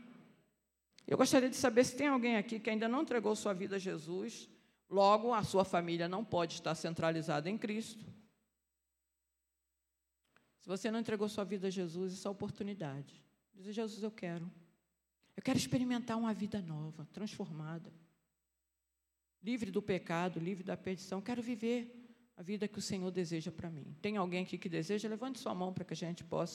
Eu 1.07 1.17
gostaria 1.17 1.49
de 1.49 1.55
saber 1.55 1.83
se 1.85 1.95
tem 1.95 2.07
alguém 2.07 2.37
aqui 2.37 2.59
que 2.59 2.69
ainda 2.69 2.87
não 2.87 3.01
entregou 3.01 3.35
sua 3.35 3.53
vida 3.53 3.77
a 3.77 3.79
Jesus, 3.79 4.49
logo 4.89 5.33
a 5.33 5.43
sua 5.43 5.65
família 5.65 6.07
não 6.07 6.23
pode 6.23 6.53
estar 6.55 6.75
centralizada 6.75 7.49
em 7.49 7.57
Cristo. 7.57 8.05
Se 10.59 10.67
você 10.67 10.91
não 10.91 10.99
entregou 10.99 11.27
sua 11.27 11.43
vida 11.43 11.67
a 11.67 11.71
Jesus, 11.71 12.13
isso 12.13 12.27
é 12.27 12.31
oportunidade. 12.31 13.23
Dizer, 13.53 13.73
Jesus, 13.73 14.03
eu 14.03 14.11
quero. 14.11 14.49
Eu 15.35 15.41
quero 15.41 15.57
experimentar 15.57 16.17
uma 16.17 16.33
vida 16.33 16.61
nova, 16.61 17.07
transformada. 17.11 17.91
Livre 19.43 19.71
do 19.71 19.81
pecado, 19.81 20.39
livre 20.39 20.63
da 20.63 20.77
perdição. 20.77 21.21
Quero 21.21 21.41
viver 21.41 21.95
a 22.39 22.41
vida 22.41 22.69
que 22.69 22.79
o 22.79 22.81
Senhor 22.81 23.11
deseja 23.11 23.51
para 23.51 23.69
mim. 23.69 23.93
Tem 24.01 24.15
alguém 24.15 24.43
aqui 24.43 24.57
que 24.57 24.69
deseja? 24.69 25.09
Levante 25.09 25.39
sua 25.39 25.53
mão 25.53 25.73
para 25.73 25.83
que 25.83 25.93
a 25.93 25.97
gente 25.97 26.23
possa 26.23 26.47